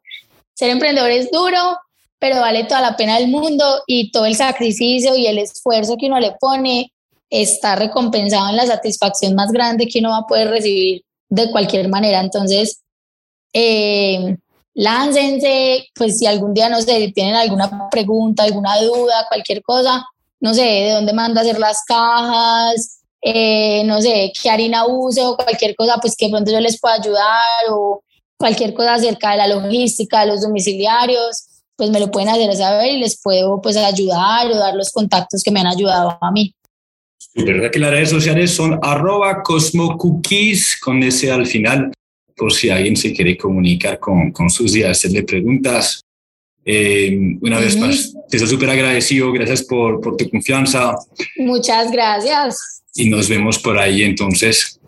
Ser 0.53 0.69
emprendedor 0.69 1.11
es 1.11 1.29
duro, 1.29 1.77
pero 2.19 2.39
vale 2.39 2.63
toda 2.63 2.79
la 2.79 2.95
pena 2.95 3.17
del 3.19 3.27
mundo 3.27 3.83
y 3.85 4.11
todo 4.11 4.25
el 4.25 4.35
sacrificio 4.35 5.17
y 5.17 5.27
el 5.27 5.39
esfuerzo 5.39 5.97
que 5.97 6.05
uno 6.05 6.21
le 6.21 6.31
pone 6.39 6.93
está 7.29 7.75
recompensado 7.75 8.49
en 8.49 8.55
la 8.55 8.65
satisfacción 8.65 9.35
más 9.35 9.51
grande 9.51 9.87
que 9.87 9.99
uno 9.99 10.11
va 10.11 10.19
a 10.19 10.27
poder 10.27 10.49
recibir 10.49 11.01
de 11.27 11.51
cualquier 11.51 11.89
manera. 11.89 12.21
Entonces, 12.21 12.81
eh, 13.51 14.37
láncense, 14.73 15.87
pues 15.95 16.17
si 16.17 16.25
algún 16.25 16.53
día, 16.53 16.69
no 16.69 16.81
sé, 16.81 17.11
tienen 17.13 17.35
alguna 17.35 17.89
pregunta, 17.89 18.43
alguna 18.43 18.79
duda, 18.81 19.25
cualquier 19.27 19.61
cosa, 19.61 20.05
no 20.39 20.53
sé, 20.53 20.63
de 20.63 20.91
dónde 20.91 21.13
mando 21.13 21.39
a 21.39 21.43
hacer 21.43 21.59
las 21.59 21.83
cajas, 21.85 23.01
eh, 23.21 23.83
no 23.85 24.01
sé, 24.01 24.31
qué 24.41 24.49
harina 24.49 24.85
uso, 24.85 25.35
cualquier 25.35 25.75
cosa, 25.75 25.97
pues 26.01 26.15
que 26.15 26.29
pronto 26.29 26.51
yo 26.51 26.59
les 26.59 26.79
pueda 26.79 26.95
ayudar 26.95 27.69
o 27.69 28.03
cualquier 28.37 28.73
cosa 28.73 28.95
acerca 28.95 29.31
de 29.31 29.37
la 29.37 29.47
logística, 29.47 30.21
de 30.21 30.27
los 30.27 30.41
domiciliarios, 30.41 31.45
pues 31.75 31.89
me 31.91 31.99
lo 31.99 32.09
pueden 32.09 32.29
hacer 32.29 32.55
saber 32.55 32.91
y 32.91 32.99
les 32.99 33.21
puedo 33.21 33.61
pues 33.61 33.77
ayudar 33.77 34.51
o 34.51 34.57
dar 34.57 34.73
los 34.75 34.91
contactos 34.91 35.43
que 35.43 35.51
me 35.51 35.59
han 35.59 35.67
ayudado 35.67 36.17
a 36.19 36.31
mí. 36.31 36.53
Verdad 37.35 37.71
que 37.71 37.79
las 37.79 37.91
redes 37.91 38.09
sociales 38.09 38.51
son 38.53 38.79
arroba 38.81 39.41
cosmocookies 39.43 40.77
con 40.79 41.01
ese 41.01 41.31
al 41.31 41.45
final 41.45 41.91
por 42.41 42.51
si 42.51 42.71
alguien 42.71 42.97
se 42.97 43.13
quiere 43.13 43.37
comunicar 43.37 43.99
con, 43.99 44.31
con 44.31 44.49
Susi, 44.49 44.81
hacerle 44.81 45.21
preguntas. 45.21 46.03
Eh, 46.65 47.15
una 47.39 47.59
vez 47.59 47.77
más, 47.77 48.15
te 48.29 48.37
estoy 48.37 48.49
súper 48.49 48.71
agradecido, 48.71 49.31
gracias 49.31 49.61
por, 49.61 50.01
por 50.01 50.17
tu 50.17 50.27
confianza. 50.27 50.95
Muchas 51.37 51.91
gracias. 51.91 52.81
Y 52.95 53.11
nos 53.11 53.29
vemos 53.29 53.59
por 53.59 53.77
ahí 53.77 54.01
entonces, 54.01 54.79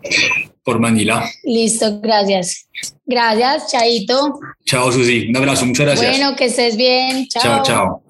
por 0.64 0.80
Manila. 0.80 1.30
Listo, 1.44 2.00
gracias. 2.00 2.66
Gracias, 3.06 3.70
Chaito. 3.70 4.40
Chao, 4.64 4.90
Susi. 4.90 5.28
Un 5.28 5.36
abrazo, 5.36 5.64
muchas 5.64 5.86
gracias. 5.86 6.10
Bueno, 6.10 6.34
que 6.34 6.46
estés 6.46 6.76
bien. 6.76 7.28
Chao, 7.28 7.42
chao. 7.42 7.62
chao. 7.62 8.03